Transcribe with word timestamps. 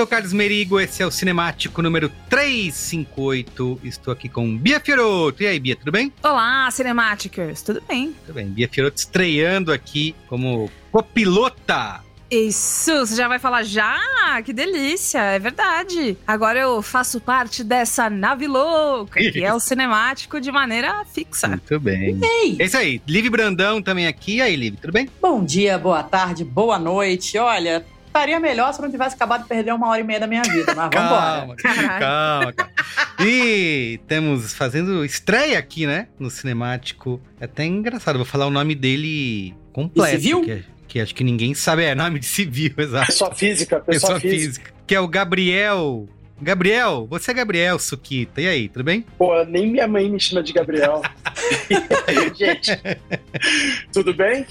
sou 0.00 0.06
o 0.06 0.08
Carlos 0.08 0.32
Merigo, 0.32 0.80
esse 0.80 1.02
é 1.02 1.06
o 1.06 1.10
Cinemático 1.10 1.82
número 1.82 2.10
358. 2.30 3.80
Estou 3.84 4.10
aqui 4.10 4.30
com 4.30 4.56
Bia 4.56 4.80
Fiorotto. 4.80 5.42
E 5.42 5.46
aí, 5.46 5.60
Bia, 5.60 5.76
tudo 5.76 5.92
bem? 5.92 6.10
Olá, 6.22 6.70
Cinemáticos, 6.70 7.60
tudo 7.60 7.82
bem? 7.86 8.14
Tudo 8.24 8.36
bem. 8.36 8.46
Bia 8.46 8.66
Fiorotto 8.66 8.96
estreando 8.96 9.70
aqui 9.70 10.14
como 10.26 10.70
copilota. 10.90 12.00
Isso, 12.30 12.94
você 13.00 13.14
já 13.14 13.28
vai 13.28 13.38
falar 13.38 13.62
já? 13.62 14.00
Que 14.42 14.54
delícia, 14.54 15.18
é 15.18 15.38
verdade. 15.38 16.16
Agora 16.26 16.58
eu 16.58 16.80
faço 16.80 17.20
parte 17.20 17.62
dessa 17.62 18.08
nave 18.08 18.46
louca, 18.46 19.20
que 19.20 19.44
é 19.44 19.52
o 19.52 19.60
cinemático 19.60 20.40
de 20.40 20.50
maneira 20.50 21.04
fixa. 21.04 21.48
Muito 21.48 21.78
bem. 21.78 22.18
Ei, 22.22 22.56
É 22.58 22.64
isso 22.64 22.78
aí. 22.78 23.02
Liv 23.06 23.28
Brandão 23.28 23.82
também 23.82 24.06
aqui. 24.06 24.36
E 24.36 24.40
aí, 24.40 24.56
Liv, 24.56 24.76
tudo 24.80 24.92
bem? 24.92 25.10
bom 25.20 25.44
dia, 25.44 25.76
boa 25.76 26.02
tarde, 26.02 26.42
boa 26.42 26.78
noite. 26.78 27.36
Olha, 27.36 27.84
estaria 28.10 28.38
melhor 28.40 28.72
se 28.72 28.80
eu 28.80 28.84
não 28.84 28.90
tivesse 28.90 29.14
acabado 29.14 29.42
de 29.42 29.48
perder 29.48 29.72
uma 29.72 29.88
hora 29.88 30.00
e 30.00 30.04
meia 30.04 30.20
da 30.20 30.26
minha 30.26 30.42
vida, 30.42 30.74
mas 30.74 30.90
vambora. 30.92 30.98
Calma, 31.00 31.56
Caralho. 31.56 31.98
calma, 31.98 32.52
calma. 32.52 32.72
E 33.20 34.00
temos 34.06 34.52
fazendo 34.52 35.04
estreia 35.04 35.58
aqui, 35.58 35.86
né? 35.86 36.08
No 36.18 36.30
Cinemático. 36.30 37.20
É 37.40 37.44
até 37.44 37.64
engraçado, 37.64 38.16
vou 38.16 38.24
falar 38.26 38.46
o 38.46 38.50
nome 38.50 38.74
dele 38.74 39.54
completo. 39.72 40.16
De 40.16 40.22
civil? 40.22 40.42
Que, 40.42 40.64
que 40.88 41.00
acho 41.00 41.14
que 41.14 41.22
ninguém 41.24 41.54
sabe. 41.54 41.84
É 41.84 41.94
nome 41.94 42.18
de 42.18 42.26
civil, 42.26 42.72
exato. 42.78 43.06
Pessoa 43.06 43.34
física, 43.34 43.80
pessoa, 43.80 44.14
Pessoa 44.14 44.20
física. 44.20 44.46
física. 44.46 44.74
Que 44.86 44.94
é 44.94 45.00
o 45.00 45.06
Gabriel. 45.08 46.08
Gabriel, 46.40 47.06
você 47.08 47.30
é 47.30 47.34
Gabriel 47.34 47.78
Suquita. 47.78 48.40
E 48.40 48.48
aí, 48.48 48.68
tudo 48.68 48.84
bem? 48.84 49.04
Pô, 49.18 49.44
nem 49.44 49.70
minha 49.70 49.86
mãe 49.86 50.08
me 50.10 50.18
chama 50.18 50.42
de 50.42 50.52
Gabriel. 50.52 51.02
Gente, 52.36 52.70
tudo 53.92 54.14
bem? 54.14 54.46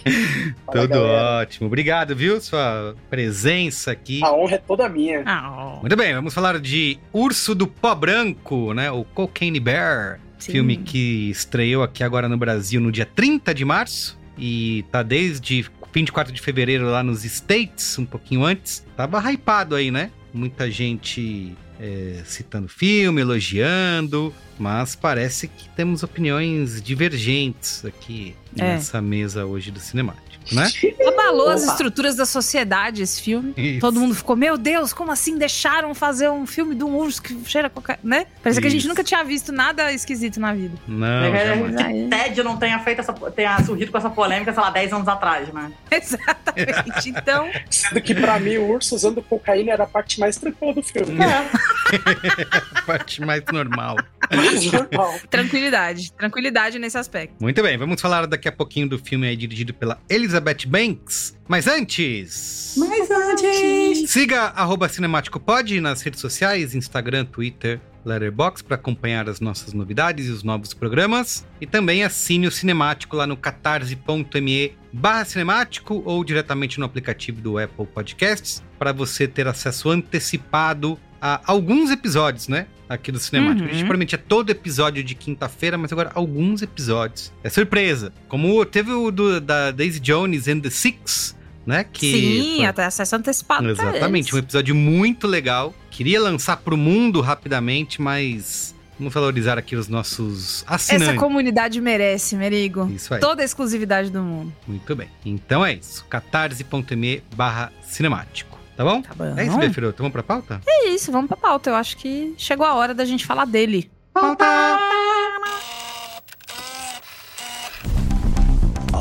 Fala, 0.66 0.82
tudo 0.82 0.90
galera. 0.90 1.42
ótimo. 1.42 1.68
Obrigado, 1.68 2.16
viu? 2.16 2.40
Sua 2.40 2.96
presença 3.10 3.92
aqui. 3.92 4.24
A 4.24 4.32
honra 4.32 4.56
é 4.56 4.58
toda 4.58 4.88
minha. 4.88 5.24
Ah, 5.26 5.52
ó, 5.52 5.80
Muito 5.82 5.96
bem, 5.96 6.14
vamos 6.14 6.34
falar 6.34 6.60
de 6.60 6.98
Urso 7.14 7.56
do 7.56 7.68
Pó 7.68 7.96
Branco, 7.96 8.74
né? 8.74 8.92
O 8.92 9.04
Cocaine 9.04 9.60
Bear. 9.60 10.20
sim. 10.38 10.52
Filme 10.54 10.78
que 10.78 11.30
estreou 11.30 11.84
aqui 11.84 12.04
agora 12.04 12.30
no 12.30 12.38
Brasil 12.38 12.80
no 12.80 12.92
dia 12.92 13.06
30 13.06 13.54
de 13.54 13.66
março. 13.66 14.18
E 14.38 14.86
tá 14.92 15.04
desde 15.04 15.66
24 15.94 16.32
de 16.32 16.42
fevereiro 16.42 16.86
lá 16.86 17.04
nos 17.04 17.26
States, 17.26 17.98
um 18.00 18.06
pouquinho 18.06 18.44
antes. 18.46 18.86
Tava 18.96 19.20
hypado 19.32 19.76
aí, 19.76 19.92
né? 19.92 20.12
Muita 20.34 20.70
gente 20.70 21.56
é, 21.80 22.22
citando 22.26 22.68
filme, 22.68 23.22
elogiando. 23.22 24.34
Mas 24.58 24.96
parece 24.96 25.48
que 25.48 25.70
temos 25.70 26.04
opiniões 26.04 26.82
divergentes 26.82 27.84
aqui 27.86 28.36
É. 28.58 28.64
nessa 28.64 29.02
mesa 29.02 29.46
hoje 29.46 29.72
do 29.72 29.80
cinemático, 29.80 30.54
né? 30.54 30.70
Abalou 31.30 31.50
as 31.50 31.64
Opa. 31.64 31.72
estruturas 31.72 32.16
da 32.16 32.26
sociedade 32.26 33.02
esse 33.02 33.22
filme. 33.22 33.54
Isso. 33.56 33.80
Todo 33.80 34.00
mundo 34.00 34.16
ficou, 34.16 34.36
meu 34.36 34.58
Deus, 34.58 34.92
como 34.92 35.12
assim 35.12 35.38
deixaram 35.38 35.94
fazer 35.94 36.30
um 36.30 36.46
filme 36.46 36.74
de 36.76 36.84
um 36.84 36.96
urso 36.96 37.22
que 37.22 37.38
cheira 37.46 37.70
coca... 37.70 38.00
né? 38.04 38.26
Parece 38.42 38.60
que 38.60 38.68
a 38.68 38.70
gente 38.70 38.88
nunca 38.88 39.04
tinha 39.04 39.24
visto 39.24 39.52
nada 39.52 39.92
esquisito 39.94 40.40
na 40.40 40.54
vida. 40.54 40.76
Não, 40.88 41.08
É, 41.36 42.08
Ted 42.10 42.44
não 42.44 42.58
tenha 42.58 42.80
feito 42.80 43.00
essa, 43.00 43.14
tenha 43.14 43.64
surgido 43.64 43.92
com 43.92 43.98
essa 43.98 44.10
polêmica, 44.10 44.52
sei 44.54 44.62
lá, 44.62 44.70
10 44.70 44.94
anos 44.94 45.08
atrás, 45.08 45.54
né? 45.54 45.72
Exatamente. 45.92 47.10
Então, 47.10 47.50
Sendo 47.70 48.02
que 48.02 48.16
pra 48.16 48.40
mim 48.40 48.58
o 48.58 48.72
urso 48.72 48.96
usando 48.96 49.22
cocaína 49.22 49.72
era 49.72 49.84
a 49.84 49.88
parte 49.88 50.20
mais 50.20 50.38
tranquila 50.38 50.74
do 50.74 50.84
filme. 50.84 51.18
A 51.24 52.82
parte 52.86 53.22
mais 53.22 53.44
normal. 53.52 53.98
Mais 54.36 54.72
normal. 54.72 55.20
tranquilidade. 55.30 56.12
Tranquilidade 56.14 56.80
nesse 56.80 56.98
aspecto. 56.98 57.36
Muito 57.40 57.62
bem, 57.62 57.78
vamos 57.78 58.00
falar 58.02 58.26
daqui 58.28 58.48
a 58.48 58.52
pouquinho 58.52 58.88
do 58.90 59.00
filme 59.00 59.28
aí 59.28 59.36
dirigido 59.36 59.74
pela 59.74 60.00
Elizabeth 60.10 60.66
Banks. 60.68 61.19
Mas 61.48 61.68
antes. 61.68 62.76
Mas 62.78 63.10
antes. 63.10 64.10
Siga 64.10 64.54
arroba 64.56 64.88
CinemáticoPod 64.88 65.80
nas 65.82 66.02
redes 66.02 66.20
sociais, 66.20 66.76
Instagram, 66.76 67.26
Twitter 67.26 67.80
Letterboxd 68.06 68.64
para 68.64 68.76
acompanhar 68.76 69.30
as 69.30 69.40
nossas 69.40 69.74
novidades 69.74 70.28
e 70.28 70.32
os 70.32 70.44
novos 70.44 70.74
programas. 70.74 71.46
E 71.60 71.66
também 71.66 72.04
assine 72.04 72.48
o 72.48 72.52
Cinemático 72.52 73.16
lá 73.16 73.28
no 73.28 73.38
catarse.me 73.38 74.78
barra 74.92 75.26
cinemático 75.26 76.02
ou 76.06 76.24
diretamente 76.24 76.80
no 76.80 76.86
aplicativo 76.86 77.40
do 77.42 77.58
Apple 77.58 77.86
Podcasts 77.86 78.64
para 78.78 78.92
você 78.92 79.28
ter 79.28 79.48
acesso 79.48 79.90
antecipado 79.90 81.00
a 81.22 81.42
alguns 81.46 81.92
episódios, 81.92 82.48
né? 82.48 82.68
Aqui 82.88 83.12
do 83.12 83.20
Cinemático. 83.20 83.66
Uhum. 83.66 83.70
A 83.70 83.74
gente 83.74 83.88
prometia 83.88 84.18
todo 84.18 84.50
episódio 84.50 85.04
de 85.04 85.14
quinta-feira, 85.14 85.78
mas 85.78 85.92
agora 85.92 86.12
alguns 86.16 86.62
episódios. 86.62 87.32
É 87.44 87.50
surpresa. 87.50 88.12
Como 88.28 88.66
teve 88.66 88.92
o 88.92 89.12
do, 89.12 89.40
da 89.40 89.70
Daisy 89.72 90.00
Jones 90.00 90.48
and 90.48 90.62
the 90.62 90.72
Six, 90.72 91.36
né? 91.68 91.84
Que 91.84 92.12
Sim, 92.12 92.56
foi- 92.58 92.66
até 92.66 92.86
acesso 92.86 93.16
antecipado 93.16 93.70
Exatamente, 93.70 94.34
um 94.34 94.40
episódio 94.40 94.74
muito 94.74 95.28
legal. 95.28 95.74
Queria 95.92 96.20
lançar 96.20 96.58
pro 96.58 96.76
mundo 96.76 97.22
rapidamente, 97.22 98.02
mas 98.02 98.74
vamos 98.98 99.14
valorizar 99.14 99.58
aqui 99.60 99.76
os 99.76 99.88
nossos 99.88 100.64
assinantes. 100.66 101.10
Essa 101.10 101.18
comunidade 101.18 101.80
merece, 101.80 102.36
Merigo. 102.36 102.90
Isso 102.92 103.14
aí. 103.14 103.20
Toda 103.20 103.44
a 103.44 103.46
exclusividade 103.46 104.10
do 104.10 104.22
mundo. 104.24 104.52
Muito 104.68 104.96
bem. 104.96 105.10
Então 105.24 105.64
é 105.64 105.74
isso. 105.74 106.04
catarse.me 106.10 107.22
barra 107.36 107.72
cinemático. 107.84 108.49
Tá 108.80 108.86
bom? 108.86 109.02
Tá 109.02 109.14
bom. 109.14 109.38
É 109.38 109.46
isso, 109.46 109.58
Bia 109.58 109.74
Firoto. 109.74 109.98
Vamos 109.98 110.14
pra 110.14 110.24
pauta? 110.24 110.62
É 110.66 110.88
isso, 110.88 111.12
vamos 111.12 111.28
pra 111.28 111.36
pauta. 111.36 111.70
Eu 111.70 111.76
acho 111.76 111.98
que 111.98 112.34
chegou 112.38 112.66
a 112.66 112.76
hora 112.76 112.94
da 112.94 113.04
gente 113.04 113.26
falar 113.26 113.44
dele. 113.44 113.92
A 114.16 114.30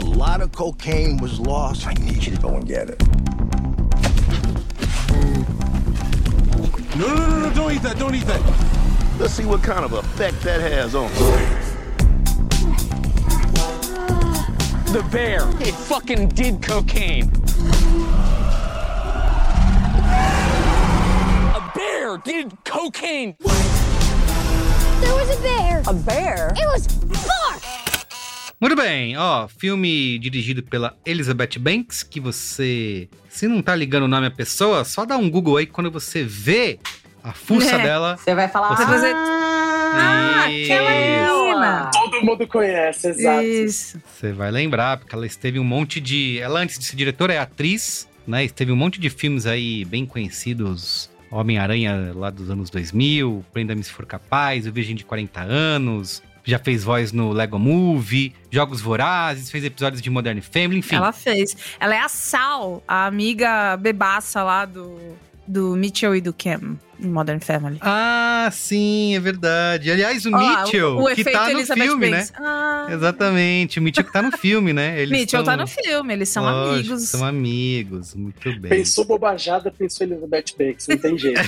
lot 0.03 0.43
of 0.43 0.51
cocaine 0.51 1.21
was 1.23 1.39
lost. 1.39 1.87
I 1.87 1.95
need 1.95 2.27
you 2.27 2.35
to 2.37 2.43
go 2.43 2.57
and 2.57 2.67
get 2.67 2.91
it. 2.91 2.99
No, 6.97 7.07
no, 7.07 7.15
no, 7.15 7.39
no, 7.43 7.51
don't 7.51 7.73
eat 7.73 7.83
that, 7.83 7.97
don't 8.01 8.17
eat 8.17 8.27
that. 8.27 8.41
Let's 9.21 9.35
see 9.35 9.45
what 9.45 9.63
kind 9.63 9.85
of 9.85 9.93
effect 9.93 10.43
that 10.43 10.61
has 10.61 10.97
on 10.97 11.09
The 14.93 15.05
bear. 15.13 15.47
It 15.61 15.77
fucking 15.87 16.31
did 16.31 16.67
cocaine. 16.67 17.31
Bear 22.09 22.19
did 22.25 22.53
cocaine. 22.65 23.37
There 25.01 25.13
was 25.13 25.31
a 25.31 25.41
bear. 25.43 25.83
A 25.87 25.93
bear? 25.93 26.53
It 26.57 26.67
was 26.67 26.87
bark. 27.27 27.63
Muito 28.61 28.75
bem, 28.75 29.17
ó, 29.17 29.47
filme 29.47 30.19
dirigido 30.19 30.63
pela 30.65 30.97
Elizabeth 31.07 31.59
Banks, 31.61 32.03
que 32.03 32.19
você, 32.19 33.09
se 33.29 33.47
não 33.47 33.63
tá 33.63 33.75
ligando 33.77 34.05
o 34.05 34.09
nome 34.09 34.27
à 34.27 34.31
pessoa, 34.31 34.85
só 34.85 35.05
dá 35.05 35.17
um 35.17 35.31
Google 35.31 35.59
aí 35.59 35.67
quando 35.67 35.91
você 35.93 36.25
vê 36.25 36.81
a 37.23 37.33
fuça 37.33 37.77
É. 37.77 37.79
dela. 37.85 38.17
Você 38.17 38.35
vai 38.35 38.49
falar. 38.49 38.69
Você 38.77 38.85
vai 38.85 38.95
fazer- 38.99 39.15
Ah, 39.15 40.45
aquela 40.47 40.91
menina. 40.91 41.91
Todo 41.93 42.23
mundo 42.25 42.47
conhece, 42.49 43.09
exato. 43.09 43.45
Isso. 43.45 44.01
Você 44.19 44.33
vai 44.33 44.51
lembrar, 44.51 44.97
porque 44.99 45.15
ela 45.15 45.27
esteve 45.27 45.59
um 45.61 45.65
monte 45.65 46.01
de. 46.01 46.39
Ela, 46.41 46.61
antes 46.61 46.79
de 46.79 46.85
ser 46.85 46.97
diretora, 46.97 47.35
é 47.35 47.39
atriz, 47.39 48.09
né? 48.27 48.45
Esteve 48.45 48.73
um 48.73 48.77
monte 48.77 48.99
de 49.01 49.09
filmes 49.09 49.47
aí 49.47 49.85
bem 49.85 50.05
conhecidos. 50.05 51.09
Homem-Aranha 51.31 52.13
lá 52.15 52.31
dos 52.31 52.51
anos 52.51 52.71
2000, 52.71 53.45
Prenda-me 53.53 53.83
se 53.83 53.91
for 53.91 54.07
capaz, 54.07 54.67
O 54.67 54.73
Virgem 54.73 54.97
de 54.97 55.05
40 55.05 55.41
anos. 55.41 56.23
Já 56.45 56.59
fez 56.59 56.83
voz 56.83 57.13
no 57.13 57.31
Lego 57.31 57.59
Movie, 57.59 58.35
Jogos 58.51 58.81
Vorazes, 58.81 59.51
fez 59.51 59.65
episódios 59.65 60.01
de 60.01 60.09
Modern 60.09 60.41
Family, 60.41 60.79
enfim. 60.79 60.97
Ela 60.97 61.13
fez. 61.13 61.55
Ela 61.79 61.95
é 61.95 62.01
a 62.01 62.09
Sal, 62.09 62.83
a 62.89 63.05
amiga 63.05 63.77
bebaça 63.77 64.43
lá 64.43 64.65
do, 64.65 64.99
do 65.49 65.75
Mitchell 65.75 66.15
e 66.15 66.21
do 66.21 66.33
Cam, 66.33 66.77
em 67.01 67.09
Modern 67.09 67.41
Family. 67.41 67.79
Ah, 67.81 68.49
sim, 68.53 69.17
é 69.17 69.21
verdade. 69.21 69.91
Aliás, 69.91 70.27
o 70.27 70.31
Ó, 70.35 70.39
Mitchell, 70.39 70.97
o, 70.99 71.05
o 71.05 71.15
que 71.15 71.25
tá 71.25 71.45
no 71.45 71.51
Elizabeth 71.59 71.83
filme, 71.83 72.11
Banks. 72.11 72.31
né? 72.33 72.37
Ah, 72.41 72.87
Exatamente, 72.91 73.79
o 73.79 73.83
Mitchell 73.83 74.05
que 74.05 74.13
tá 74.13 74.21
no 74.23 74.37
filme, 74.37 74.73
né? 74.73 75.01
Eles 75.01 75.11
Mitchell 75.19 75.43
tão- 75.43 75.57
tá 75.57 75.63
no 75.63 75.67
filme, 75.67 76.13
eles 76.13 76.29
são 76.29 76.45
Lógico, 76.45 76.75
amigos. 76.93 77.09
São 77.09 77.25
amigos, 77.25 78.15
muito 78.15 78.61
bem. 78.61 78.69
Pensou 78.71 79.05
bobajada, 79.05 79.71
pensou 79.71 80.07
Elizabeth 80.07 80.45
Banks. 80.59 80.87
Não 80.89 80.97
tem 80.99 81.19
jeito. 81.19 81.41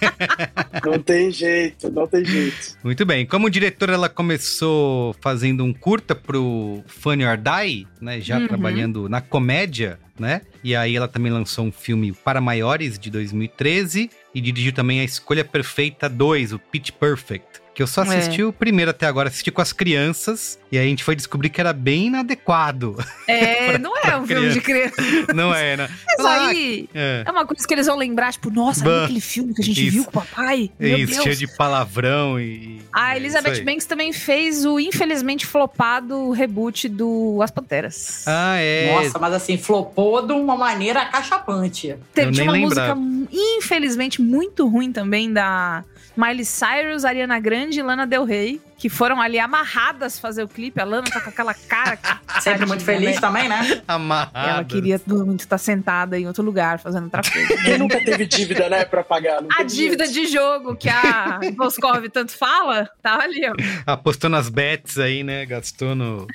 não 0.84 0.98
tem 0.98 1.30
jeito, 1.30 1.90
não 1.92 2.06
tem 2.06 2.24
jeito. 2.24 2.76
Muito 2.82 3.04
bem. 3.06 3.26
Como 3.26 3.48
diretora, 3.50 3.94
ela 3.94 4.08
começou 4.08 5.14
fazendo 5.20 5.64
um 5.64 5.72
curta 5.72 6.14
pro 6.14 6.82
Funny 6.86 7.24
or 7.24 7.36
Die, 7.36 7.86
né? 8.00 8.20
Já 8.20 8.38
Uhum. 8.38 8.48
trabalhando 8.48 9.08
na 9.08 9.20
comédia, 9.20 9.98
né? 10.18 10.42
E 10.62 10.76
aí 10.76 10.96
ela 10.96 11.08
também 11.08 11.32
lançou 11.32 11.64
um 11.64 11.72
filme 11.72 12.12
para 12.12 12.40
maiores 12.40 12.98
de 12.98 13.10
2013 13.10 14.10
e 14.34 14.40
dirigiu 14.40 14.72
também 14.72 15.00
A 15.00 15.04
Escolha 15.04 15.44
Perfeita 15.44 16.08
2, 16.08 16.52
o 16.52 16.58
Pitch 16.58 16.90
Perfect. 16.92 17.61
Que 17.74 17.82
eu 17.82 17.86
só 17.86 18.02
assisti 18.02 18.42
É. 18.42 18.44
o 18.44 18.52
primeiro 18.52 18.90
até 18.90 19.06
agora, 19.06 19.30
assisti 19.30 19.50
com 19.50 19.62
as 19.62 19.72
crianças, 19.72 20.58
e 20.70 20.76
aí 20.76 20.84
a 20.84 20.88
gente 20.90 21.02
foi 21.02 21.16
descobrir 21.16 21.48
que 21.48 21.58
era 21.58 21.72
bem 21.72 22.08
inadequado. 22.08 22.98
É, 23.26 23.78
não 23.78 23.96
é 23.96 24.14
um 24.18 24.26
filme 24.26 24.50
de 24.50 24.60
criança. 24.60 24.94
Não 25.34 25.54
é, 25.54 25.76
né? 25.78 25.88
Mas 26.18 26.26
aí 26.26 26.86
É. 26.94 27.22
é 27.26 27.30
uma 27.30 27.46
coisa 27.46 27.66
que 27.66 27.72
eles 27.72 27.86
vão 27.86 27.96
lembrar, 27.96 28.30
tipo, 28.32 28.50
nossa, 28.50 28.84
Bah. 28.84 29.04
aquele 29.04 29.22
filme 29.22 29.54
que 29.54 29.62
a 29.62 29.64
gente 29.64 29.82
Isso. 29.86 29.90
viu 29.92 30.04
com 30.04 30.10
o 30.10 30.12
papai. 30.12 30.70
Meu 30.78 30.98
Isso, 30.98 31.12
Deus. 31.14 31.22
cheio 31.24 31.36
de 31.36 31.46
palavrão 31.56 32.38
e. 32.38 32.82
A 32.92 33.14
é 33.14 33.16
Elizabeth. 33.16 33.64
Banks 33.64 33.86
também 33.86 34.12
fez 34.12 34.66
o 34.66 34.78
infelizmente 34.78 35.46
flopado 35.46 36.30
reboot 36.30 36.90
do 36.90 37.40
As 37.42 37.50
Panteras. 37.50 38.24
Ah, 38.26 38.56
é. 38.58 38.92
Nossa, 38.92 39.18
mas 39.18 39.32
assim, 39.32 39.56
flopou 39.56 40.26
de 40.26 40.34
uma 40.34 40.56
maneira 40.58 41.00
acachapante. 41.00 41.96
Teve, 42.12 42.42
uma 42.42 42.52
lembrava. 42.52 42.94
música, 42.94 43.30
infelizmente, 43.32 44.20
muito 44.20 44.68
ruim 44.68 44.92
também 44.92 45.32
da 45.32 45.84
Miley 46.16 46.44
Cyrus, 46.44 47.04
Ariana 47.04 47.38
Grande 47.38 47.80
e 47.80 47.82
Lana 47.82 48.06
Del 48.06 48.24
Rey, 48.24 48.60
que 48.82 48.88
foram 48.88 49.20
ali 49.20 49.38
amarradas 49.38 50.18
fazer 50.18 50.42
o 50.42 50.48
clipe. 50.48 50.80
A 50.80 50.84
Lana 50.84 51.06
tá 51.08 51.20
com 51.20 51.30
aquela 51.30 51.54
cara 51.54 51.96
que 51.96 52.08
Sempre 52.42 52.66
muito 52.66 52.82
feliz 52.82 53.14
né? 53.14 53.20
também, 53.20 53.48
né? 53.48 53.80
Amarrado. 53.86 54.48
Ela 54.48 54.64
queria 54.64 55.00
muito 55.06 55.40
estar 55.40 55.58
sentada 55.58 56.18
em 56.18 56.26
outro 56.26 56.42
lugar 56.42 56.80
fazendo 56.80 57.04
outra 57.04 57.22
coisa. 57.22 57.56
Quem 57.62 57.78
nunca 57.78 58.04
teve 58.04 58.26
dívida, 58.26 58.68
né, 58.68 58.84
pra 58.84 59.04
pagar? 59.04 59.40
A 59.56 59.62
dívida 59.62 60.04
jeito. 60.04 60.26
de 60.26 60.32
jogo 60.32 60.74
que 60.74 60.88
a 60.88 61.38
Boscov 61.54 62.08
tanto 62.08 62.36
fala, 62.36 62.90
tá 63.00 63.20
ali, 63.22 63.42
ó. 63.46 63.52
Apostou 63.86 64.28
nas 64.28 64.48
bets 64.48 64.98
aí, 64.98 65.22
né? 65.22 65.46
Gastou 65.46 65.94
no. 65.94 66.26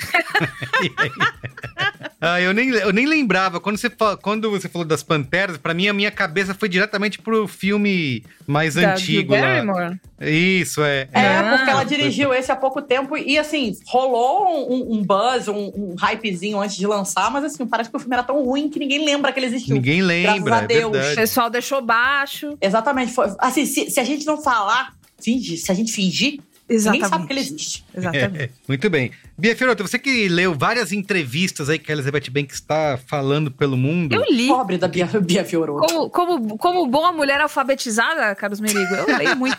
ah, 2.21 2.39
eu 2.39 2.53
nem, 2.53 2.69
eu 2.69 2.93
nem 2.93 3.05
lembrava. 3.05 3.59
Quando 3.59 3.77
você, 3.77 3.89
quando 4.21 4.49
você 4.49 4.69
falou 4.69 4.87
das 4.87 5.03
Panteras, 5.03 5.57
pra 5.57 5.73
mim 5.73 5.89
a 5.89 5.93
minha 5.93 6.11
cabeça 6.11 6.53
foi 6.53 6.69
diretamente 6.69 7.19
pro 7.19 7.45
filme 7.45 8.23
mais 8.45 8.75
Da 8.75 8.93
antigo 8.93 9.33
lá. 9.33 9.97
Isso, 10.21 10.81
é. 10.81 11.09
É, 11.11 11.37
Ah, 11.37 11.57
porque 11.57 11.69
ela 11.69 11.83
dirigiu 11.83 12.33
esse 12.37 12.51
há 12.51 12.55
pouco 12.55 12.81
tempo 12.81 13.17
e, 13.17 13.37
assim, 13.37 13.75
rolou 13.85 14.71
um, 14.71 14.97
um 14.97 15.03
buzz, 15.03 15.47
um, 15.47 15.71
um 15.75 15.95
hypezinho 15.99 16.59
antes 16.59 16.75
de 16.75 16.85
lançar, 16.87 17.31
mas, 17.31 17.43
assim, 17.43 17.65
parece 17.65 17.89
que 17.89 17.95
o 17.95 17.99
filme 17.99 18.15
era 18.15 18.23
tão 18.23 18.43
ruim 18.43 18.69
que 18.69 18.79
ninguém 18.79 19.03
lembra 19.03 19.31
que 19.31 19.39
ele 19.39 19.47
existiu. 19.47 19.75
Ninguém 19.75 20.01
lembra, 20.01 20.41
Graças 20.41 20.61
a 20.61 20.63
é 20.63 20.67
Deus. 20.67 20.89
O 20.89 20.91
verdade. 20.91 21.15
pessoal 21.15 21.49
deixou 21.49 21.81
baixo. 21.81 22.57
Exatamente. 22.61 23.11
Foi, 23.13 23.27
assim, 23.39 23.65
se, 23.65 23.89
se 23.89 23.99
a 23.99 24.03
gente 24.03 24.25
não 24.25 24.41
falar, 24.41 24.93
fingir, 25.19 25.57
se 25.57 25.71
a 25.71 25.75
gente 25.75 25.91
fingir, 25.91 26.39
ninguém 26.69 26.77
Exatamente. 26.77 27.09
sabe 27.09 27.27
que 27.27 27.33
ele 27.33 27.39
existe. 27.39 27.85
Exatamente. 27.95 28.43
É, 28.43 28.49
muito 28.67 28.89
bem. 28.89 29.11
Bia 29.37 29.55
Fiorotto, 29.55 29.87
você 29.87 29.97
que 29.97 30.27
leu 30.27 30.53
várias 30.53 30.91
entrevistas 30.91 31.69
aí 31.69 31.79
que 31.79 31.91
a 31.91 31.95
Elizabeth 31.95 32.29
Banks 32.29 32.55
está 32.55 32.99
falando 33.07 33.49
pelo 33.49 33.77
mundo. 33.77 34.13
Eu 34.13 34.23
li. 34.29 34.47
Pobre 34.47 34.77
da 34.77 34.87
Bia, 34.87 35.05
Bia 35.05 35.45
Fiorotto. 35.45 35.87
Como, 35.87 36.09
como, 36.09 36.57
como 36.57 36.87
boa 36.87 37.11
mulher 37.11 37.39
alfabetizada, 37.39 38.35
Carlos 38.35 38.59
Merigo, 38.59 38.93
eu 38.93 39.17
leio 39.17 39.35
muito. 39.37 39.57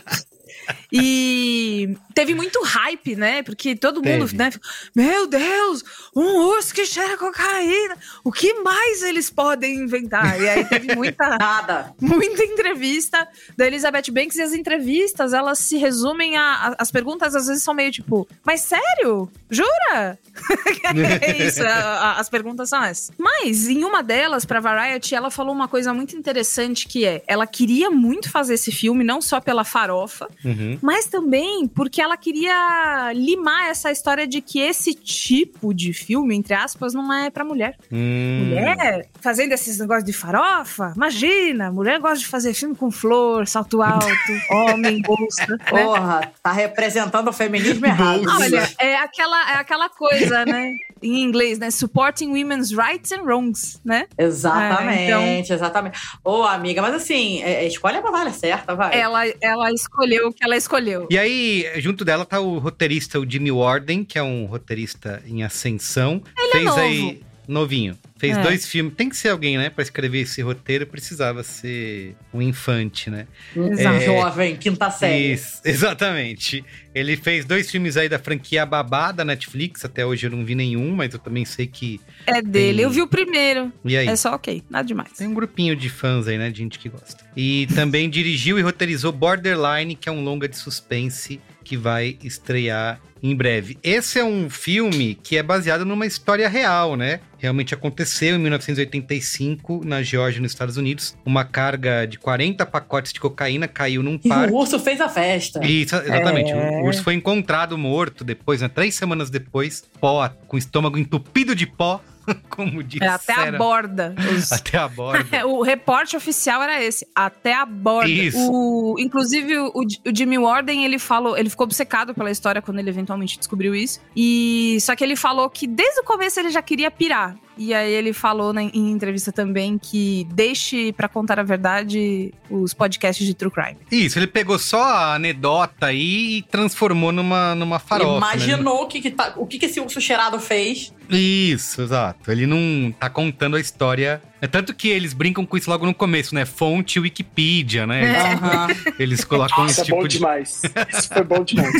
E 0.92 1.96
teve 2.14 2.34
muito 2.34 2.60
hype, 2.62 3.14
né? 3.16 3.42
Porque 3.42 3.76
todo 3.76 3.96
mundo, 4.02 4.26
Teve. 4.26 4.36
né? 4.36 4.50
ficou, 4.50 4.68
Meu 4.94 5.26
Deus, 5.26 5.84
um 6.14 6.36
urso 6.48 6.74
que 6.74 6.84
cheira 6.86 7.16
cocaína. 7.16 7.96
O 8.24 8.32
que 8.32 8.54
mais 8.62 9.02
eles 9.02 9.30
podem 9.30 9.76
inventar? 9.76 10.40
E 10.40 10.48
aí 10.48 10.64
teve 10.64 10.94
muita, 10.94 11.28
Nada. 11.38 11.94
muita 12.00 12.42
entrevista 12.44 13.26
da 13.56 13.66
Elizabeth 13.66 14.10
Banks 14.10 14.36
e 14.36 14.42
as 14.42 14.52
entrevistas, 14.52 15.32
elas 15.32 15.58
se 15.58 15.76
resumem 15.76 16.36
a, 16.36 16.42
a- 16.42 16.76
as 16.78 16.90
perguntas 16.90 17.34
às 17.34 17.46
vezes 17.46 17.62
são 17.62 17.74
meio 17.74 17.90
tipo, 17.92 18.26
mas 18.44 18.62
sério? 18.62 19.30
Jura? 19.50 20.18
é 21.22 21.46
isso, 21.46 21.62
a- 21.62 21.68
a- 21.68 22.20
as 22.20 22.28
perguntas 22.28 22.68
são 22.70 22.82
essas. 22.82 23.10
Mas 23.18 23.68
em 23.68 23.84
uma 23.84 24.02
delas, 24.02 24.44
pra 24.44 24.60
Variety, 24.60 25.14
ela 25.14 25.30
falou 25.30 25.52
uma 25.54 25.68
coisa 25.68 25.92
muito 25.94 26.16
interessante 26.16 26.86
que 26.88 27.04
é, 27.04 27.22
ela 27.26 27.46
queria 27.46 27.90
muito 27.90 28.30
fazer 28.30 28.54
esse 28.54 28.72
filme, 28.72 29.04
não 29.04 29.20
só 29.20 29.40
pela 29.40 29.64
farofa, 29.64 30.28
Uhum. 30.44 30.57
Mas 30.82 31.06
também 31.06 31.66
porque 31.68 32.00
ela 32.00 32.16
queria 32.16 33.12
limar 33.14 33.68
essa 33.70 33.90
história 33.90 34.26
de 34.26 34.40
que 34.40 34.58
esse 34.60 34.94
tipo 34.94 35.72
de 35.74 35.92
filme, 35.92 36.34
entre 36.36 36.54
aspas, 36.54 36.94
não 36.94 37.12
é 37.12 37.30
pra 37.30 37.44
mulher. 37.44 37.76
Hum. 37.92 38.44
Mulher 38.48 39.08
fazendo 39.20 39.52
esses 39.52 39.78
negócios 39.78 40.04
de 40.04 40.12
farofa? 40.12 40.92
Imagina, 40.96 41.70
mulher 41.70 41.98
gosta 42.00 42.18
de 42.18 42.26
fazer 42.26 42.54
filme 42.54 42.74
com 42.74 42.90
flor, 42.90 43.46
salto 43.46 43.82
alto, 43.82 44.06
homem, 44.50 45.00
bolsa. 45.02 45.46
né? 45.48 45.58
Porra, 45.68 46.32
tá 46.42 46.52
representando 46.52 47.28
o 47.28 47.32
feminismo 47.32 47.84
errado. 47.86 48.22
Olha, 48.28 48.68
é 48.78 48.96
aquela, 48.96 49.52
é 49.52 49.54
aquela 49.56 49.88
coisa, 49.88 50.44
né? 50.44 50.74
em 51.00 51.22
inglês, 51.22 51.60
né? 51.60 51.70
Supporting 51.70 52.28
Women's 52.30 52.72
Rights 52.72 53.12
and 53.12 53.22
Wrongs, 53.22 53.80
né? 53.84 54.06
Exatamente, 54.18 55.12
É, 55.12 55.38
então- 55.40 55.54
exatamente. 55.56 55.96
Ô, 56.24 56.42
amiga, 56.42 56.82
mas 56.82 56.92
assim, 56.94 57.40
é, 57.42 57.64
é, 57.64 57.66
escolhe 57.68 57.96
a 57.96 58.02
batalha 58.02 58.32
certa, 58.32 58.74
vai. 58.74 58.98
Ela, 58.98 59.22
ela 59.40 59.70
escolheu 59.72 60.26
o 60.26 60.32
que 60.32 60.42
ela 60.48 60.56
escolheu. 60.56 61.06
E 61.10 61.18
aí, 61.18 61.70
junto 61.76 62.04
dela 62.04 62.24
tá 62.24 62.40
o 62.40 62.58
roteirista, 62.58 63.20
o 63.20 63.30
Jimmy 63.30 63.52
Warden, 63.52 64.04
que 64.04 64.18
é 64.18 64.22
um 64.22 64.46
roteirista 64.46 65.22
em 65.26 65.42
ascensão. 65.44 66.22
Ele 66.36 66.48
é 66.48 66.52
Fez 66.52 66.64
novo. 66.64 66.80
aí. 66.80 67.22
Novinho. 67.48 67.96
Fez 68.18 68.36
É. 68.36 68.42
dois 68.42 68.66
filmes. 68.66 68.92
Tem 68.94 69.08
que 69.08 69.16
ser 69.16 69.30
alguém, 69.30 69.56
né? 69.56 69.70
Pra 69.70 69.82
escrever 69.82 70.20
esse 70.20 70.42
roteiro, 70.42 70.86
precisava 70.86 71.42
ser 71.42 72.14
um 72.34 72.42
infante, 72.42 73.08
né? 73.10 73.26
Um 73.56 73.72
É. 73.72 74.00
jovem, 74.04 74.54
quinta 74.56 74.90
série. 74.90 75.32
Isso, 75.32 75.62
exatamente. 75.64 76.62
Ele 76.94 77.16
fez 77.16 77.44
dois 77.44 77.70
filmes 77.70 77.96
aí 77.96 78.08
da 78.08 78.18
franquia 78.18 78.66
Babá 78.66 79.12
da 79.12 79.24
Netflix. 79.24 79.84
Até 79.84 80.04
hoje 80.04 80.26
eu 80.26 80.30
não 80.30 80.44
vi 80.44 80.54
nenhum, 80.54 80.94
mas 80.94 81.12
eu 81.14 81.18
também 81.18 81.44
sei 81.44 81.66
que. 81.66 82.00
É 82.26 82.42
dele. 82.42 82.78
Tem- 82.78 82.84
Eu 82.84 82.90
vi 82.90 83.00
o 83.02 83.06
primeiro. 83.08 83.72
E 83.84 83.96
aí? 83.96 84.06
É 84.08 84.16
só 84.16 84.34
ok, 84.34 84.62
nada 84.68 84.84
demais. 84.86 85.12
Tem 85.12 85.26
um 85.26 85.34
grupinho 85.34 85.74
de 85.74 85.88
fãs 85.88 86.26
aí, 86.28 86.36
né? 86.36 86.50
De 86.50 86.58
gente 86.58 86.78
que 86.78 86.88
gosta. 86.88 87.24
E 87.36 87.66
também 87.74 88.10
dirigiu 88.10 88.58
e 88.58 88.62
roteirizou 88.62 89.10
Borderline, 89.12 89.94
que 89.94 90.08
é 90.08 90.12
um 90.12 90.22
longa 90.22 90.48
de 90.48 90.56
suspense 90.56 91.40
que 91.68 91.76
vai 91.76 92.16
estrear 92.24 92.98
em 93.22 93.36
breve. 93.36 93.76
Esse 93.82 94.18
é 94.18 94.24
um 94.24 94.48
filme 94.48 95.14
que 95.22 95.36
é 95.36 95.42
baseado 95.42 95.84
numa 95.84 96.06
história 96.06 96.48
real, 96.48 96.96
né? 96.96 97.20
Realmente 97.36 97.74
aconteceu 97.74 98.36
em 98.36 98.38
1985, 98.38 99.82
na 99.84 100.02
Geórgia, 100.02 100.40
nos 100.40 100.52
Estados 100.52 100.78
Unidos. 100.78 101.14
Uma 101.26 101.44
carga 101.44 102.06
de 102.06 102.18
40 102.18 102.64
pacotes 102.64 103.12
de 103.12 103.20
cocaína 103.20 103.68
caiu 103.68 104.02
num 104.02 104.18
E 104.24 104.28
parque. 104.28 104.52
o 104.54 104.56
urso 104.56 104.78
fez 104.78 104.98
a 104.98 105.10
festa. 105.10 105.62
Isso, 105.62 105.94
exatamente. 105.96 106.52
É. 106.52 106.80
O 106.80 106.86
urso 106.86 107.02
foi 107.02 107.12
encontrado 107.14 107.76
morto 107.76 108.24
depois, 108.24 108.62
né? 108.62 108.68
Três 108.68 108.94
semanas 108.94 109.28
depois, 109.28 109.84
pó, 110.00 110.26
com 110.46 110.56
o 110.56 110.58
estômago 110.58 110.96
entupido 110.96 111.54
de 111.54 111.66
pó, 111.66 112.00
como 112.48 112.82
disse. 112.82 113.04
É 113.04 113.08
até 113.08 113.32
a 113.34 113.52
borda. 113.52 114.14
Os- 114.36 114.52
Até 114.52 114.78
a 114.78 114.88
borda. 114.88 115.46
o 115.46 115.62
reporte 115.62 116.16
oficial 116.16 116.62
era 116.62 116.82
esse, 116.82 117.06
até 117.14 117.54
a 117.54 117.64
borda. 117.66 118.08
Isso. 118.08 118.38
O, 118.50 118.96
inclusive, 118.98 119.58
o, 119.58 119.72
o 119.74 119.84
Jimmy 120.14 120.38
Warden, 120.38 120.84
ele 120.84 120.98
falou, 120.98 121.36
ele 121.36 121.50
ficou 121.50 121.64
obcecado 121.64 122.14
pela 122.14 122.30
história 122.30 122.60
quando 122.62 122.78
ele 122.78 122.90
eventualmente 122.90 123.38
descobriu 123.38 123.74
isso. 123.74 124.00
E 124.16 124.78
só 124.80 124.94
que 124.96 125.04
ele 125.04 125.16
falou 125.16 125.48
que 125.50 125.66
desde 125.66 126.00
o 126.00 126.04
começo 126.04 126.38
ele 126.40 126.50
já 126.50 126.62
queria 126.62 126.90
pirar. 126.90 127.36
E 127.58 127.74
aí 127.74 127.92
ele 127.92 128.12
falou 128.12 128.52
na- 128.52 128.62
em 128.62 128.90
entrevista 128.92 129.32
também 129.32 129.76
que 129.76 130.26
deixe 130.32 130.92
pra 130.92 131.08
contar 131.08 131.40
a 131.40 131.42
verdade 131.42 132.32
os 132.48 132.72
podcasts 132.72 133.26
de 133.26 133.34
true 133.34 133.50
crime. 133.50 133.76
Isso, 133.90 134.18
ele 134.18 134.28
pegou 134.28 134.58
só 134.58 134.80
a 134.82 135.14
anedota 135.16 135.86
aí 135.86 136.38
e 136.38 136.42
transformou 136.42 137.10
numa, 137.10 137.54
numa 137.56 137.78
farofa. 137.80 138.12
né? 138.12 138.16
Imaginou 138.18 138.82
o, 138.84 138.86
que, 138.86 139.00
que 139.00 139.10
tá- 139.10 139.32
o 139.36 139.44
que, 139.46 139.58
que 139.58 139.66
esse 139.66 139.80
urso 139.80 140.00
cheirado 140.00 140.38
fez. 140.38 140.92
Isso, 141.10 141.80
exato. 141.82 142.30
Ele 142.30 142.46
não 142.46 142.92
tá 142.92 143.08
contando 143.10 143.56
a 143.56 143.60
história. 143.60 144.22
É 144.40 144.46
tanto 144.46 144.72
que 144.74 144.88
eles 144.88 145.12
brincam 145.14 145.44
com 145.44 145.56
isso 145.56 145.68
logo 145.68 145.84
no 145.84 145.92
começo, 145.94 146.32
né? 146.34 146.44
Fonte 146.44 147.00
Wikipedia, 147.00 147.86
né? 147.86 148.04
Eles, 148.04 148.42
Aham. 148.42 148.66
eles 148.98 149.24
colocam 149.24 149.66
Isso 149.66 149.80
esse 149.80 149.90
é 149.90 149.94
bom 149.94 149.96
tipo 150.02 150.08
de. 150.08 150.16
demais. 150.18 150.62
Isso 150.96 151.08
foi 151.08 151.24
bom 151.24 151.42
demais. 151.42 151.72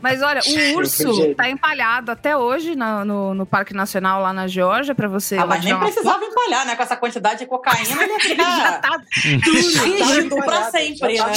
Mas 0.00 0.20
olha, 0.22 0.40
o 0.44 0.76
urso 0.78 1.34
tá 1.34 1.48
empalhado 1.50 2.10
até 2.10 2.36
hoje 2.36 2.74
na- 2.74 3.04
no, 3.04 3.34
no 3.34 3.46
Parque 3.46 3.72
Nacional 3.74 4.20
lá 4.22 4.32
na 4.32 4.48
Geórgia 4.48 4.79
pra 4.94 5.08
você. 5.08 5.36
Ah, 5.36 5.46
mas 5.46 5.64
nem 5.64 5.72
precisava 5.78 6.24
empalhar, 6.24 6.66
né? 6.66 6.76
Com 6.76 6.82
essa 6.82 6.96
quantidade 6.96 7.40
de 7.40 7.46
cocaína, 7.46 8.02
ele 8.02 8.12
ia 8.12 8.20
ficar 8.20 9.00
rígido 9.14 10.36
pra 10.36 10.70
sempre, 10.70 11.16
já 11.16 11.26
né? 11.26 11.32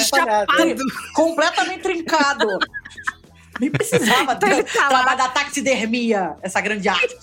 tá. 0.46 0.46
Tri- 0.56 0.76
Completamente 1.14 1.82
trincado. 1.82 2.48
Nem 3.60 3.70
precisava 3.70 4.34
Então 4.36 4.50
ele 4.50 4.64
do 4.64 4.70
tá 4.72 5.16
da 5.16 5.28
taxidermia, 5.30 6.34
essa 6.42 6.60
grande 6.62 6.88
arte. 6.90 7.16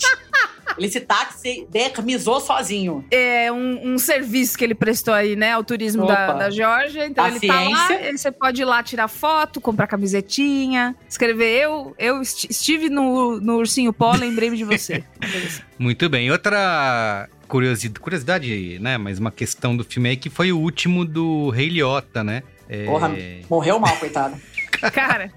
Ele 0.78 0.88
se 0.88 1.00
taxidermizou 1.00 2.40
sozinho. 2.40 3.04
é 3.10 3.50
um, 3.50 3.94
um 3.94 3.98
serviço 3.98 4.56
que 4.56 4.64
ele 4.64 4.74
prestou 4.74 5.12
aí, 5.12 5.34
né, 5.34 5.52
ao 5.52 5.64
turismo 5.64 6.06
da, 6.06 6.32
da 6.32 6.50
Geórgia. 6.50 7.06
Então 7.06 7.24
A 7.24 7.28
ele 7.28 7.40
tá 7.46 7.60
lá, 7.60 7.86
ciência. 7.86 8.06
ele, 8.08 8.18
você 8.18 8.30
pode 8.30 8.62
ir 8.62 8.64
lá 8.64 8.82
tirar 8.82 9.08
foto, 9.08 9.60
comprar 9.60 9.86
camisetinha, 9.86 10.94
escrever 11.08 11.64
eu, 11.64 11.94
eu 11.98 12.22
esti- 12.22 12.46
estive 12.50 12.88
no, 12.88 13.40
no 13.40 13.56
Ursinho 13.56 13.92
Pó, 13.92 14.12
lembrei-me 14.14 14.56
de 14.56 14.64
você. 14.64 15.02
Muito 15.78 16.08
bem. 16.08 16.30
Outra 16.30 17.28
curiosidade, 17.48 17.98
curiosidade, 18.00 18.78
né? 18.78 18.96
Mas 18.96 19.18
uma 19.18 19.32
questão 19.32 19.76
do 19.76 19.82
filme 19.84 20.10
aí 20.10 20.16
que 20.16 20.30
foi 20.30 20.52
o 20.52 20.58
último 20.58 21.04
do 21.04 21.50
Rei 21.50 21.68
Liotta, 21.68 22.22
né? 22.22 22.42
É... 22.68 22.84
Porra, 22.84 23.10
morreu 23.48 23.80
mal, 23.80 23.96
coitado. 23.96 24.36
Cara, 24.92 25.32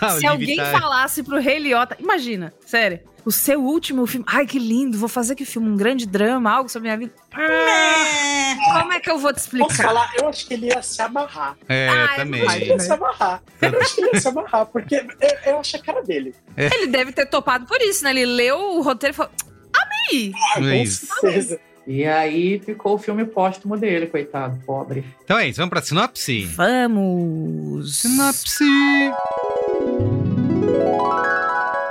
a 0.00 0.10
se 0.18 0.26
alguém 0.26 0.56
tá- 0.56 0.70
falasse 0.78 1.22
pro 1.22 1.38
Rei 1.40 1.58
Liotta, 1.58 1.96
imagina, 1.98 2.52
sério, 2.66 3.00
o 3.24 3.32
seu 3.32 3.62
último 3.62 4.06
filme, 4.06 4.24
ai 4.28 4.46
que 4.46 4.58
lindo, 4.58 4.98
vou 4.98 5.08
fazer 5.08 5.34
que 5.34 5.44
filme, 5.46 5.68
um 5.70 5.76
grande 5.76 6.06
drama, 6.06 6.50
algo 6.50 6.68
sobre 6.68 6.90
a 6.90 6.96
minha 6.96 7.08
vida. 7.08 7.18
Ah, 7.32 8.80
como 8.80 8.92
é 8.92 9.00
que 9.00 9.10
eu 9.10 9.18
vou 9.18 9.32
te 9.32 9.36
Posso 9.36 9.44
explicar? 9.56 9.82
falar? 9.88 10.10
Eu 10.18 10.28
acho 10.28 10.46
que 10.46 10.54
ele 10.54 10.66
ia 10.66 10.82
se 10.82 11.00
amarrar. 11.00 11.56
É, 11.68 11.88
Ah, 11.88 12.08
é 12.12 12.16
também. 12.16 12.40
Eu 12.42 12.46
acho 12.48 12.56
que 12.58 12.62
ele 12.64 12.72
ia 12.72 12.78
se 12.80 12.92
amarrar. 12.92 13.42
Eu 13.62 13.80
acho 13.80 13.94
que 13.94 14.00
ele 14.02 14.10
ia 14.12 14.20
se 14.20 14.28
amarrar, 14.28 14.66
porque 14.66 14.94
eu, 14.96 15.06
eu 15.52 15.58
acho 15.60 15.76
a 15.76 15.78
cara 15.80 16.02
dele. 16.02 16.34
Ele 16.56 16.86
deve 16.88 17.12
ter 17.12 17.26
topado 17.26 17.66
por 17.66 17.80
isso, 17.80 18.04
né? 18.04 18.10
Ele 18.10 18.26
leu 18.26 18.58
o 18.76 18.82
roteiro 18.82 19.14
e 19.14 19.16
falou: 19.16 19.32
Ami! 19.72 20.32
Ah, 20.54 20.60
com 20.60 20.86
certeza. 20.86 21.60
E 21.86 22.04
aí 22.04 22.58
ficou 22.58 22.94
o 22.94 22.98
filme 22.98 23.24
póstumo 23.24 23.76
dele, 23.76 24.06
coitado, 24.06 24.58
pobre. 24.64 25.04
Então 25.22 25.38
é 25.38 25.48
isso, 25.48 25.58
vamos 25.58 25.70
pra 25.70 25.82
sinopse? 25.82 26.44
Vamos! 26.46 27.96
Sinopse! 27.96 28.64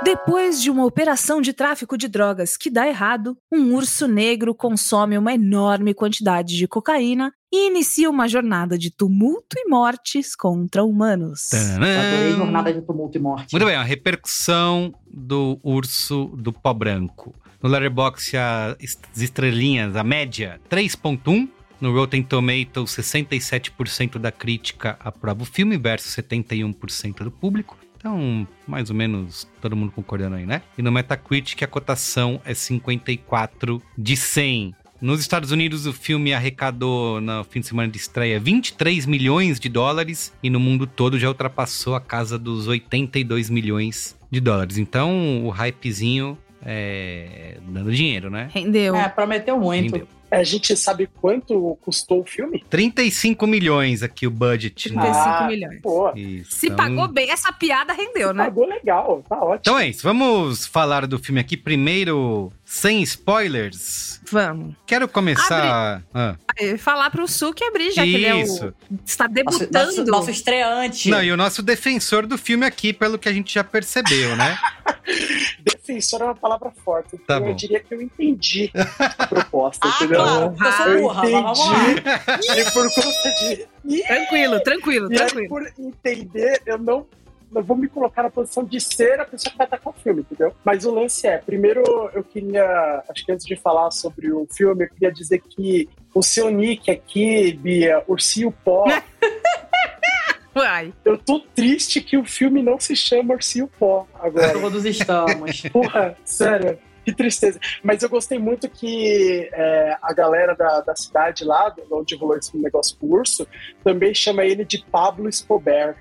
Depois 0.02 0.60
de 0.60 0.70
uma 0.70 0.84
operação 0.84 1.40
de 1.40 1.52
tráfico 1.52 1.96
de 1.96 2.08
drogas 2.08 2.56
que 2.56 2.68
dá 2.68 2.86
errado, 2.86 3.36
um 3.50 3.74
urso 3.74 4.06
negro 4.06 4.54
consome 4.54 5.16
uma 5.16 5.32
enorme 5.32 5.94
quantidade 5.94 6.56
de 6.56 6.68
cocaína 6.68 7.32
e 7.52 7.68
inicia 7.68 8.10
uma 8.10 8.28
jornada 8.28 8.76
de 8.76 8.90
tumulto 8.90 9.56
e 9.56 9.68
mortes 9.68 10.34
contra 10.36 10.84
humanos. 10.84 11.52
Adorei! 11.54 12.32
Jornada 12.32 12.72
de 12.72 12.82
Tumulto 12.82 13.16
e 13.16 13.20
Morte. 13.20 13.52
Muito 13.52 13.64
bem, 13.64 13.76
a 13.76 13.82
repercussão 13.82 14.92
do 15.06 15.58
urso 15.62 16.26
do 16.36 16.52
pó 16.52 16.74
branco. 16.74 17.34
No 17.64 17.70
Letterboxd, 17.70 18.36
as 18.36 19.22
estrelinhas, 19.22 19.96
a 19.96 20.04
média, 20.04 20.60
3.1. 20.68 21.48
No 21.80 21.94
Rotten 21.94 22.22
Tomatoes, 22.22 22.90
67% 22.90 24.18
da 24.18 24.30
crítica 24.30 24.98
aprova 25.00 25.44
o 25.44 25.46
filme 25.46 25.78
versus 25.78 26.14
71% 26.14 27.24
do 27.24 27.30
público. 27.30 27.78
Então, 27.96 28.46
mais 28.68 28.90
ou 28.90 28.96
menos 28.96 29.48
todo 29.62 29.74
mundo 29.74 29.92
concordando 29.92 30.36
aí, 30.36 30.44
né? 30.44 30.60
E 30.76 30.82
no 30.82 30.92
Metacritic 30.92 31.62
a 31.62 31.66
cotação 31.66 32.38
é 32.44 32.52
54 32.52 33.82
de 33.96 34.14
100. 34.14 34.74
Nos 35.00 35.20
Estados 35.20 35.50
Unidos, 35.50 35.86
o 35.86 35.92
filme 35.94 36.34
arrecadou 36.34 37.18
no 37.18 37.44
fim 37.44 37.60
de 37.60 37.66
semana 37.66 37.90
de 37.90 37.96
estreia 37.96 38.38
23 38.38 39.06
milhões 39.06 39.58
de 39.58 39.70
dólares 39.70 40.34
e 40.42 40.50
no 40.50 40.60
mundo 40.60 40.86
todo 40.86 41.18
já 41.18 41.28
ultrapassou 41.28 41.94
a 41.94 42.00
casa 42.00 42.38
dos 42.38 42.66
82 42.66 43.48
milhões 43.48 44.14
de 44.30 44.40
dólares. 44.40 44.76
Então, 44.76 45.46
o 45.46 45.50
hypezinho 45.50 46.36
é 46.64 47.56
dando 47.62 47.92
dinheiro, 47.92 48.30
né? 48.30 48.48
Rendeu. 48.52 48.94
É, 48.96 49.08
prometeu 49.08 49.58
muito. 49.58 49.92
Rendeu. 49.92 50.08
A 50.30 50.42
gente 50.42 50.76
sabe 50.76 51.08
quanto 51.20 51.78
custou 51.82 52.20
o 52.22 52.24
filme? 52.24 52.64
35 52.68 53.46
milhões 53.46 54.02
aqui 54.02 54.26
o 54.26 54.30
budget. 54.30 54.92
né? 54.92 55.00
35 55.02 55.28
Ah, 55.28 55.46
milhões. 55.46 55.80
Pô, 55.80 56.12
Isso, 56.16 56.56
Se 56.56 56.66
então- 56.66 56.76
pagou 56.76 57.08
bem, 57.08 57.30
essa 57.30 57.52
piada 57.52 57.92
rendeu, 57.92 58.32
né? 58.34 58.44
pagou 58.44 58.66
legal, 58.66 59.24
tá 59.28 59.36
ótimo. 59.36 59.58
Então 59.60 59.78
é 59.78 59.88
isso, 59.88 60.02
vamos 60.02 60.66
falar 60.66 61.06
do 61.06 61.18
filme 61.18 61.40
aqui 61.40 61.56
primeiro, 61.56 62.52
sem 62.64 63.00
spoilers. 63.02 64.20
Vamos. 64.30 64.74
Quero 64.86 65.06
começar. 65.06 66.02
Ah. 66.12 66.36
Eh, 66.58 66.76
Falar 66.78 67.10
pro 67.10 67.28
Suki 67.28 67.62
abrir, 67.64 67.92
já 67.92 68.02
que 68.02 68.14
ele 68.14 68.26
é 68.26 68.40
Isso. 68.42 68.66
o. 68.90 68.94
Está 69.04 69.24
Nosso, 69.24 69.34
debutando. 69.34 69.72
nosso, 69.86 70.04
nosso 70.04 70.30
estreante. 70.30 71.10
Não, 71.10 71.22
e 71.22 71.30
o 71.30 71.36
nosso 71.36 71.62
defensor 71.62 72.26
do 72.26 72.38
filme 72.38 72.64
aqui, 72.64 72.92
pelo 72.92 73.18
que 73.18 73.28
a 73.28 73.32
gente 73.32 73.52
já 73.52 73.62
percebeu, 73.62 74.34
né? 74.36 74.56
Defensor 75.62 76.22
é 76.22 76.24
uma 76.24 76.34
palavra 76.34 76.72
forte. 76.84 77.10
Tá 77.18 77.36
então 77.36 77.40
bom. 77.40 77.48
eu 77.48 77.54
diria 77.54 77.80
que 77.80 77.92
eu 77.94 78.00
entendi 78.00 78.70
a 79.18 79.26
proposta, 79.26 79.86
Ah, 79.86 79.92
entendeu? 79.96 80.13
Claro, 80.16 80.50
porque 80.50 80.66
eu 80.66 80.72
sou 80.72 80.86
Eu 80.88 81.00
burra, 81.02 81.22
mas 81.22 81.30
vamos 81.32 81.58
lá. 81.68 81.90
entendi. 81.90 82.60
E 82.60 82.64
por 82.72 82.94
conta 82.94 83.30
de. 83.38 83.66
E, 83.86 84.02
Tranquilo, 84.06 84.60
tranquilo, 84.60 85.08
e 85.12 85.12
aí, 85.20 85.26
tranquilo. 85.26 85.48
por 85.48 85.72
entender, 85.78 86.62
eu 86.66 86.78
não. 86.78 87.06
Eu 87.54 87.62
vou 87.62 87.76
me 87.76 87.86
colocar 87.86 88.24
na 88.24 88.30
posição 88.30 88.64
de 88.64 88.80
ser 88.80 89.20
a 89.20 89.24
pessoa 89.24 89.52
que 89.52 89.56
vai 89.58 89.64
atacar 89.66 89.92
o 89.92 89.96
filme, 90.02 90.22
entendeu? 90.22 90.52
Mas 90.64 90.84
o 90.84 90.90
lance 90.92 91.24
é, 91.26 91.38
primeiro 91.38 91.82
eu 92.12 92.24
queria, 92.24 93.04
acho 93.08 93.24
que 93.24 93.30
antes 93.30 93.46
de 93.46 93.54
falar 93.54 93.92
sobre 93.92 94.32
o 94.32 94.44
filme, 94.52 94.84
eu 94.84 94.88
queria 94.88 95.12
dizer 95.12 95.40
que 95.40 95.88
o 96.12 96.20
seu 96.20 96.50
nick 96.50 96.90
aqui, 96.90 97.52
Bia, 97.52 98.02
Ursinho 98.08 98.50
Pó, 98.64 98.84
Vai. 100.52 100.92
eu 101.04 101.18
tô 101.18 101.40
triste 101.40 102.00
que 102.00 102.16
o 102.16 102.24
filme 102.24 102.62
não 102.62 102.78
se 102.78 102.94
chama 102.94 103.34
Ursinho 103.34 103.68
Pó 103.78 104.06
agora. 104.20 104.58
Todos 104.58 104.84
estamos. 104.84 105.60
Porra, 105.72 106.16
sério. 106.24 106.78
Que 107.06 107.12
tristeza. 107.12 107.60
Mas 107.82 108.02
eu 108.02 108.08
gostei 108.08 108.38
muito 108.38 108.68
que 108.68 109.48
é, 109.52 109.96
a 110.00 110.12
galera 110.14 110.54
da, 110.54 110.80
da 110.80 110.96
cidade 110.96 111.44
lá, 111.44 111.74
onde 111.90 112.16
rolou 112.16 112.36
esse 112.36 112.56
negócio 112.56 112.96
com 112.98 113.06
o 113.06 113.12
urso, 113.18 113.46
também 113.82 114.14
chama 114.14 114.42
ele 114.44 114.64
de 114.64 114.82
Pablo 114.90 115.28
Escobar. 115.28 115.96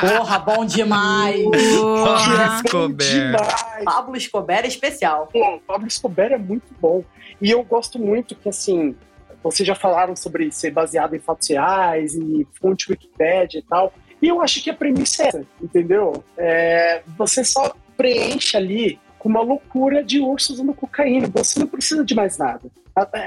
Porra, 0.00 0.38
bom 0.38 0.64
demais! 0.64 1.44
Pablo 1.50 2.56
Escobar. 2.64 3.08
Demais. 3.08 3.84
Pablo 3.84 4.16
Escobar 4.16 4.64
é 4.64 4.68
especial. 4.68 5.28
Pô, 5.32 5.60
Pablo 5.66 5.88
Escobar 5.88 6.32
é 6.32 6.38
muito 6.38 6.72
bom. 6.80 7.04
E 7.40 7.50
eu 7.50 7.62
gosto 7.64 7.98
muito 7.98 8.36
que, 8.36 8.48
assim, 8.48 8.94
vocês 9.42 9.66
já 9.66 9.74
falaram 9.74 10.14
sobre 10.14 10.50
ser 10.52 10.70
baseado 10.70 11.14
em 11.14 11.20
fatos 11.20 11.48
reais 11.48 12.14
e 12.14 12.46
fonte 12.60 12.90
Wikipedia 12.90 13.58
e 13.58 13.62
tal. 13.62 13.92
E 14.20 14.28
eu 14.28 14.40
acho 14.40 14.62
que 14.62 14.70
a 14.70 14.74
premissa 14.74 15.24
é 15.24 15.28
essa, 15.28 15.46
entendeu? 15.60 16.24
É, 16.36 17.02
você 17.16 17.44
só 17.44 17.74
preenche 17.96 18.56
ali 18.56 19.00
com 19.18 19.28
uma 19.28 19.42
loucura 19.42 20.02
de 20.02 20.20
urso 20.20 20.52
usando 20.52 20.74
cocaína. 20.74 21.28
Você 21.34 21.58
não 21.58 21.66
precisa 21.66 22.04
de 22.04 22.14
mais 22.14 22.38
nada. 22.38 22.70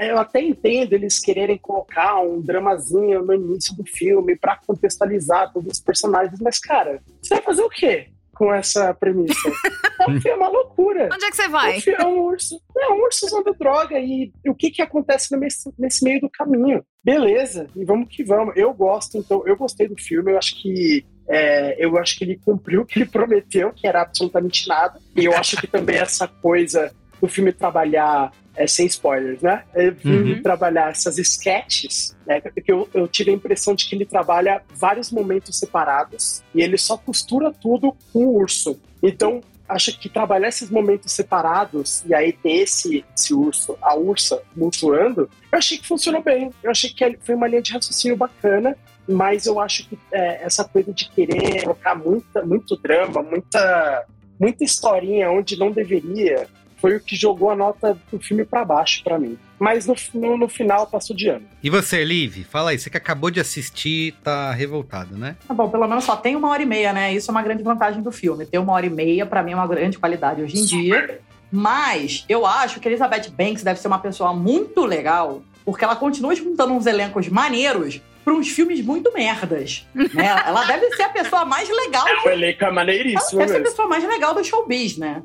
Eu 0.02 0.18
até 0.18 0.42
entendo 0.42 0.92
eles 0.92 1.18
quererem 1.18 1.56
colocar 1.56 2.20
um 2.20 2.40
dramazinho 2.40 3.22
no 3.22 3.34
início 3.34 3.74
do 3.74 3.84
filme 3.84 4.36
para 4.36 4.58
contextualizar 4.66 5.52
todos 5.52 5.72
os 5.72 5.80
personagens, 5.80 6.38
mas, 6.40 6.58
cara, 6.58 7.00
você 7.22 7.34
vai 7.34 7.42
fazer 7.42 7.62
o 7.62 7.70
quê? 7.70 8.08
Com 8.34 8.52
essa 8.52 8.92
premissa. 8.94 9.34
É 10.02 10.10
um 10.10 10.20
filme, 10.20 10.30
é 10.30 10.34
uma 10.34 10.48
loucura. 10.48 11.08
Onde 11.12 11.24
é 11.26 11.30
que 11.30 11.36
você 11.36 11.48
vai? 11.48 11.78
É 11.86 11.90
um, 11.90 12.02
é 12.02 12.06
um 12.06 12.20
urso. 12.22 12.60
É 12.76 12.88
um 12.88 13.02
urso 13.04 13.26
usando 13.26 13.54
droga. 13.56 14.00
E, 14.00 14.32
e 14.44 14.50
o 14.50 14.54
que, 14.54 14.70
que 14.70 14.82
acontece 14.82 15.36
nesse, 15.36 15.72
nesse 15.78 16.02
meio 16.02 16.20
do 16.20 16.28
caminho? 16.28 16.84
Beleza, 17.04 17.68
e 17.76 17.84
vamos 17.84 18.08
que 18.08 18.24
vamos. 18.24 18.56
Eu 18.56 18.72
gosto, 18.74 19.16
então, 19.16 19.46
eu 19.46 19.56
gostei 19.56 19.86
do 19.86 19.96
filme. 19.96 20.32
Eu 20.32 20.38
acho 20.38 20.60
que 20.60 21.06
é, 21.28 21.76
eu 21.78 21.96
acho 21.98 22.16
que 22.16 22.24
ele 22.24 22.40
cumpriu 22.44 22.82
o 22.82 22.86
que 22.86 22.98
ele 22.98 23.06
prometeu, 23.06 23.72
que 23.72 23.86
era 23.86 24.02
absolutamente 24.02 24.68
nada. 24.68 24.98
E 25.16 25.24
eu 25.24 25.34
acho 25.36 25.56
que 25.56 25.66
também 25.66 25.96
essa 25.96 26.26
coisa 26.26 26.92
do 27.20 27.28
filme 27.28 27.52
trabalhar 27.52 28.32
é, 28.54 28.66
sem 28.66 28.86
spoilers, 28.86 29.40
né? 29.40 29.64
Ele 29.74 29.96
Uhum. 30.34 30.42
trabalhar 30.42 30.90
essas 30.90 31.18
sketches, 31.18 32.14
né? 32.26 32.40
Porque 32.40 32.70
eu, 32.70 32.88
eu 32.92 33.08
tive 33.08 33.30
a 33.30 33.34
impressão 33.34 33.74
de 33.74 33.88
que 33.88 33.94
ele 33.94 34.04
trabalha 34.04 34.62
vários 34.74 35.10
momentos 35.10 35.58
separados 35.58 36.42
e 36.54 36.60
ele 36.62 36.76
só 36.76 36.96
costura 36.96 37.52
tudo 37.52 37.96
com 38.12 38.26
o 38.26 38.36
urso. 38.36 38.78
Então, 39.02 39.40
acho 39.68 39.98
que 39.98 40.08
trabalhar 40.08 40.48
esses 40.48 40.68
momentos 40.70 41.12
separados 41.12 42.02
e 42.06 42.14
aí 42.14 42.32
ter 42.32 42.50
esse, 42.62 43.04
esse 43.16 43.32
urso, 43.32 43.76
a 43.80 43.94
ursa 43.94 44.42
monstruando, 44.54 45.30
eu 45.50 45.58
achei 45.58 45.78
que 45.78 45.86
funcionou 45.86 46.22
bem. 46.22 46.50
Eu 46.62 46.70
achei 46.70 46.90
que 46.90 47.18
foi 47.22 47.34
uma 47.34 47.48
linha 47.48 47.62
de 47.62 47.72
raciocínio 47.72 48.16
bacana, 48.16 48.76
mas 49.08 49.46
eu 49.46 49.60
acho 49.60 49.88
que 49.88 49.98
é, 50.12 50.44
essa 50.44 50.64
coisa 50.64 50.92
de 50.92 51.08
querer 51.08 51.62
colocar 51.62 51.94
muita, 51.94 52.44
muito 52.44 52.76
drama, 52.76 53.22
muita, 53.22 54.06
muita 54.38 54.64
historinha 54.64 55.30
onde 55.30 55.58
não 55.58 55.70
deveria, 55.70 56.46
foi 56.82 56.96
o 56.96 57.00
que 57.00 57.14
jogou 57.14 57.48
a 57.50 57.54
nota 57.54 57.96
do 58.10 58.18
filme 58.18 58.44
para 58.44 58.64
baixo 58.64 59.04
para 59.04 59.16
mim. 59.16 59.38
Mas 59.56 59.86
no, 59.86 59.94
no, 60.14 60.36
no, 60.36 60.48
final 60.48 60.88
passou 60.88 61.14
de 61.14 61.28
ano. 61.28 61.46
E 61.62 61.70
você, 61.70 62.04
Liv? 62.04 62.42
Fala 62.42 62.70
aí, 62.70 62.78
você 62.78 62.90
que 62.90 62.96
acabou 62.96 63.30
de 63.30 63.38
assistir, 63.38 64.14
tá 64.24 64.50
revoltado, 64.50 65.16
né? 65.16 65.36
Tá 65.46 65.54
bom, 65.54 65.70
pelo 65.70 65.86
menos 65.86 66.02
só 66.02 66.16
tem 66.16 66.34
uma 66.34 66.48
hora 66.50 66.60
e 66.60 66.66
meia, 66.66 66.92
né? 66.92 67.14
Isso 67.14 67.30
é 67.30 67.32
uma 67.32 67.42
grande 67.42 67.62
vantagem 67.62 68.02
do 68.02 68.10
filme. 68.10 68.44
Ter 68.44 68.58
uma 68.58 68.72
hora 68.72 68.84
e 68.84 68.90
meia, 68.90 69.24
para 69.24 69.44
mim, 69.44 69.52
é 69.52 69.54
uma 69.54 69.68
grande 69.68 69.96
qualidade 69.96 70.42
hoje 70.42 70.58
em 70.58 70.64
dia. 70.64 71.20
Mas 71.52 72.24
eu 72.28 72.44
acho 72.44 72.80
que 72.80 72.88
Elizabeth 72.88 73.30
Banks 73.30 73.62
deve 73.62 73.78
ser 73.78 73.86
uma 73.86 74.00
pessoa 74.00 74.34
muito 74.34 74.84
legal, 74.84 75.40
porque 75.64 75.84
ela 75.84 75.94
continua 75.94 76.34
juntando 76.34 76.72
uns 76.72 76.86
elencos 76.86 77.28
maneiros 77.28 78.00
para 78.24 78.34
uns 78.34 78.48
filmes 78.48 78.80
muito 78.84 79.12
merdas. 79.12 79.86
Né? 79.94 80.26
Ela 80.46 80.64
deve 80.64 80.90
ser 80.94 81.02
a 81.02 81.08
pessoa 81.08 81.44
mais 81.44 81.68
legal. 81.68 82.04
O 82.24 82.28
elenco 82.28 82.64
é 82.64 82.70
maneiríssimo. 82.70 83.40
Ela 83.40 83.46
deve 83.46 83.52
ser 83.52 83.58
a 83.58 83.70
pessoa 83.70 83.88
mais 83.88 84.04
legal 84.04 84.34
do 84.34 84.44
showbiz, 84.44 84.96
né? 84.96 85.22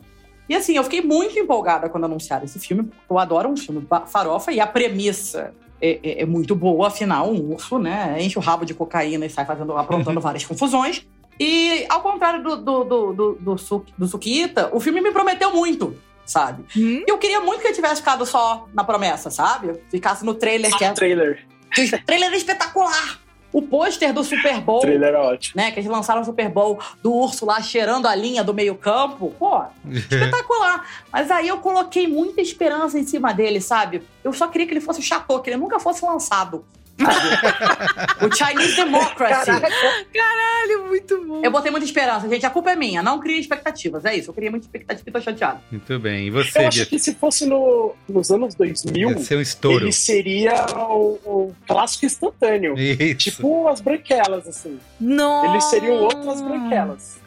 E 0.49 0.55
assim, 0.55 0.77
eu 0.77 0.83
fiquei 0.83 1.01
muito 1.01 1.37
empolgada 1.37 1.89
quando 1.89 2.05
anunciaram 2.05 2.45
esse 2.45 2.59
filme, 2.59 2.83
porque 2.83 3.01
eu 3.09 3.19
adoro 3.19 3.49
um 3.49 3.57
filme 3.57 3.85
farofa 4.07 4.51
e 4.51 4.59
a 4.59 4.67
premissa 4.67 5.53
é, 5.81 5.99
é, 6.01 6.21
é, 6.21 6.25
muito 6.25 6.55
boa, 6.55 6.87
afinal, 6.87 7.29
um 7.29 7.53
urso, 7.53 7.77
né? 7.77 8.17
Enche 8.19 8.39
o 8.39 8.41
rabo 8.41 8.65
de 8.65 8.73
cocaína 8.73 9.25
e 9.25 9.29
sai 9.29 9.45
fazendo, 9.45 9.77
aprontando 9.77 10.21
várias 10.21 10.45
confusões. 10.45 11.05
E 11.39 11.85
ao 11.89 12.01
contrário 12.01 12.41
do, 12.41 12.55
do, 12.55 12.83
do, 12.83 13.13
do, 13.13 13.33
do, 13.33 13.57
Su, 13.57 13.85
do 13.97 14.07
Sukita, 14.07 14.69
o 14.73 14.79
filme 14.79 15.01
me 15.01 15.11
prometeu 15.11 15.53
muito. 15.53 15.95
Sabe? 16.25 16.65
Hum? 16.75 17.03
Eu 17.07 17.17
queria 17.17 17.39
muito 17.39 17.61
que 17.61 17.67
ele 17.67 17.73
tivesse 17.73 17.97
ficado 17.97 18.25
só 18.25 18.67
na 18.73 18.83
promessa, 18.83 19.29
sabe? 19.29 19.79
Ficasse 19.89 20.25
no 20.25 20.33
trailer 20.33 20.71
só 20.71 20.77
que 20.77 20.83
é. 20.83 20.91
trailer. 20.91 21.47
O 21.71 22.05
trailer 22.05 22.31
é 22.31 22.38
espetacular! 22.38 23.19
O 23.51 23.62
pôster 23.62 24.13
do 24.13 24.24
Super 24.24 24.59
Bowl. 24.59 24.79
O 24.79 24.81
trailer 24.81 25.13
é 25.13 25.17
ótimo. 25.17 25.53
Né, 25.55 25.71
que 25.71 25.79
eles 25.79 25.89
lançaram 25.89 26.21
o 26.21 26.25
Super 26.25 26.50
Bowl 26.50 26.79
do 27.01 27.13
urso 27.13 27.45
lá 27.45 27.62
cheirando 27.62 28.05
a 28.05 28.13
linha 28.13 28.43
do 28.43 28.53
meio-campo. 28.53 29.33
Pô, 29.39 29.63
espetacular. 29.89 30.86
Mas 31.12 31.31
aí 31.31 31.47
eu 31.47 31.57
coloquei 31.57 32.07
muita 32.07 32.41
esperança 32.41 33.00
em 33.00 33.03
cima 33.05 33.33
dele, 33.33 33.62
sabe? 33.62 34.03
Eu 34.24 34.33
só 34.33 34.47
queria 34.47 34.67
que 34.67 34.74
ele 34.74 34.81
fosse 34.81 35.01
chato, 35.01 35.39
que 35.41 35.50
ele 35.50 35.57
nunca 35.57 35.79
fosse 35.79 36.05
lançado. 36.05 36.65
o 38.21 38.35
Chinese 38.35 38.75
Democracy. 38.75 39.45
Caraca. 39.45 39.69
Caralho, 40.13 40.87
muito 40.87 41.25
bom. 41.25 41.41
Eu 41.43 41.51
botei 41.51 41.71
muita 41.71 41.85
esperança, 41.85 42.27
gente. 42.27 42.45
A 42.45 42.49
culpa 42.49 42.71
é 42.71 42.75
minha. 42.75 43.03
Não 43.03 43.19
crie 43.19 43.39
expectativas. 43.39 44.03
É 44.05 44.15
isso. 44.15 44.29
Eu 44.29 44.33
criei 44.33 44.49
muita 44.49 44.65
expectativa 44.65 45.07
e 45.07 45.12
tô 45.12 45.21
chateado. 45.21 45.60
Muito 45.71 45.99
bem. 45.99 46.27
E 46.27 46.29
você, 46.31 46.60
Eu 46.60 46.67
acho 46.67 46.86
que 46.88 46.99
se 46.99 47.13
fosse 47.15 47.45
no, 47.45 47.95
nos 48.10 48.31
anos 48.31 48.55
2000, 48.55 49.10
Ia 49.12 49.17
ser 49.19 49.38
um 49.38 49.41
estouro. 49.41 49.86
ele 49.86 49.91
seria 49.91 50.65
o, 50.75 51.19
o 51.25 51.55
clássico 51.67 52.05
instantâneo. 52.05 52.77
Isso. 52.77 53.15
Tipo 53.15 53.67
as 53.67 53.81
branquelas, 53.81 54.47
assim. 54.47 54.79
Nossa. 54.99 55.51
Eles 55.51 55.63
seriam 55.65 55.95
outras 55.95 56.41
branquelas. 56.41 57.17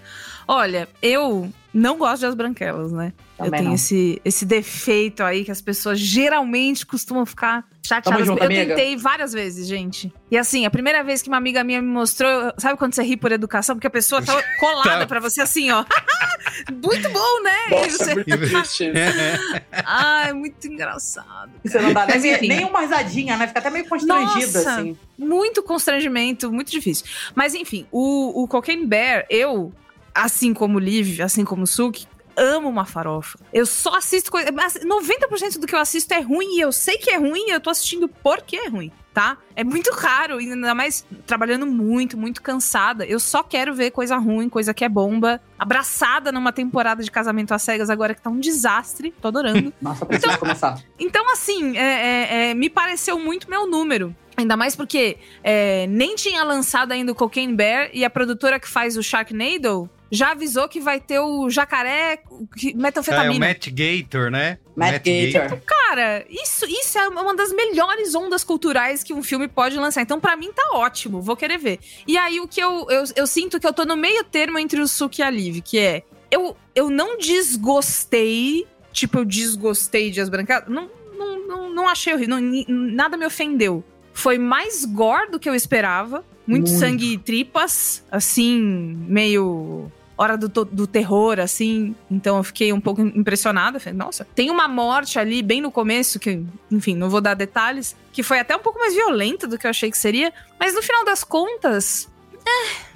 Olha, 0.48 0.88
eu 1.00 1.48
não 1.72 1.96
gosto 1.96 2.20
de 2.20 2.26
As 2.26 2.34
Branquelas, 2.34 2.90
né? 2.90 3.12
Também 3.38 3.50
eu 3.52 3.56
tenho 3.58 3.68
não. 3.68 3.74
esse, 3.76 4.20
esse 4.24 4.44
defeito 4.44 5.22
aí 5.22 5.44
que 5.44 5.50
as 5.52 5.60
pessoas 5.60 6.00
geralmente 6.00 6.84
costumam 6.84 7.24
ficar 7.24 7.64
chateadas. 7.86 8.26
junto, 8.26 8.38
eu 8.40 8.46
amiga. 8.46 8.74
tentei 8.74 8.96
várias 8.96 9.32
vezes, 9.32 9.66
gente. 9.66 10.12
E 10.30 10.36
assim, 10.38 10.64
a 10.66 10.70
primeira 10.70 11.02
vez 11.02 11.22
que 11.22 11.28
uma 11.28 11.36
amiga 11.38 11.62
minha 11.64 11.80
me 11.82 11.88
mostrou, 11.88 12.52
sabe 12.58 12.78
quando 12.78 12.94
você 12.94 13.02
ri 13.02 13.16
por 13.16 13.32
educação? 13.32 13.74
Porque 13.76 13.86
a 13.86 13.90
pessoa 13.90 14.22
tá 14.22 14.34
colada 14.60 15.00
Tá. 15.00 15.06
pra 15.06 15.20
você 15.20 15.40
assim, 15.40 15.70
ó. 15.70 15.84
muito 16.70 17.10
bom, 17.10 17.42
né? 17.42 17.50
Nossa, 17.70 18.04
você- 18.04 18.10
é 18.12 18.14
muito. 18.14 19.62
Ai, 19.84 20.32
muito 20.32 20.66
engraçado. 20.66 21.50
Você 21.64 21.80
não 21.80 21.92
dá 21.92 22.06
nem, 22.06 22.32
enfim. 22.34 22.48
nem 22.48 22.64
uma 22.64 22.80
risadinha, 22.80 23.36
né? 23.36 23.46
Fica 23.46 23.60
até 23.60 23.70
meio 23.70 23.88
constrangida, 23.88 24.58
Nossa, 24.58 24.72
assim. 24.80 24.96
Muito 25.18 25.62
constrangimento, 25.62 26.50
muito 26.52 26.70
difícil. 26.70 27.06
Mas 27.34 27.54
enfim, 27.54 27.86
o, 27.90 28.42
o 28.42 28.48
Cocaine 28.48 28.86
Bear, 28.86 29.26
eu, 29.28 29.72
assim 30.14 30.52
como 30.54 30.76
o 30.76 30.80
Liv, 30.80 31.20
assim 31.20 31.44
como 31.44 31.62
o 31.64 31.66
Suki, 31.66 32.06
amo 32.40 32.68
uma 32.68 32.86
farofa. 32.86 33.38
Eu 33.52 33.66
só 33.66 33.96
assisto 33.96 34.30
coisa. 34.30 34.50
mas 34.50 34.74
90% 34.74 35.58
do 35.58 35.66
que 35.66 35.74
eu 35.74 35.78
assisto 35.78 36.12
é 36.14 36.20
ruim 36.20 36.56
e 36.56 36.60
eu 36.60 36.72
sei 36.72 36.96
que 36.96 37.10
é 37.10 37.16
ruim 37.18 37.48
e 37.48 37.50
eu 37.50 37.60
tô 37.60 37.68
assistindo 37.70 38.08
porque 38.08 38.56
é 38.56 38.68
ruim. 38.68 38.90
Tá? 39.12 39.36
É 39.56 39.64
muito 39.64 39.90
raro, 39.92 40.36
ainda 40.38 40.72
mais 40.72 41.04
trabalhando 41.26 41.66
muito, 41.66 42.16
muito 42.16 42.40
cansada. 42.40 43.04
Eu 43.04 43.18
só 43.18 43.42
quero 43.42 43.74
ver 43.74 43.90
coisa 43.90 44.16
ruim, 44.16 44.48
coisa 44.48 44.72
que 44.72 44.84
é 44.84 44.88
bomba. 44.88 45.40
Abraçada 45.58 46.30
numa 46.30 46.52
temporada 46.52 47.02
de 47.02 47.10
casamento 47.10 47.52
às 47.52 47.60
cegas 47.62 47.90
agora 47.90 48.14
que 48.14 48.22
tá 48.22 48.30
um 48.30 48.38
desastre. 48.38 49.12
Tô 49.20 49.26
adorando. 49.28 49.72
Nossa, 49.82 50.06
preciso 50.06 50.38
começar. 50.38 50.80
Então, 50.96 51.28
assim, 51.32 51.76
é- 51.76 51.80
é- 51.82 52.50
é, 52.50 52.54
me 52.54 52.70
pareceu 52.70 53.18
muito 53.18 53.50
meu 53.50 53.66
número. 53.66 54.14
Ainda 54.36 54.56
mais 54.56 54.76
porque 54.76 55.18
é, 55.42 55.86
nem 55.88 56.14
tinha 56.14 56.42
lançado 56.44 56.92
ainda 56.92 57.10
o 57.10 57.14
Cocaine 57.14 57.52
Bear 57.54 57.90
e 57.92 58.04
a 58.04 58.08
produtora 58.10 58.60
que 58.60 58.68
faz 58.68 58.96
o 58.96 59.02
Sharknado 59.02 59.90
já 60.10 60.32
avisou 60.32 60.68
que 60.68 60.80
vai 60.80 61.00
ter 61.00 61.18
o 61.20 61.48
jacaré 61.48 62.18
que- 62.56 62.68
Ah, 62.68 62.70
é 62.70 62.74
o 62.74 62.78
metanfetamina. 62.82 63.46
Matt 63.46 63.68
Gator, 63.70 64.30
né? 64.30 64.58
Matt 64.74 65.04
Gator. 65.04 65.60
Cara, 65.66 66.24
isso, 66.28 66.64
isso 66.66 66.98
é 66.98 67.08
uma 67.08 67.34
das 67.34 67.52
melhores 67.52 68.14
ondas 68.14 68.42
culturais 68.42 69.02
que 69.02 69.12
um 69.14 69.22
filme 69.22 69.46
pode 69.48 69.76
lançar. 69.76 70.02
Então, 70.02 70.18
pra 70.20 70.36
mim, 70.36 70.50
tá 70.52 70.70
ótimo. 70.72 71.20
Vou 71.20 71.36
querer 71.36 71.58
ver. 71.58 71.78
E 72.06 72.16
aí, 72.18 72.40
o 72.40 72.48
que 72.48 72.60
eu, 72.60 72.86
eu, 72.90 73.04
eu 73.14 73.26
sinto 73.26 73.60
que 73.60 73.66
eu 73.66 73.72
tô 73.72 73.84
no 73.84 73.96
meio 73.96 74.24
termo 74.24 74.58
entre 74.58 74.80
o 74.80 74.88
Suki 74.88 75.20
e 75.20 75.24
a 75.24 75.30
Liv, 75.30 75.60
que 75.62 75.78
é... 75.78 76.02
Eu, 76.30 76.56
eu 76.74 76.88
não 76.88 77.18
desgostei, 77.18 78.66
tipo, 78.92 79.18
eu 79.18 79.24
desgostei 79.24 80.10
de 80.10 80.20
As 80.20 80.28
Brancadas. 80.28 80.68
Não, 80.72 80.88
não, 81.16 81.46
não, 81.46 81.70
não 81.74 81.88
achei 81.88 82.14
horrível. 82.14 82.36
não- 82.40 82.64
nada 82.68 83.16
me 83.16 83.26
ofendeu. 83.26 83.82
Foi 84.12 84.38
mais 84.38 84.84
gore 84.84 85.30
do 85.30 85.38
que 85.40 85.48
eu 85.48 85.54
esperava. 85.54 86.24
Muito, 86.46 86.68
Muito. 86.68 86.80
sangue 86.80 87.12
e 87.14 87.18
tripas, 87.18 88.04
assim, 88.10 88.60
meio 89.06 89.90
hora 90.20 90.36
do, 90.36 90.48
do 90.48 90.86
terror, 90.86 91.40
assim. 91.40 91.94
Então 92.10 92.36
eu 92.36 92.42
fiquei 92.44 92.72
um 92.72 92.80
pouco 92.80 93.00
impressionada. 93.00 93.80
Falei, 93.80 93.98
nossa, 93.98 94.26
tem 94.34 94.50
uma 94.50 94.68
morte 94.68 95.18
ali 95.18 95.42
bem 95.42 95.62
no 95.62 95.70
começo, 95.70 96.20
que, 96.20 96.44
enfim, 96.70 96.94
não 96.94 97.08
vou 97.08 97.22
dar 97.22 97.32
detalhes, 97.34 97.96
que 98.12 98.22
foi 98.22 98.38
até 98.38 98.54
um 98.54 98.60
pouco 98.60 98.78
mais 98.78 98.94
violenta 98.94 99.46
do 99.46 99.56
que 99.56 99.66
eu 99.66 99.70
achei 99.70 99.90
que 99.90 99.96
seria. 99.96 100.30
Mas 100.58 100.74
no 100.74 100.82
final 100.82 101.04
das 101.06 101.24
contas. 101.24 102.06
É. 102.46 102.90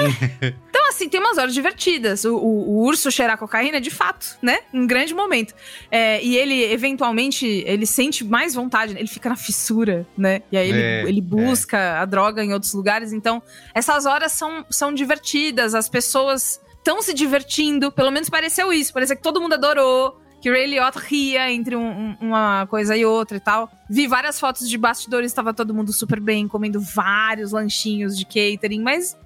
Né? 0.00 0.52
Então, 0.72 0.88
assim, 0.88 1.08
tem 1.08 1.20
umas 1.20 1.38
horas 1.38 1.54
divertidas. 1.54 2.24
O, 2.24 2.34
o- 2.36 2.70
o 2.70 2.82
urso 2.84 3.10
cheirar 3.10 3.38
cocaína, 3.38 3.80
de 3.80 3.90
fato, 3.90 4.36
né? 4.42 4.58
Um 4.74 4.86
grande 4.86 5.14
momento. 5.14 5.54
É, 5.90 6.22
e 6.22 6.36
ele, 6.36 6.62
eventualmente, 6.64 7.46
ele 7.66 7.86
sente 7.86 8.24
mais 8.24 8.54
vontade, 8.54 8.94
ele 8.98 9.06
fica 9.06 9.28
na 9.28 9.36
fissura, 9.36 10.06
né? 10.18 10.42
E 10.50 10.56
aí 10.56 10.68
ele, 10.68 10.80
É, 10.80 11.02
ele 11.08 11.20
busca 11.20 12.00
a 12.00 12.04
droga 12.04 12.42
em 12.44 12.52
outros 12.52 12.72
lugares. 12.74 13.12
Então, 13.12 13.42
essas 13.74 14.06
horas 14.06 14.32
são, 14.32 14.64
são 14.70 14.92
divertidas, 14.92 15.74
as 15.74 15.88
pessoas 15.88 16.60
estão 16.78 17.00
se 17.00 17.14
divertindo. 17.14 17.92
Pelo 17.92 18.10
menos 18.10 18.28
pareceu 18.28 18.72
isso. 18.72 18.92
Parecia 18.92 19.14
que 19.16 19.22
todo 19.22 19.40
mundo 19.40 19.54
adorou. 19.54 20.20
Que 20.42 20.50
o 20.50 20.52
Ray 20.52 20.66
Liotta 20.66 20.98
ria 20.98 21.52
entre 21.52 21.76
um- 21.76 21.86
um- 21.88 22.16
uma 22.20 22.66
coisa 22.66 22.96
e 22.96 23.04
outra 23.04 23.36
e 23.36 23.40
tal. 23.40 23.70
Vi 23.88 24.08
várias 24.08 24.40
fotos 24.40 24.68
de 24.68 24.76
bastidores, 24.76 25.30
estava 25.30 25.54
todo 25.54 25.72
mundo 25.72 25.92
super 25.92 26.18
bem, 26.18 26.48
comendo 26.48 26.80
vários 26.80 27.52
lanchinhos 27.52 28.18
de 28.18 28.24
catering, 28.24 28.82
mas 28.82 29.16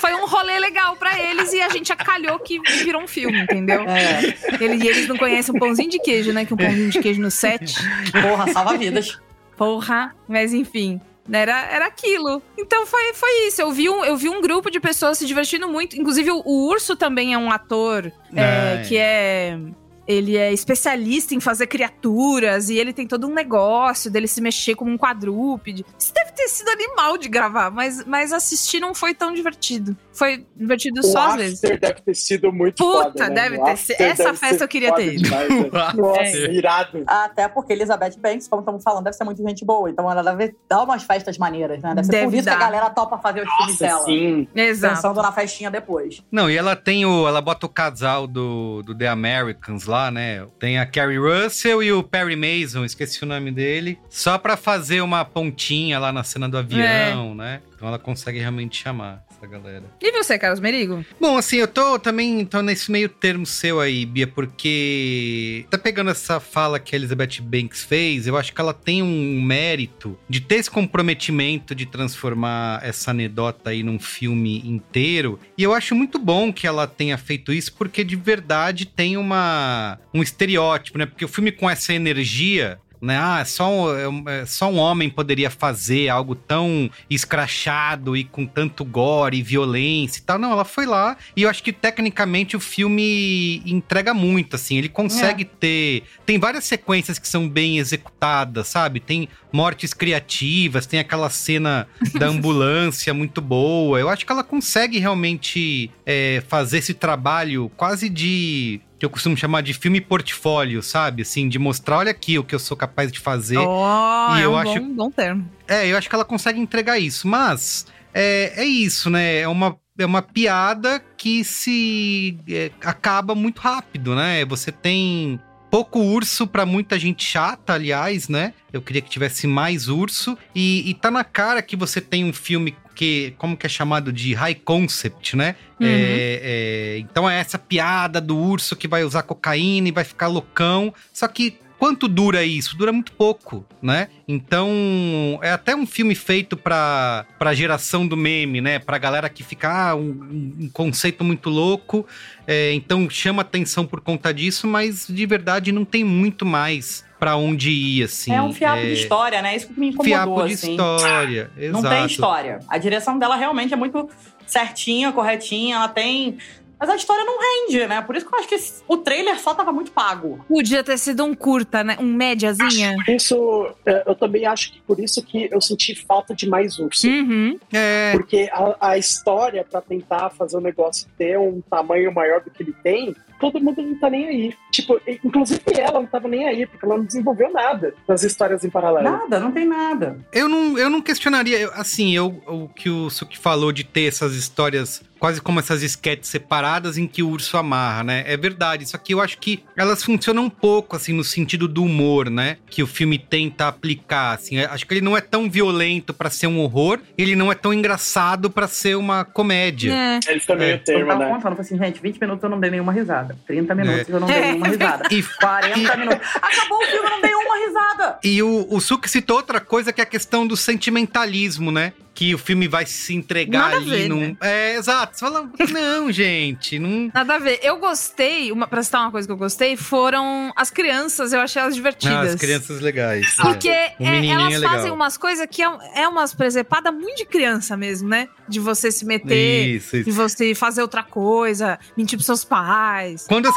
foi 0.00 0.14
um 0.14 0.26
rolê 0.26 0.58
legal 0.58 0.96
pra 0.96 1.20
eles 1.20 1.52
e 1.52 1.60
a 1.60 1.68
gente 1.68 1.92
acalhou 1.92 2.38
que 2.38 2.58
virou 2.82 3.02
um 3.02 3.06
filme, 3.06 3.38
entendeu? 3.42 3.82
É. 3.86 4.34
Ele- 4.58 4.82
E 4.82 4.88
eles 4.88 5.06
não 5.06 5.16
conhecem 5.18 5.54
um 5.54 5.58
pãozinho 5.58 5.90
de 5.90 5.98
queijo, 5.98 6.32
né? 6.32 6.44
Que 6.46 6.54
um 6.54 6.56
pãozinho 6.56 6.88
de 6.90 6.98
queijo 7.00 7.20
no 7.20 7.30
set. 7.30 7.74
Porra, 8.10 8.50
salva 8.52 8.76
vidas. 8.78 9.18
Porra, 9.58 10.14
mas 10.26 10.54
enfim. 10.54 10.98
Era, 11.30 11.60
era 11.70 11.86
aquilo. 11.86 12.42
Então 12.58 12.86
foi, 12.86 13.12
foi 13.14 13.48
isso. 13.48 13.60
Eu 13.62 13.70
vi, 13.72 13.88
um, 13.88 14.04
eu 14.04 14.16
vi 14.16 14.28
um 14.28 14.40
grupo 14.42 14.70
de 14.70 14.80
pessoas 14.80 15.16
se 15.18 15.26
divertindo 15.26 15.68
muito. 15.68 15.94
Inclusive, 15.98 16.30
o, 16.30 16.42
o 16.44 16.68
Urso 16.68 16.96
também 16.96 17.32
é 17.34 17.38
um 17.38 17.50
ator 17.50 18.12
é, 18.34 18.40
é. 18.80 18.84
que 18.86 18.96
é. 18.96 19.58
Ele 20.06 20.36
é 20.36 20.52
especialista 20.52 21.34
em 21.34 21.40
fazer 21.40 21.66
criaturas 21.66 22.68
e 22.68 22.76
ele 22.76 22.92
tem 22.92 23.06
todo 23.06 23.26
um 23.26 23.32
negócio 23.32 24.10
dele 24.10 24.26
se 24.28 24.40
mexer 24.40 24.74
como 24.74 24.90
um 24.90 24.98
quadrúpede. 24.98 25.84
Isso 25.98 26.12
deve 26.12 26.32
ter 26.32 26.48
sido 26.48 26.68
animal 26.68 27.16
de 27.16 27.28
gravar, 27.28 27.70
mas, 27.70 28.04
mas 28.04 28.32
assistir 28.32 28.80
não 28.80 28.94
foi 28.94 29.14
tão 29.14 29.32
divertido. 29.32 29.96
Foi 30.12 30.46
divertido 30.54 31.00
O 31.00 31.02
só 31.02 31.28
às 31.30 31.36
vezes. 31.36 31.60
deve 31.60 31.78
ter 31.94 32.14
sido 32.14 32.52
muito 32.52 32.76
Puta, 32.84 33.04
foda, 33.04 33.28
né? 33.28 33.34
deve 33.34 33.56
O 33.58 33.64
ter 33.64 33.76
sido- 33.78 34.00
essa 34.00 34.24
deve 34.24 34.36
festa 34.38 34.58
ser 34.58 34.64
eu 34.64 34.68
queria 34.68 34.92
ter 34.94 35.14
ido. 35.14 35.22
demais, 35.22 35.48
né? 35.48 35.70
Nossa, 35.96 36.20
É. 36.20 36.52
irado. 36.52 37.02
Até 37.06 37.48
porque 37.48 37.72
Elizabeth 37.72 38.16
Banks, 38.18 38.46
como 38.46 38.60
estamos 38.60 38.82
falando, 38.82 39.04
deve 39.04 39.16
ser 39.16 39.24
muito 39.24 39.42
gente 39.42 39.64
boa. 39.64 39.90
Então 39.90 40.10
ela 40.10 40.22
deve 40.22 40.54
dar 40.68 40.82
umas 40.82 41.02
festas 41.02 41.38
maneiras, 41.38 41.82
né? 41.82 41.94
Deve 41.94 42.04
ser 42.06 42.12
Deve 42.12 42.24
por 42.26 42.34
isso 42.34 42.44
que 42.44 42.50
dar. 42.50 42.56
a 42.56 42.58
galera 42.60 42.90
topa 42.90 43.18
fazer 43.18 43.42
os 43.46 43.52
filmes 43.56 43.78
dela. 43.78 44.04
sim. 44.04 44.48
Exato. 44.54 44.94
Pensando 44.96 45.22
na 45.22 45.32
festinha 45.32 45.70
depois. 45.70 46.22
Não, 46.30 46.48
e 46.50 46.56
ela 46.56 46.76
tem 46.76 47.04
o. 47.06 47.26
Ela 47.26 47.40
bota 47.40 47.66
o 47.66 47.68
casal 47.68 48.26
do, 48.26 48.82
do 48.82 48.94
The 48.96 49.08
Americans 49.08 49.86
lá, 49.86 49.93
né? 50.10 50.46
Tem 50.58 50.78
a 50.78 50.86
Carrie 50.86 51.18
Russell 51.18 51.82
e 51.82 51.92
o 51.92 52.02
Perry 52.02 52.36
Mason, 52.36 52.84
esqueci 52.84 53.22
o 53.22 53.26
nome 53.26 53.50
dele. 53.50 53.98
Só 54.08 54.38
pra 54.38 54.56
fazer 54.56 55.00
uma 55.00 55.24
pontinha 55.24 55.98
lá 55.98 56.12
na 56.12 56.22
cena 56.24 56.48
do 56.48 56.58
avião, 56.58 57.34
né? 57.34 57.60
Então 57.74 57.88
ela 57.88 57.98
consegue 57.98 58.38
realmente 58.38 58.82
chamar 58.82 59.24
essa 59.44 59.46
galera. 59.46 59.84
E 60.00 60.10
você, 60.12 60.38
Carlos 60.38 60.60
Merigo? 60.60 61.04
Bom, 61.20 61.36
assim, 61.36 61.56
eu 61.56 61.68
tô 61.68 61.98
também 61.98 62.44
tô 62.44 62.62
nesse 62.62 62.90
meio 62.90 63.08
termo 63.08 63.46
seu 63.46 63.78
aí, 63.78 64.04
Bia, 64.04 64.26
porque 64.26 65.66
tá 65.70 65.78
pegando 65.78 66.10
essa 66.10 66.40
fala 66.40 66.80
que 66.80 66.94
a 66.94 66.98
Elizabeth 66.98 67.40
Banks 67.42 67.84
fez, 67.84 68.26
eu 68.26 68.36
acho 68.36 68.52
que 68.52 68.60
ela 68.60 68.74
tem 68.74 69.02
um 69.02 69.40
mérito 69.42 70.18
de 70.28 70.40
ter 70.40 70.56
esse 70.56 70.70
comprometimento 70.70 71.74
de 71.74 71.86
transformar 71.86 72.80
essa 72.82 73.10
anedota 73.10 73.70
aí 73.70 73.82
num 73.82 73.98
filme 73.98 74.62
inteiro. 74.66 75.38
E 75.56 75.62
eu 75.62 75.72
acho 75.72 75.94
muito 75.94 76.18
bom 76.18 76.52
que 76.52 76.66
ela 76.66 76.86
tenha 76.86 77.16
feito 77.18 77.52
isso, 77.52 77.74
porque 77.74 78.02
de 78.02 78.16
verdade 78.16 78.86
tem 78.86 79.16
uma 79.16 79.98
um 80.12 80.22
estereótipo, 80.22 80.98
né? 80.98 81.06
Porque 81.06 81.24
o 81.24 81.28
filme 81.28 81.52
com 81.52 81.68
essa 81.68 81.92
energia 81.92 82.78
né? 83.04 83.18
Ah, 83.18 83.44
só 83.44 83.70
um, 83.70 84.28
é 84.28 84.42
é, 84.42 84.46
só 84.46 84.70
um 84.70 84.78
homem 84.78 85.08
poderia 85.08 85.50
fazer 85.50 86.08
algo 86.08 86.34
tão 86.34 86.90
escrachado 87.08 88.16
e 88.16 88.24
com 88.24 88.46
tanto 88.46 88.84
gore 88.84 89.38
e 89.38 89.42
violência 89.42 90.20
e 90.20 90.22
tal. 90.22 90.38
Não, 90.38 90.52
ela 90.52 90.64
foi 90.64 90.86
lá 90.86 91.16
e 91.36 91.42
eu 91.42 91.50
acho 91.50 91.62
que 91.62 91.72
tecnicamente 91.72 92.56
o 92.56 92.60
filme 92.60 93.62
entrega 93.66 94.14
muito, 94.14 94.56
assim. 94.56 94.76
Ele 94.76 94.88
consegue 94.88 95.44
ter. 95.44 96.02
Tem 96.24 96.38
várias 96.38 96.64
sequências 96.64 97.18
que 97.18 97.28
são 97.28 97.48
bem 97.48 97.78
executadas, 97.78 98.68
sabe? 98.68 99.00
Tem 99.00 99.28
mortes 99.52 99.94
criativas, 99.94 100.86
tem 100.86 100.98
aquela 100.98 101.30
cena 101.30 101.86
da 102.18 102.26
ambulância 102.28 103.12
muito 103.14 103.40
boa. 103.40 103.98
Eu 104.00 104.08
acho 104.08 104.24
que 104.24 104.32
ela 104.32 104.44
consegue 104.44 104.98
realmente 104.98 105.90
é, 106.04 106.42
fazer 106.48 106.78
esse 106.78 106.94
trabalho 106.94 107.70
quase 107.76 108.08
de 108.08 108.80
que 108.98 109.04
eu 109.04 109.10
costumo 109.10 109.36
chamar 109.36 109.60
de 109.62 109.74
filme 109.74 110.00
portfólio, 110.00 110.82
sabe? 110.82 111.22
Assim, 111.22 111.48
de 111.48 111.58
mostrar, 111.58 111.98
olha 111.98 112.10
aqui 112.10 112.38
o 112.38 112.44
que 112.44 112.54
eu 112.54 112.58
sou 112.58 112.76
capaz 112.76 113.10
de 113.10 113.18
fazer. 113.20 113.58
Oh, 113.58 114.34
E 114.36 114.40
é 114.40 114.44
eu 114.44 114.52
um 114.52 114.56
acho- 114.56 114.80
bom, 114.80 114.94
bom 114.94 115.10
termo. 115.10 115.48
É, 115.66 115.86
eu 115.90 115.96
acho 115.98 116.08
que 116.08 116.14
ela 116.14 116.24
consegue 116.24 116.60
entregar 116.60 116.98
isso, 116.98 117.26
mas 117.26 117.86
é, 118.12 118.52
é 118.56 118.64
isso, 118.64 119.10
né? 119.10 119.38
É 119.40 119.48
uma, 119.48 119.76
é 119.98 120.06
uma 120.06 120.22
piada 120.22 121.02
que 121.16 121.42
se 121.44 122.38
é, 122.48 122.70
acaba 122.82 123.34
muito 123.34 123.60
rápido, 123.60 124.14
né? 124.14 124.44
Você 124.44 124.70
tem 124.70 125.40
pouco 125.74 125.98
urso 125.98 126.46
pra 126.46 126.64
muita 126.64 126.96
gente 126.96 127.24
chata, 127.24 127.72
aliás, 127.72 128.28
né? 128.28 128.54
Eu 128.72 128.80
queria 128.80 129.02
que 129.02 129.10
tivesse 129.10 129.44
mais 129.48 129.88
urso. 129.88 130.38
E, 130.54 130.88
e 130.88 130.94
tá 130.94 131.10
na 131.10 131.24
cara 131.24 131.60
que 131.60 131.74
você 131.74 132.00
tem 132.00 132.24
um 132.24 132.32
filme 132.32 132.76
que, 132.94 133.34
como 133.38 133.56
que 133.56 133.66
é 133.66 133.68
chamado 133.68 134.12
de 134.12 134.34
high 134.34 134.54
concept, 134.54 135.34
né? 135.34 135.56
Uhum. 135.80 135.88
É, 135.88 136.40
é, 136.44 136.98
então 137.00 137.28
é 137.28 137.40
essa 137.40 137.58
piada 137.58 138.20
do 138.20 138.38
urso 138.38 138.76
que 138.76 138.86
vai 138.86 139.02
usar 139.02 139.24
cocaína 139.24 139.88
e 139.88 139.90
vai 139.90 140.04
ficar 140.04 140.28
loucão. 140.28 140.94
Só 141.12 141.26
que 141.26 141.58
quanto 141.78 142.08
dura 142.08 142.44
isso? 142.44 142.76
Dura 142.76 142.92
muito 142.92 143.12
pouco, 143.12 143.64
né? 143.82 144.08
Então 144.26 145.38
é 145.42 145.50
até 145.50 145.74
um 145.74 145.86
filme 145.86 146.14
feito 146.14 146.56
pra, 146.56 147.26
pra 147.38 147.54
geração 147.54 148.06
do 148.06 148.16
meme, 148.16 148.60
né? 148.60 148.78
Pra 148.78 148.98
galera 148.98 149.28
que 149.28 149.42
fica, 149.42 149.90
ah, 149.90 149.94
um, 149.94 150.54
um 150.60 150.70
conceito 150.72 151.22
muito 151.24 151.50
louco. 151.50 152.06
É, 152.46 152.72
então 152.72 153.08
chama 153.08 153.42
atenção 153.42 153.86
por 153.86 154.00
conta 154.00 154.32
disso, 154.32 154.66
mas 154.66 155.06
de 155.08 155.26
verdade 155.26 155.72
não 155.72 155.84
tem 155.84 156.04
muito 156.04 156.44
mais 156.46 157.04
pra 157.18 157.36
onde 157.36 157.70
ir, 157.70 158.02
assim. 158.02 158.32
é 158.32 158.42
um 158.42 158.52
fiapo 158.52 158.82
de 158.82 158.92
história, 158.92 159.40
né? 159.40 159.56
Isso 159.56 159.68
que 159.68 159.80
me 159.80 159.88
incomodou, 159.88 160.04
Fiapo 160.04 160.46
de 160.46 160.54
assim. 160.54 160.70
história, 160.72 161.50
Não 161.56 161.78
exato. 161.80 161.88
tem 161.88 162.06
história. 162.06 162.60
A 162.68 162.76
direção 162.76 163.18
dela 163.18 163.36
realmente 163.36 163.72
é 163.72 163.76
muito 163.76 164.10
certinha, 164.46 165.10
corretinha, 165.12 165.76
ela 165.76 165.88
tem. 165.88 166.36
Mas 166.84 166.90
a 166.90 166.96
história 166.96 167.24
não 167.24 167.38
rende, 167.40 167.86
né? 167.86 168.02
Por 168.02 168.14
isso 168.14 168.26
que 168.26 168.34
eu 168.34 168.38
acho 168.38 168.48
que 168.48 168.56
o 168.86 168.98
trailer 168.98 169.38
só 169.40 169.54
tava 169.54 169.72
muito 169.72 169.90
pago. 169.90 170.44
Podia 170.46 170.84
ter 170.84 170.98
sido 170.98 171.24
um 171.24 171.34
curta, 171.34 171.82
né? 171.82 171.96
Um 171.98 172.12
médiazinha. 172.12 172.94
Isso, 173.08 173.74
é, 173.86 174.02
eu 174.06 174.14
também 174.14 174.44
acho 174.44 174.70
que 174.70 174.82
por 174.82 175.00
isso 175.00 175.22
que 175.22 175.48
eu 175.50 175.62
senti 175.62 175.94
falta 175.94 176.34
de 176.34 176.46
mais 176.46 176.78
urso. 176.78 177.08
Uhum. 177.08 177.58
É, 177.72 178.12
Porque 178.12 178.50
a, 178.52 178.90
a 178.90 178.98
história, 178.98 179.64
pra 179.64 179.80
tentar 179.80 180.28
fazer 180.28 180.58
o 180.58 180.60
negócio 180.60 181.08
ter 181.16 181.38
um 181.38 181.62
tamanho 181.62 182.12
maior 182.12 182.42
do 182.42 182.50
que 182.50 182.62
ele 182.62 182.74
tem, 182.82 183.16
todo 183.40 183.60
mundo 183.60 183.82
não 183.82 183.94
tá 183.94 184.08
nem 184.10 184.26
aí. 184.28 184.54
Tipo, 184.70 185.00
inclusive 185.24 185.60
ela 185.78 186.00
não 186.00 186.06
tava 186.06 186.28
nem 186.28 186.46
aí, 186.48 186.66
porque 186.66 186.84
ela 186.84 186.96
não 186.96 187.04
desenvolveu 187.04 187.52
nada 187.52 187.94
nas 188.08 188.22
histórias 188.22 188.64
em 188.64 188.70
paralelo. 188.70 189.04
Nada, 189.08 189.38
não 189.40 189.52
tem 189.52 189.64
nada. 189.66 190.18
Eu 190.32 190.48
não, 190.48 190.76
eu 190.78 190.90
não 190.90 191.00
questionaria, 191.00 191.58
eu- 191.58 191.72
assim, 191.74 192.14
eu, 192.14 192.42
o 192.46 192.68
que 192.68 192.90
o 192.90 193.08
Suki 193.10 193.38
falou 193.38 193.72
de 193.72 193.84
ter 193.84 194.04
essas 194.08 194.34
histórias 194.34 195.02
quase 195.18 195.40
como 195.40 195.58
essas 195.58 195.82
esquetes 195.82 196.28
separadas 196.28 196.98
em 196.98 197.06
que 197.06 197.22
o 197.22 197.28
urso 197.30 197.56
amarra, 197.56 198.04
né? 198.04 198.24
É 198.26 198.36
verdade, 198.36 198.86
só 198.86 198.98
que 198.98 199.14
eu 199.14 199.22
acho 199.22 199.38
que 199.38 199.64
elas 199.74 200.02
funcionam 200.04 200.44
um 200.44 200.50
pouco, 200.50 200.96
assim, 200.96 201.14
no 201.14 201.24
sentido 201.24 201.66
do 201.66 201.82
humor, 201.82 202.28
né? 202.28 202.58
Que 202.68 202.82
o 202.82 202.86
filme 202.86 203.16
tenta 203.18 203.66
aplicar, 203.68 204.34
assim. 204.34 204.58
Acho 204.58 204.86
que 204.86 204.92
ele 204.92 205.00
não 205.00 205.16
é 205.16 205.22
tão 205.22 205.48
violento 205.48 206.12
pra 206.12 206.28
ser 206.28 206.46
um 206.46 206.58
horror, 206.60 206.98
ele 207.16 207.34
não 207.34 207.50
é 207.50 207.54
tão 207.54 207.72
engraçado 207.72 208.50
pra 208.50 208.68
ser 208.68 208.96
uma 208.96 209.24
comédia. 209.24 209.92
É. 209.94 210.20
Ele 210.28 210.40
fica 210.40 210.54
meio 210.56 210.72
É. 210.72 210.74
Eu 210.74 210.78
termo, 210.84 211.14
né? 211.14 211.38
assim, 211.58 211.78
gente, 211.78 212.02
20 212.02 212.20
minutos 212.20 212.42
eu 212.44 212.50
não 212.50 212.60
dei 212.60 212.70
nenhuma 212.70 212.92
risada. 212.92 213.23
30 213.46 213.74
minutos 213.74 214.08
É. 214.08 214.12
eu 214.12 214.20
não 214.20 214.26
dei 214.26 214.36
É. 214.36 214.40
nenhuma 214.52 214.68
risada. 214.68 215.08
E, 215.10 215.22
40 215.22 215.96
minutos. 215.96 216.28
Acabou 216.36 216.78
o 216.78 216.86
filme, 216.86 217.06
eu 217.06 217.10
não 217.10 217.20
dei 217.20 217.34
uma 217.34 217.56
risada. 217.66 218.18
e 218.22 218.42
o, 218.42 218.66
o 218.70 218.80
Suki 218.80 219.08
citou 219.08 219.36
outra 219.36 219.60
coisa 219.60 219.92
que 219.92 220.00
é 220.00 220.04
a 220.04 220.06
questão 220.06 220.46
do 220.46 220.56
sentimentalismo, 220.56 221.70
né? 221.72 221.92
Que 222.14 222.32
o 222.34 222.38
filme 222.38 222.68
vai 222.68 222.86
se 222.86 223.12
entregar 223.12 223.58
Nada 223.58 223.74
a 223.74 223.78
ali 223.78 223.90
ver, 223.90 224.08
num. 224.08 224.20
né? 224.20 224.36
É, 224.40 224.76
exato. 224.76 225.18
Você 225.18 225.24
fala, 225.24 225.50
não, 225.72 226.12
gente, 226.12 226.78
não. 226.78 227.10
Nada 227.14 227.34
a 227.34 227.38
ver. 227.38 227.58
Eu 227.62 227.78
gostei, 227.78 228.52
uma, 228.52 228.68
pra 228.68 228.82
citar 228.84 229.00
uma 229.00 229.10
coisa 229.10 229.26
que 229.26 229.32
eu 229.32 229.36
gostei, 229.36 229.76
foram 229.76 230.52
as 230.54 230.70
crianças. 230.70 231.32
Eu 231.32 231.40
achei 231.40 231.60
elas 231.60 231.74
divertidas. 231.74 232.14
Ah, 232.16 232.34
as 232.34 232.34
crianças 232.36 232.80
legais. 232.80 233.34
Porque 233.40 233.68
é. 233.68 233.94
É, 233.98 234.26
elas 234.28 234.54
é 234.54 234.58
legal. 234.58 234.74
fazem 234.76 234.92
umas 234.92 235.16
coisas 235.16 235.44
que 235.50 235.60
é, 235.62 235.66
é 235.96 236.06
umas 236.08 236.32
presepadas 236.32 236.94
muito 236.94 237.16
de 237.16 237.26
criança 237.26 237.76
mesmo, 237.76 238.08
né? 238.08 238.28
De 238.48 238.60
você 238.60 238.92
se 238.92 239.04
meter, 239.04 239.66
Isso, 239.76 239.96
isso. 239.96 240.04
de 240.04 240.12
você 240.12 240.54
fazer 240.54 240.82
outra 240.82 241.02
coisa, 241.02 241.78
mentir 241.96 242.16
pros 242.16 242.26
seus 242.26 242.44
pais. 242.44 243.26
Quando 243.26 243.48
as... 243.48 243.54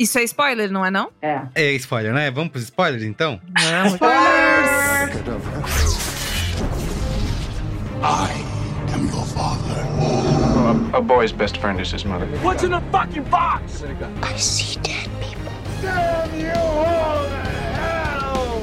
Isso 0.00 0.18
é 0.18 0.24
spoiler, 0.24 0.70
não 0.72 0.86
é 0.86 0.90
não? 0.90 1.10
É. 1.20 1.42
É 1.54 1.72
spoiler, 1.74 2.14
né? 2.14 2.30
Vamos 2.30 2.50
pros 2.50 2.64
spoilers, 2.64 3.02
então? 3.04 3.38
Vamos. 3.92 3.98
I 8.04 8.32
am 8.88 9.06
your 9.06 9.24
father. 9.24 10.92
A, 10.92 10.98
a 10.98 11.02
boy's 11.02 11.32
best 11.32 11.58
friend 11.58 11.80
is 11.80 11.92
his 11.92 12.04
mother. 12.04 12.26
What's 12.38 12.64
in 12.64 12.72
the 12.72 12.80
fucking 12.90 13.24
box? 13.24 13.84
I 14.22 14.36
see 14.36 14.80
dead 14.80 15.08
people. 15.20 15.52
Damn 15.80 16.40
you 16.40 16.50
all 16.50 17.24
to 17.24 17.36
hell! 17.78 18.60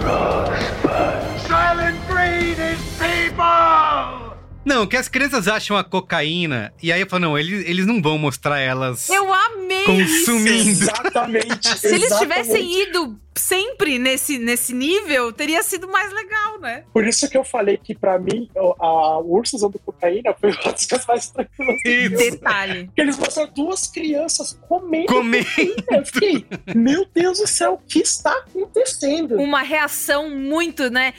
Rosebud. 0.00 1.40
Silent 1.42 2.06
breed 2.08 2.58
is 2.58 2.80
people! 2.98 4.27
Não, 4.64 4.86
que 4.86 4.96
as 4.96 5.08
crianças 5.08 5.48
acham 5.48 5.76
a 5.76 5.84
cocaína, 5.84 6.72
e 6.82 6.92
aí 6.92 7.00
eu 7.00 7.06
falo, 7.08 7.22
não, 7.22 7.38
eles, 7.38 7.66
eles 7.66 7.86
não 7.86 8.02
vão 8.02 8.18
mostrar 8.18 8.58
elas 8.60 9.08
Eu 9.08 9.32
amei 9.32 9.84
consumindo. 9.84 10.68
Exatamente. 10.68 11.78
Se 11.78 11.86
eles 11.86 12.02
exatamente. 12.04 12.18
tivessem 12.42 12.82
ido 12.82 13.18
sempre 13.34 13.98
nesse, 14.00 14.36
nesse 14.36 14.74
nível, 14.74 15.32
teria 15.32 15.62
sido 15.62 15.86
mais 15.88 16.12
legal, 16.12 16.58
né? 16.58 16.82
Por 16.92 17.06
isso 17.06 17.28
que 17.30 17.38
eu 17.38 17.44
falei 17.44 17.76
que, 17.78 17.94
pra 17.94 18.18
mim, 18.18 18.50
o- 18.56 18.74
a 18.84 19.18
o 19.20 19.32
urso 19.36 19.54
usando 19.56 19.78
cocaína 19.78 20.34
foi 20.40 20.50
uma 20.50 20.72
das 20.72 20.86
coisas 20.86 21.06
mais 21.06 21.30
tranquilas. 21.30 21.76
Detalhe. 22.18 22.86
Porque 22.86 23.00
eles 23.00 23.16
mostraram 23.16 23.52
duas 23.54 23.86
crianças 23.86 24.58
comendo 24.68 25.06
Comendo. 25.06 25.46
cocaína. 25.46 25.84
Eu 25.92 26.04
fiquei, 26.04 26.46
meu 26.74 27.06
Deus 27.14 27.38
do 27.38 27.46
céu, 27.46 27.74
o 27.74 27.78
que 27.88 28.00
está 28.00 28.32
acontecendo? 28.32 29.36
Uma 29.36 29.62
reação 29.62 30.28
muito, 30.30 30.90
né? 30.90 31.14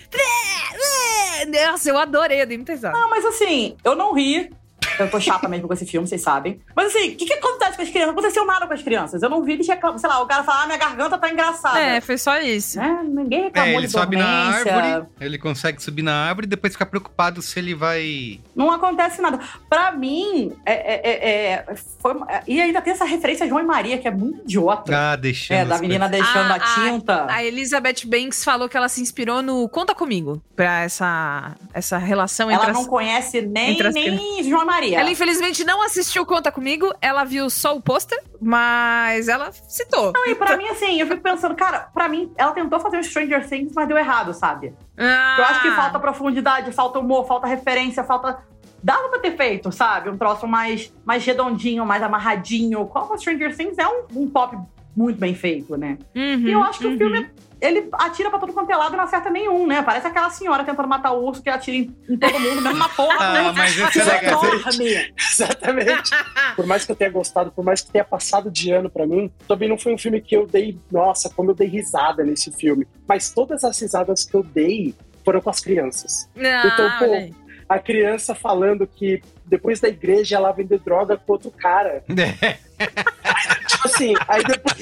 Nossa, 1.72 1.90
eu 1.90 1.98
adorei, 1.98 2.42
eu 2.42 2.46
dei 2.46 2.58
muita 2.58 2.74
risada. 2.74 2.98
Não, 3.00 3.10
mas 3.10 3.24
assim, 3.26 3.39
eu 3.84 3.96
não 3.96 4.14
ri. 4.14 4.52
Eu 5.00 5.10
tô 5.10 5.20
chata 5.20 5.48
mesmo 5.48 5.68
com 5.68 5.74
esse 5.74 5.86
filme, 5.86 6.08
vocês 6.08 6.22
sabem. 6.22 6.60
Mas 6.76 6.88
assim, 6.96 7.10
o 7.12 7.16
que, 7.16 7.26
que 7.26 7.34
acontece 7.34 7.76
com 7.78 7.82
as 7.84 7.90
crianças? 7.90 8.08
Não 8.14 8.20
aconteceu 8.20 8.46
nada 8.46 8.68
com 8.68 8.74
as 8.74 8.82
crianças. 8.82 9.24
Eu 9.24 9.30
não 9.30 9.44
vi 9.44 9.54
eles 9.54 9.68
reclamando. 9.68 10.00
Sei 10.02 10.10
lá, 10.10 10.22
o 10.22 10.26
cara 10.28 10.44
fala, 10.44 10.64
ah, 10.64 10.66
minha 10.66 10.78
garganta 10.78 11.18
tá 11.18 11.30
engraçada. 11.32 11.80
É, 11.80 12.02
foi 12.02 12.18
só 12.18 12.40
isso. 12.40 12.78
Né? 12.78 13.02
Ninguém 13.08 13.40
É, 13.42 13.44
reclamou 13.46 13.74
ele 13.80 13.88
de 13.88 13.92
sobe 13.94 14.16
na 14.18 14.44
dormência. 14.52 14.76
árvore, 14.76 15.08
ele 15.22 15.38
consegue 15.38 15.82
subir 15.82 16.02
na 16.04 16.14
árvore 16.28 16.46
e 16.46 16.50
depois 16.50 16.74
fica 16.74 16.86
preocupado 16.86 17.42
se 17.42 17.58
ele 17.60 17.74
vai. 17.76 18.40
Não 18.56 18.72
acontece 18.72 19.22
nada. 19.22 19.40
Pra 19.70 19.92
mim, 19.92 20.52
é, 20.66 20.74
é, 20.74 21.10
é, 21.10 21.52
é, 21.54 21.76
foi, 22.02 22.14
e 22.48 22.60
ainda 22.62 22.82
tem 22.82 22.94
essa 22.94 23.06
referência 23.06 23.46
a 23.46 23.50
João 23.50 23.62
e 23.62 23.66
Maria, 23.66 23.98
que 23.98 24.08
é 24.08 24.12
muito 24.12 24.42
idiota. 24.44 24.92
Ah, 24.96 25.16
deixando. 25.16 25.58
é, 25.58 25.66
da 25.66 25.76
as 25.76 25.82
menina 25.82 26.08
deixando 26.10 26.52
a, 26.52 26.56
A- 26.56 26.60
tinta. 26.60 27.26
A 27.30 27.44
Elizabeth 27.44 28.06
Banks 28.06 28.44
falou 28.44 28.68
que 28.68 28.76
ela 28.76 28.90
se 28.90 29.02
inspirou 29.02 29.42
no 29.42 29.68
Conta 29.70 29.94
Comigo, 29.96 30.42
pra 30.56 30.82
essa, 30.82 31.56
essa 31.74 31.98
relação 31.98 32.50
entre 32.52 32.64
Ela 32.64 32.72
as... 32.72 32.78
não 32.78 32.86
conhece 32.86 33.42
nem, 33.42 33.72
entre 33.74 33.88
as 33.88 33.94
nem 33.94 34.44
João 34.44 34.64
e 34.64 34.66
Maria. 34.66 34.89
Ela, 34.96 35.10
infelizmente, 35.12 35.64
não 35.64 35.82
assistiu 35.84 36.26
Conta 36.26 36.52
Comigo, 36.52 36.94
ela 37.02 37.24
viu 37.24 37.50
só 37.50 37.76
o 37.76 37.82
pôster, 37.82 38.22
mas 38.42 39.28
ela 39.28 39.52
citou. 39.52 40.12
Não, 40.14 40.26
e 40.28 40.36
pra 40.36 40.58
mim, 40.58 40.68
assim, 40.68 41.00
eu 41.00 41.08
fico 41.08 41.22
pensando, 41.22 41.56
cara, 41.56 41.90
pra 41.94 42.08
mim, 42.08 42.32
ela 42.38 42.52
tentou 42.52 42.80
fazer 42.80 42.98
um 42.98 43.04
Stranger 43.04 43.48
Things, 43.48 43.74
mas 43.76 43.88
deu 43.88 43.98
errado, 43.98 44.34
sabe? 44.34 44.74
Ah, 44.98 45.36
Eu 45.40 45.46
acho 45.46 45.62
que 45.62 45.72
falta 45.72 46.00
profundidade, 46.00 46.72
falta 46.72 47.00
humor, 47.00 47.26
falta 47.28 47.48
referência, 47.48 48.04
falta. 48.04 48.40
Dava 48.82 49.10
pra 49.10 49.20
ter 49.20 49.36
feito, 49.36 49.72
sabe? 49.72 50.10
Um 50.10 50.18
troço 50.18 50.48
mais, 50.48 50.94
mais 51.06 51.26
redondinho, 51.26 51.86
mais 51.86 52.02
amarradinho. 52.02 52.86
Como 52.88 53.18
Stranger 53.18 53.56
Things 53.56 53.78
é 53.78 53.86
um, 53.88 54.04
um 54.16 54.30
pop 54.30 54.58
muito 54.96 55.20
bem 55.20 55.36
feito, 55.36 55.76
né? 55.78 55.98
Uhum, 56.16 56.48
E 56.48 56.52
eu 56.52 56.64
acho 56.64 56.80
que 56.80 56.88
uhum. 56.88 56.96
o 56.96 56.98
filme, 56.98 57.30
ele 57.62 57.90
atira 57.94 58.30
pra 58.30 58.40
todo 58.40 58.54
quanto 58.54 58.72
é 58.72 58.76
lado 58.76 58.94
e 58.94 58.98
não 58.98 59.04
acerta 59.04 59.30
nenhum, 59.30 59.68
né? 59.68 59.82
Parece 59.82 60.08
aquela 60.08 60.30
senhora 60.30 60.64
tentando 60.64 60.88
matar 60.88 61.12
o 61.12 61.26
urso 61.26 61.42
que 61.44 61.50
atira 61.50 61.78
em, 61.78 61.96
em 62.10 62.18
todo 62.18 62.40
mundo, 62.40 62.62
mesmo 62.62 62.78
na 62.78 62.90
porra. 62.90 63.16
Ah, 63.20 63.34
né? 63.34 63.52
mas 63.56 63.78
esse 63.78 64.00
é 64.00 64.04
legal. 64.04 64.42
Exatamente. 65.18 66.12
por 66.56 66.66
mais 66.66 66.86
que 66.86 66.92
eu 66.92 66.96
tenha 66.96 67.10
gostado, 67.12 67.52
por 67.52 67.64
mais 67.64 67.82
que 67.82 67.92
tenha 67.92 68.04
passado 68.06 68.50
de 68.50 68.72
ano 68.72 68.90
pra 68.90 69.06
mim, 69.06 69.32
também 69.48 69.68
não 69.68 69.78
foi 69.78 69.94
um 69.94 69.98
filme 69.98 70.22
que 70.22 70.36
eu 70.36 70.48
dei, 70.48 70.80
nossa, 70.92 71.30
como 71.30 71.52
eu 71.52 71.56
dei 71.56 71.68
risada 71.68 72.24
nesse 72.24 72.52
filme. 72.52 72.88
Mas 73.08 73.32
todas 73.32 73.64
as 73.64 73.80
risadas 73.80 74.24
que 74.26 74.36
eu 74.36 74.44
dei 74.44 74.96
foram 75.26 75.42
com 75.42 75.50
as 75.50 75.60
crianças. 75.60 76.30
Ah, 76.38 76.64
Então, 76.74 76.90
pô, 77.00 77.06
olha 77.06 77.18
aí. 77.20 77.34
a 77.68 77.78
criança 77.80 78.34
falando 78.34 78.88
que 78.88 79.22
depois 79.46 79.80
da 79.80 79.88
igreja 79.90 80.36
ela 80.38 80.52
vender 80.52 80.80
droga 80.80 81.18
com 81.18 81.34
outro 81.34 81.52
cara. 81.52 82.04
assim, 83.94 84.14
aí 84.28 84.44
depois 84.44 84.76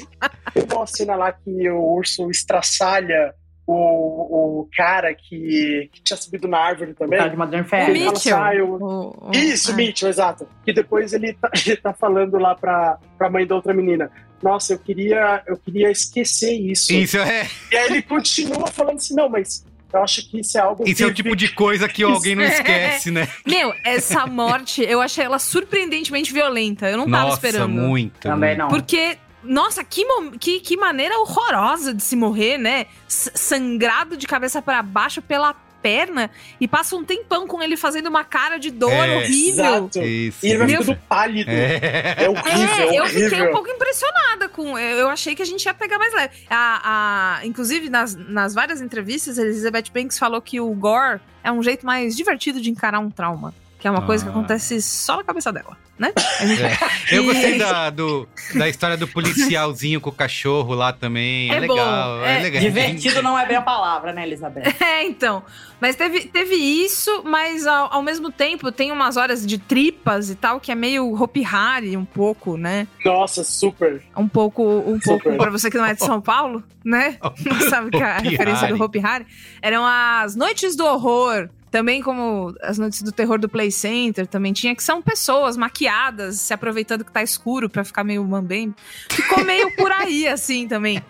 tem 0.54 0.63
uma 0.74 0.88
cena 0.88 1.15
lá 1.15 1.32
que 1.32 1.70
o 1.70 1.82
urso 1.82 2.30
estraçalha 2.30 3.34
o, 3.70 4.62
o 4.62 4.70
cara 4.78 5.13
que, 5.13 5.89
que 5.91 6.02
tinha 6.02 6.15
subido 6.15 6.48
na 6.48 6.58
árvore 6.58 6.93
também. 6.93 7.17
O 7.20 7.22
cara 7.22 7.30
de 7.32 7.38
Modern 7.38 7.65
Family. 7.65 7.91
Mitchell. 8.06 8.12
assim, 8.13 8.32
ah, 8.32 8.56
eu- 8.56 8.74
O- 8.82 9.28
o- 9.28 9.32
Isso, 9.36 9.72
ah. 9.72 9.76
Mitchell, 9.76 10.08
exato. 10.10 10.48
Que 10.63 10.72
depois 10.72 11.12
ele 11.12 11.34
tá, 11.34 11.50
ele 11.65 11.76
tá 11.76 11.91
falando 11.93 12.38
lá 12.38 12.56
pra, 12.56 12.98
pra 13.17 13.30
mãe 13.30 13.46
da 13.46 13.56
outra 13.56 13.74
menina. 13.74 14.10
Nossa, 14.41 14.74
eu 14.74 14.80
queria, 14.80 15.41
eu 15.48 15.58
queria 15.58 15.91
esquecer 15.91 16.54
isso. 16.54 16.93
Isso 16.93 17.17
é, 17.17 17.46
E 17.72 17.76
aí 17.76 17.86
ele 17.88 18.02
continua 18.04 18.67
falando 18.67 18.98
assim, 18.98 19.15
não, 19.15 19.28
mas 19.28 19.65
eu 19.93 20.04
acho 20.04 20.30
que 20.30 20.39
isso 20.41 20.58
é 20.58 20.62
algo 20.62 20.84
isso 20.88 21.04
é 21.04 21.08
o 21.08 21.13
tipo 21.13 21.36
de 21.36 21.50
coisa 21.50 21.88
que 21.88 22.04
alguém 22.04 22.36
não 22.36 22.43
esquece, 22.43 23.10
né? 23.12 23.28
Meu, 23.45 23.73
essa 23.86 24.26
morte, 24.28 24.82
eu 24.84 25.02
achei 25.02 25.23
ela 25.26 25.39
surpreendentemente 25.39 26.32
violenta. 26.34 26.89
Eu 26.89 26.97
não 26.97 27.10
tava 27.10 27.30
Nossa, 27.30 27.36
esperando. 27.47 27.69
muito. 27.71 28.19
Também 28.19 28.58
não. 28.58 28.67
Porque, 28.67 29.17
nossa, 29.43 29.84
que, 29.84 30.04
que, 30.39 30.60
que 30.60 30.78
maneira 30.78 31.17
horrorosa 31.19 31.93
de 31.93 32.04
se 32.04 32.15
morrer, 32.15 32.58
né? 32.58 32.88
S- 33.08 33.32
sangrado 33.36 34.17
de 34.17 34.28
cabeça 34.28 34.62
pra 34.62 34.82
baixo 34.84 35.21
pela 35.21 35.56
perna 35.82 36.30
e 36.60 36.68
passa 36.68 36.96
um 36.96 37.04
tempão 37.04 37.48
com 37.48 37.62
ele 37.62 37.78
fazendo 37.78 38.08
uma 38.08 38.24
cara 38.24 38.58
de 38.58 38.70
dor 38.72 38.92
É, 38.92 39.18
horrível. 39.18 39.66
Exato. 39.66 40.00
Isso. 40.04 40.46
E 40.46 40.50
ele 40.50 40.58
vai 40.58 40.68
ficando 40.70 41.00
pálido. 41.08 41.50
É, 41.52 42.16
É. 42.24 42.30
horrível, 42.30 42.90
É, 42.90 42.98
eu 43.00 43.04
horrível. 43.04 43.30
fiquei 43.30 43.48
um 43.48 43.52
pouco 43.52 43.70
impressionada 43.70 44.50
com. 44.50 44.78
Eu 44.78 44.98
eu 44.98 45.10
achei 45.10 45.36
que 45.36 45.42
a 45.42 45.46
gente 45.46 45.63
ia 45.66 45.74
pegar 45.74 45.98
mais 46.00 46.13
leve. 46.13 46.34
A, 46.50 47.38
a- 47.40 47.46
inclusive, 47.46 47.90
nas, 47.90 48.16
nas 48.16 48.54
várias 48.54 48.82
entrevistas, 48.82 49.38
a 49.40 49.44
Elizabeth 49.44 49.86
Banks 49.94 50.18
falou 50.20 50.42
que 50.42 50.60
o 50.60 50.74
gore 50.74 51.20
é 51.44 51.52
um 51.52 51.62
jeito 51.63 51.86
mais 51.86 52.16
divertido 52.16 52.60
de 52.60 52.70
encarar 52.70 53.00
um 53.00 53.10
trauma. 53.10 53.54
Que 53.80 53.88
é 53.88 53.92
uma 53.92 54.02
coisa 54.02 54.24
que 54.24 54.30
Ah. 54.30 54.34
acontece 54.34 54.82
só 54.82 55.18
na 55.18 55.24
cabeça 55.24 55.54
dela, 55.54 55.78
né? 56.00 56.12
A 56.18 56.44
É. 56.46 56.78
Eu 57.12 57.26
gostei 57.26 57.58
da, 57.60 57.90
do, 57.92 58.28
da 58.56 58.68
história 58.68 58.98
do 58.98 59.08
policialzinho 59.08 60.02
com 60.02 60.10
o 60.10 60.13
cachorro 60.13 60.74
lá 60.74 60.92
também. 60.92 61.52
É, 61.52 61.58
É 61.58 61.60
legal, 61.60 61.76
bom, 62.18 62.24
é, 62.26 62.40
é. 62.40 62.44
legal. 62.44 62.62
Divertido 62.62 63.22
não 63.22 63.38
é 63.38 63.46
bem 63.46 63.56
a 63.58 63.62
palavra, 63.62 64.12
né, 64.13 64.24
Elizabeth? 64.26 64.63
É, 64.82 65.04
então. 65.06 65.44
Mas 65.80 65.96
teve, 65.96 66.22
teve 66.22 66.56
isso, 66.56 67.22
mas 67.24 67.68
ao, 67.68 67.94
ao 67.94 68.02
mesmo 68.02 68.32
tempo 68.32 68.72
tem 68.72 68.92
umas 68.92 69.16
horas 69.16 69.46
de 69.46 69.60
tripas 69.60 70.32
e 70.32 70.36
tal, 70.36 70.60
que 70.60 70.72
é 70.72 70.76
meio 70.76 71.13
Hopi 71.13 71.46
Hari, 71.46 71.96
um 71.96 72.04
pouco, 72.06 72.58
né? 72.58 72.88
Nossa, 73.06 73.44
super. 73.44 74.02
Um 74.16 74.28
pouco, 74.28 74.63
um 74.63 75.00
Super. 75.00 75.22
pouco 75.22 75.38
pra 75.38 75.52
você 75.52 75.70
que 75.70 75.78
não 75.78 75.86
é 75.86 75.94
de 75.94 76.04
São 76.04 76.20
Paulo, 76.20 76.63
né? 76.84 77.20
Não 77.46 77.60
sabe 77.70 77.92
que 77.92 78.02
a 78.02 78.18
Hopi 78.18 78.30
referência 78.30 78.68
do 78.70 78.84
Hopi 78.84 79.00
Hari. 79.06 79.28
Eram 79.62 79.86
as 79.86 80.36
Noites 80.36 80.76
do 80.76 80.84
Horror. 80.84 81.48
Também 81.69 82.01
como 82.01 82.56
as 82.62 82.77
noites 82.77 83.01
do 83.01 83.12
terror 83.12 83.39
do 83.39 83.49
Play 83.49 83.71
Center 83.71 84.25
também 84.25 84.53
tinha, 84.53 84.75
que 84.75 84.84
são 84.84 85.01
pessoas 85.01 85.58
maquiadas, 85.58 86.39
se 86.39 86.53
aproveitando 86.53 87.03
que 87.03 87.12
tá 87.12 87.21
escuro 87.21 87.69
pra 87.69 87.84
ficar 87.84 88.03
meio 88.03 88.23
mambembe. 88.23 88.75
Ficou 89.10 89.43
meio 89.43 89.75
por 89.75 89.91
aí, 89.91 90.27
assim, 90.30 90.67
também. 90.67 91.03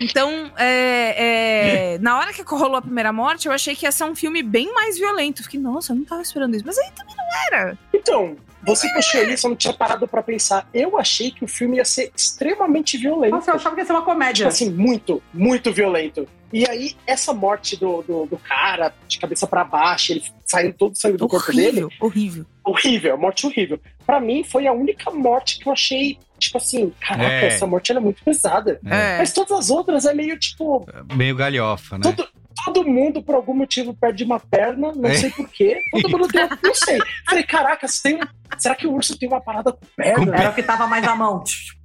Então, 0.00 0.50
é, 0.56 1.94
é, 1.94 1.98
na 2.00 2.18
hora 2.18 2.32
que 2.32 2.42
rolou 2.42 2.76
a 2.76 2.82
primeira 2.82 3.12
morte, 3.12 3.46
eu 3.46 3.52
achei 3.52 3.74
que 3.76 3.86
ia 3.86 3.92
ser 3.92 4.04
um 4.04 4.14
filme 4.14 4.42
bem 4.42 4.72
mais 4.74 4.98
violento. 4.98 5.42
Fiquei, 5.42 5.60
nossa, 5.60 5.92
eu 5.92 5.96
não 5.96 6.04
tava 6.04 6.22
esperando 6.22 6.54
isso. 6.54 6.66
Mas 6.66 6.78
aí 6.78 6.90
também 6.96 7.14
não 7.16 7.24
era. 7.46 7.78
Então, 7.94 8.36
você 8.62 8.92
puxou 8.92 9.22
isso, 9.24 9.46
eu 9.46 9.50
não 9.50 9.56
tinha 9.56 9.72
parado 9.72 10.06
pra 10.06 10.22
pensar. 10.22 10.68
Eu 10.74 10.98
achei 10.98 11.30
que 11.30 11.44
o 11.44 11.48
filme 11.48 11.78
ia 11.78 11.84
ser 11.84 12.12
extremamente 12.14 12.98
violento. 12.98 13.32
Nossa, 13.32 13.52
eu 13.52 13.54
achava 13.54 13.74
que 13.74 13.80
ia 13.80 13.86
ser 13.86 13.92
uma 13.92 14.02
comédia. 14.02 14.48
Tipo 14.48 14.48
assim, 14.48 14.70
muito, 14.70 15.22
muito 15.32 15.72
violento. 15.72 16.28
E 16.52 16.68
aí, 16.68 16.96
essa 17.06 17.32
morte 17.32 17.76
do, 17.76 18.02
do, 18.02 18.26
do 18.26 18.36
cara, 18.38 18.92
de 19.06 19.18
cabeça 19.18 19.46
pra 19.46 19.62
baixo, 19.64 20.12
ele 20.12 20.22
saindo 20.44 20.74
todo 20.74 20.92
o 20.92 20.96
sangue 20.98 21.16
do 21.16 21.28
corpo 21.28 21.52
dele, 21.52 21.84
Horrível, 21.84 21.90
horrível. 22.00 22.46
horrível, 22.64 23.18
morte 23.18 23.46
horrível. 23.46 23.80
Pra 24.04 24.20
mim, 24.20 24.42
foi 24.42 24.66
a 24.66 24.72
única 24.72 25.10
morte 25.12 25.58
que 25.60 25.68
eu 25.68 25.72
achei, 25.72 26.18
tipo 26.38 26.58
assim, 26.58 26.92
caraca, 27.00 27.30
É. 27.32 27.46
essa 27.46 27.66
morte 27.66 27.92
ela 27.92 28.00
é 28.00 28.02
muito 28.02 28.24
pesada. 28.24 28.80
É. 28.84 29.18
Mas 29.18 29.32
todas 29.32 29.52
as 29.56 29.70
outras 29.70 30.04
é 30.06 30.12
meio 30.12 30.36
tipo, 30.38 30.84
Meio 31.14 31.36
galhofa, 31.36 31.98
né? 31.98 32.02
todo, 32.02 32.28
todo 32.64 32.84
mundo, 32.84 33.22
por 33.22 33.36
algum 33.36 33.54
motivo, 33.54 33.94
perde 33.94 34.24
uma 34.24 34.40
perna, 34.40 34.90
não 34.92 35.08
É. 35.08 35.14
sei 35.14 35.30
porquê. 35.30 35.80
Todo 35.92 36.08
mundo 36.10 36.26
tem 36.26 36.42
uma, 36.44 36.58
não 36.60 36.74
sei. 36.74 36.98
Falei, 37.28 37.44
caraca, 37.44 37.86
você 37.86 38.02
tem, 38.02 38.20
será 38.58 38.74
que 38.74 38.88
o 38.88 38.92
urso 38.92 39.16
tem 39.16 39.28
uma 39.28 39.40
parada 39.40 39.72
com 39.72 39.86
perna? 39.96 40.34
Era 40.36 40.50
o 40.50 40.54
que 40.54 40.64
tava 40.64 40.88
mais 40.88 41.06
à 41.06 41.14
mão. 41.14 41.44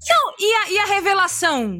Não, 0.09 0.33
e 0.39 0.53
a, 0.55 0.71
e 0.71 0.79
a 0.79 0.85
revelação? 0.95 1.79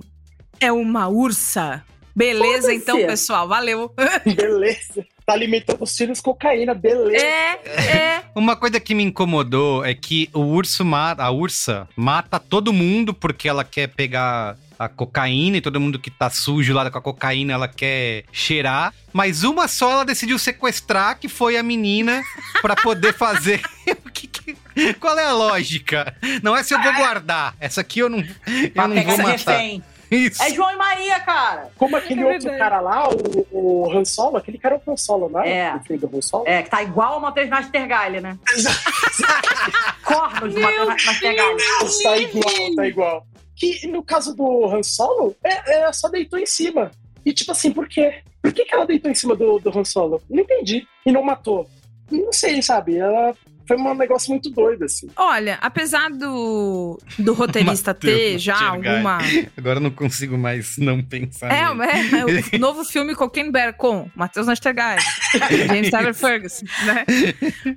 É 0.60 0.71
uma 0.71 1.08
ursa? 1.08 1.84
Beleza, 2.15 2.73
então, 2.73 2.97
pessoal. 3.06 3.47
Valeu. 3.47 3.91
Beleza. 4.25 5.06
Tá 5.25 5.34
alimentando 5.34 5.84
os 5.84 5.97
filhos 5.97 6.21
cocaína, 6.21 6.75
beleza. 6.75 7.25
É, 7.25 7.60
é. 7.97 8.21
Uma 8.36 8.56
coisa 8.56 8.80
que 8.80 8.93
me 8.93 9.01
incomodou 9.04 9.84
é 9.84 9.95
que 9.95 10.30
o 10.32 10.41
urso 10.41 10.86
mata, 10.86 11.23
a 11.23 11.32
ursa 11.32 11.88
mata 11.95 12.39
todo 12.39 12.71
mundo 12.71 13.12
porque 13.12 13.49
ela 13.49 13.63
quer 13.63 13.88
pegar 13.88 14.56
a 14.78 14.88
cocaína 14.88 15.58
e 15.58 15.62
todo 15.62 15.80
mundo 15.80 15.97
que 15.97 16.12
tá 16.12 16.30
sujo 16.30 16.73
lá 16.75 16.91
com 16.91 16.97
a 16.99 17.01
cocaína 17.01 17.54
ela 17.54 17.67
quer 17.67 18.23
cheirar. 18.32 18.93
Mas 19.12 19.43
uma 19.43 19.67
só 19.67 19.93
ela 19.93 20.06
decidiu 20.06 20.38
sequestrar, 20.38 21.17
que 21.17 21.28
foi 21.28 21.58
a 21.58 21.63
menina, 21.63 22.21
pra 22.62 22.75
poder 22.75 23.12
fazer. 23.13 23.62
O 24.06 24.12
que 24.12 24.28
que- 24.28 24.56
Qual 24.99 25.17
é 25.17 25.25
a 25.25 25.32
lógica? 25.34 26.15
Não 26.43 26.56
é 26.56 26.62
se 26.63 26.73
eu 26.73 26.82
vou 26.82 26.93
guardar. 26.93 27.56
Essa 27.60 27.82
aqui 27.82 27.99
eu 27.99 28.10
não, 28.10 28.19
eu 28.19 28.88
não 28.88 29.04
vou 29.04 29.17
matar. 29.17 29.32
refém. 29.58 29.84
Isso. 30.15 30.41
É 30.41 30.49
João 30.54 30.71
e 30.71 30.78
Maria, 30.78 31.19
cara. 31.19 31.69
Como 31.78 31.95
aquele 31.95 32.21
É 32.21 32.25
outro 32.25 32.58
cara 32.58 32.80
lá, 32.80 33.10
o, 33.10 33.47
o 33.51 33.91
Han 33.91 34.06
Solo, 34.06 34.38
aquele 34.38 34.58
cara 34.58 34.75
é 34.75 34.78
o 34.78 34.91
Han 34.91 34.97
Solo, 34.97 35.30
não 35.30 35.41
é? 35.41 35.58
É. 35.58 35.75
O 35.75 35.80
filho 35.82 35.99
do 36.08 36.17
Han 36.17 36.21
Solo? 36.21 36.43
É, 36.47 36.63
que 36.63 36.69
tá 36.69 36.82
igual 36.82 37.17
a 37.17 37.19
Matheus 37.19 37.49
Nastergalli, 37.49 38.21
né? 38.21 38.38
Cornos 40.04 40.54
de 40.54 40.60
Matheus 40.60 40.88
Nastergalli. 40.88 41.63
Tá 42.04 42.17
igual, 42.17 42.75
tá 42.75 42.88
igual. 42.88 43.28
Que 43.56 43.88
no 43.88 44.04
caso 44.04 44.36
do 44.36 44.65
Han 44.65 44.84
Solo, 44.84 45.36
é, 45.43 45.82
ela 45.82 45.93
só 45.93 46.08
deitou 46.10 46.39
em 46.39 46.45
cima. 46.45 46.91
E 47.25 47.34
tipo 47.34 47.51
assim, 47.51 47.71
por 47.71 47.88
quê? 47.88 48.21
Por 48.41 48.54
que, 48.54 48.65
que 48.65 48.75
ela 48.75 48.86
deitou 48.86 49.10
em 49.10 49.15
cima 49.15 49.36
do, 49.36 49.60
do 49.60 49.78
Han 49.78 49.84
Solo? 49.84 50.21
Não 50.30 50.43
entendi. 50.43 50.88
E 51.06 51.12
não 51.12 51.23
matou. 51.23 51.67
não 52.12 52.32
sei, 52.32 52.62
sabe? 52.62 52.97
Ela 52.97 53.34
foi 53.67 53.78
um 53.78 53.93
negócio 53.95 54.30
muito 54.32 54.49
doido, 54.49 54.86
assim. 54.86 55.08
Olha, 55.15 55.58
apesar 55.62 56.10
do, 56.12 56.99
do 57.17 57.34
roteirista 57.34 57.93
ter 57.95 58.38
já 58.38 58.60
alguma. 58.69 59.19
Agora 59.58 59.78
eu 59.78 59.82
não 59.84 59.91
consigo 59.91 60.38
mais 60.38 60.78
não 60.78 61.01
pensar. 61.01 61.51
É, 61.51 61.73
nele. 61.73 62.45
é, 62.51 62.56
o 62.56 62.60
novo 62.60 62.84
filme 62.86 63.13
Bear 63.51 63.73
com 63.75 64.10
Matheus 64.15 64.47
Nastergaile, 64.47 65.01
James 65.67 65.89
Tyler 65.89 66.13
Ferguson, 66.13 66.65
né? 66.86 67.06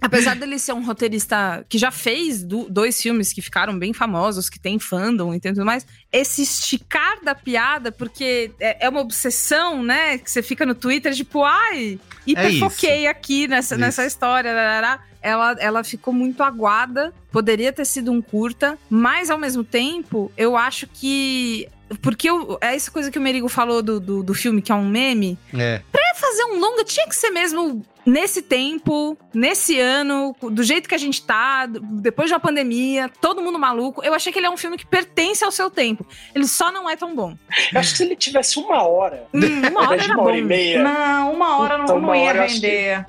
Apesar 0.00 0.34
dele 0.36 0.58
ser 0.58 0.72
um 0.72 0.84
roteirista 0.84 1.64
que 1.68 1.78
já 1.78 1.90
fez 1.90 2.42
do- 2.42 2.68
dois 2.68 3.00
filmes 3.00 3.32
que 3.32 3.40
ficaram 3.40 3.78
bem 3.78 3.92
famosos, 3.92 4.48
que 4.48 4.58
tem 4.58 4.78
fandom 4.78 5.34
e 5.34 5.40
tudo 5.40 5.64
mais, 5.64 5.86
esse 6.12 6.42
esticar 6.42 7.22
da 7.22 7.34
piada, 7.34 7.90
porque 7.92 8.50
é, 8.60 8.86
é 8.86 8.88
uma 8.88 9.00
obsessão, 9.00 9.82
né? 9.82 10.18
Que 10.18 10.30
você 10.30 10.42
fica 10.42 10.64
no 10.66 10.74
Twitter, 10.74 11.14
tipo, 11.14 11.44
ai, 11.44 11.98
hiperfoquei 12.26 13.06
aqui 13.06 13.46
nessa, 13.48 13.74
Isso. 13.74 13.80
nessa 13.80 14.06
história, 14.06 14.52
larará. 14.52 15.00
Ela, 15.28 15.56
ela 15.60 15.84
ficou 15.84 16.14
muito 16.14 16.42
aguada, 16.42 17.12
poderia 17.30 17.70
ter 17.72 17.84
sido 17.84 18.10
um 18.10 18.22
curta, 18.22 18.78
mas 18.88 19.30
ao 19.30 19.36
mesmo 19.38 19.62
tempo, 19.62 20.32
eu 20.36 20.56
acho 20.56 20.86
que. 20.86 21.68
Porque 22.02 22.28
eu- 22.28 22.58
é 22.60 22.74
essa 22.74 22.90
coisa 22.90 23.10
que 23.10 23.18
o 23.18 23.22
Merigo 23.22 23.48
falou 23.48 23.82
do, 23.82 23.98
do, 23.98 24.22
do 24.22 24.34
filme, 24.34 24.60
que 24.62 24.70
é 24.70 24.74
um 24.74 24.86
meme. 24.88 25.38
É. 25.54 25.80
Pra 25.90 26.02
fazer 26.16 26.44
um 26.44 26.58
longa, 26.60 26.84
tinha 26.84 27.06
que 27.08 27.14
ser 27.16 27.30
mesmo 27.30 27.82
nesse 28.04 28.40
tempo, 28.42 29.16
nesse 29.34 29.78
ano, 29.78 30.34
do 30.50 30.62
jeito 30.62 30.86
que 30.88 30.94
a 30.94 30.98
gente 30.98 31.22
tá, 31.22 31.66
depois 31.66 32.28
de 32.28 32.34
uma 32.34 32.40
pandemia, 32.40 33.10
todo 33.22 33.40
mundo 33.42 33.58
maluco. 33.58 34.02
Eu 34.04 34.12
achei 34.14 34.30
que 34.32 34.38
ele 34.38 34.46
é 34.46 34.50
um 34.50 34.56
filme 34.56 34.76
que 34.78 34.86
pertence 34.86 35.42
ao 35.44 35.50
seu 35.52 35.70
tempo. 35.70 36.06
Ele 36.34 36.46
só 36.46 36.70
não 36.72 36.88
é 36.88 36.94
tão 36.96 37.14
bom. 37.14 37.34
Eu 37.72 37.80
acho 37.80 37.92
que 37.92 37.96
se 37.98 38.02
ele 38.04 38.16
tivesse 38.16 38.58
uma 38.58 38.82
hora, 38.82 39.26
Hum, 39.32 39.40
uma 39.70 39.88
hora 39.88 40.02
era 40.02 40.14
uma 40.14 40.22
hora 40.24 40.32
bom. 40.32 40.38
e 40.38 40.42
meia. 40.44 40.82
Não, 40.82 41.32
uma 41.34 41.58
hora 41.58 41.78
Puta, 41.78 41.92
não, 41.92 42.00
não 42.00 42.08
uma 42.08 42.16
ia 42.18 42.24
hora 42.28 42.38
eu 42.38 42.42
acho 42.44 42.54
vender. 42.54 43.06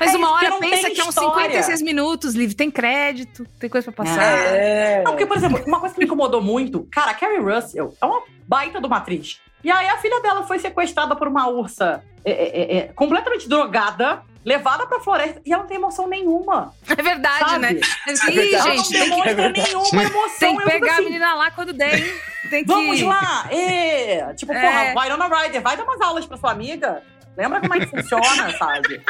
Mas 0.00 0.14
É 0.14 0.16
uma 0.16 0.32
hora 0.32 0.52
pensa 0.58 0.90
que 0.90 0.98
é 1.00 1.04
uns 1.04 1.10
história. 1.10 1.42
56 1.62 1.82
minutos, 1.82 2.34
Liv. 2.34 2.54
Tem 2.54 2.70
crédito, 2.70 3.46
tem 3.58 3.68
coisa 3.68 3.92
pra 3.92 4.04
passar. 4.04 4.22
É. 4.22 5.02
Não, 5.04 5.12
porque, 5.12 5.26
por 5.26 5.36
exemplo, 5.36 5.62
uma 5.66 5.78
coisa 5.78 5.94
que 5.94 6.00
me 6.00 6.06
incomodou 6.06 6.40
muito, 6.40 6.88
cara, 6.90 7.10
a 7.10 7.14
Carrie 7.14 7.38
Russell 7.38 7.94
é 8.00 8.04
uma 8.06 8.22
baita 8.48 8.80
de 8.80 8.86
uma 8.86 8.96
atriz. 8.96 9.38
E 9.62 9.70
aí 9.70 9.88
a 9.88 9.98
filha 9.98 10.20
dela 10.22 10.42
foi 10.44 10.58
sequestrada 10.58 11.14
por 11.14 11.28
uma 11.28 11.46
ursa 11.48 12.02
é, 12.24 12.30
é, 12.32 12.60
é, 12.62 12.76
é, 12.78 12.82
completamente 12.94 13.46
drogada, 13.46 14.22
levada 14.42 14.86
pra 14.86 15.00
floresta, 15.00 15.42
e 15.44 15.52
ela 15.52 15.62
não 15.62 15.68
tem 15.68 15.76
emoção 15.76 16.08
nenhuma. 16.08 16.72
É 16.88 17.02
verdade, 17.02 17.38
Sabe? 17.40 17.58
né? 17.58 17.68
É 18.08 18.12
Ih, 18.12 18.16
verdade. 18.16 18.54
Ela 18.54 18.66
não 18.66 18.76
gente, 18.76 18.88
tem 18.90 19.02
que, 19.02 19.34
demonstra 19.34 19.52
nenhuma 19.52 20.02
emoção. 20.02 20.38
tem 20.38 20.56
que 20.56 20.64
pegar 20.64 20.90
a 20.90 20.94
assim, 20.94 21.04
menina 21.04 21.34
lá 21.34 21.50
quando 21.50 21.72
der, 21.74 21.98
hein? 21.98 22.14
Tem 22.48 22.62
que... 22.64 22.68
Vamos 22.68 23.02
lá! 23.02 23.46
É. 23.50 24.32
Tipo, 24.34 24.52
É. 24.52 24.92
porra, 24.94 25.04
Winona 25.04 25.28
Ryder, 25.28 25.60
vai 25.60 25.76
dar 25.76 25.84
umas 25.84 26.00
aulas 26.00 26.24
pra 26.24 26.38
sua 26.38 26.52
amiga. 26.52 27.02
Lembra 27.36 27.60
como 27.60 27.74
é 27.74 27.80
que 27.80 27.86
funciona, 27.86 28.56
sabe? 28.58 29.02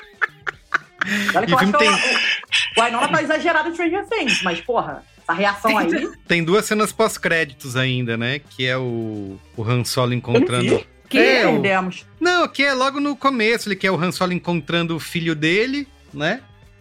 Olha 1.35 1.47
que 1.47 1.53
E 1.53 1.55
eu 1.55 1.59
o 1.59 1.61
acho 1.61 1.73
que 1.73 1.85
ela- 1.85 1.99
o 2.77 2.85
Winona 2.85 3.09
tá 3.09 3.23
exagerada 3.23 3.69
em 3.69 3.73
Stranger 3.73 4.07
Things, 4.09 4.43
mas, 4.43 4.61
porra, 4.61 5.03
essa 5.19 5.33
reação 5.33 5.77
aí... 5.79 6.09
Tem 6.29 6.45
duas 6.45 6.65
cenas 6.65 6.93
pós-créditos 6.93 7.77
ainda, 7.77 8.17
né? 8.17 8.39
Que 8.41 8.67
é 8.67 8.77
o, 8.77 9.39
o 9.57 9.63
Han 9.65 9.85
Solo 9.85 10.13
encontrando. 10.15 10.85
Que 11.09 11.19
É, 11.19 11.47
o- 11.47 11.53
perdemos. 11.53 12.07
Não, 12.21 12.47
que 12.47 12.63
é 12.63 12.73
logo 12.73 13.01
no 13.01 13.17
começo, 13.17 13.69
ele 13.69 13.77
que 13.77 13.87
é 13.87 13.91
o 13.91 14.01
Han 14.01 14.13
Solo 14.13 14.33
encontrando 14.33 14.95
o 14.95 15.01
filho 15.01 15.35
dele, 15.35 15.89
né? 16.15 16.41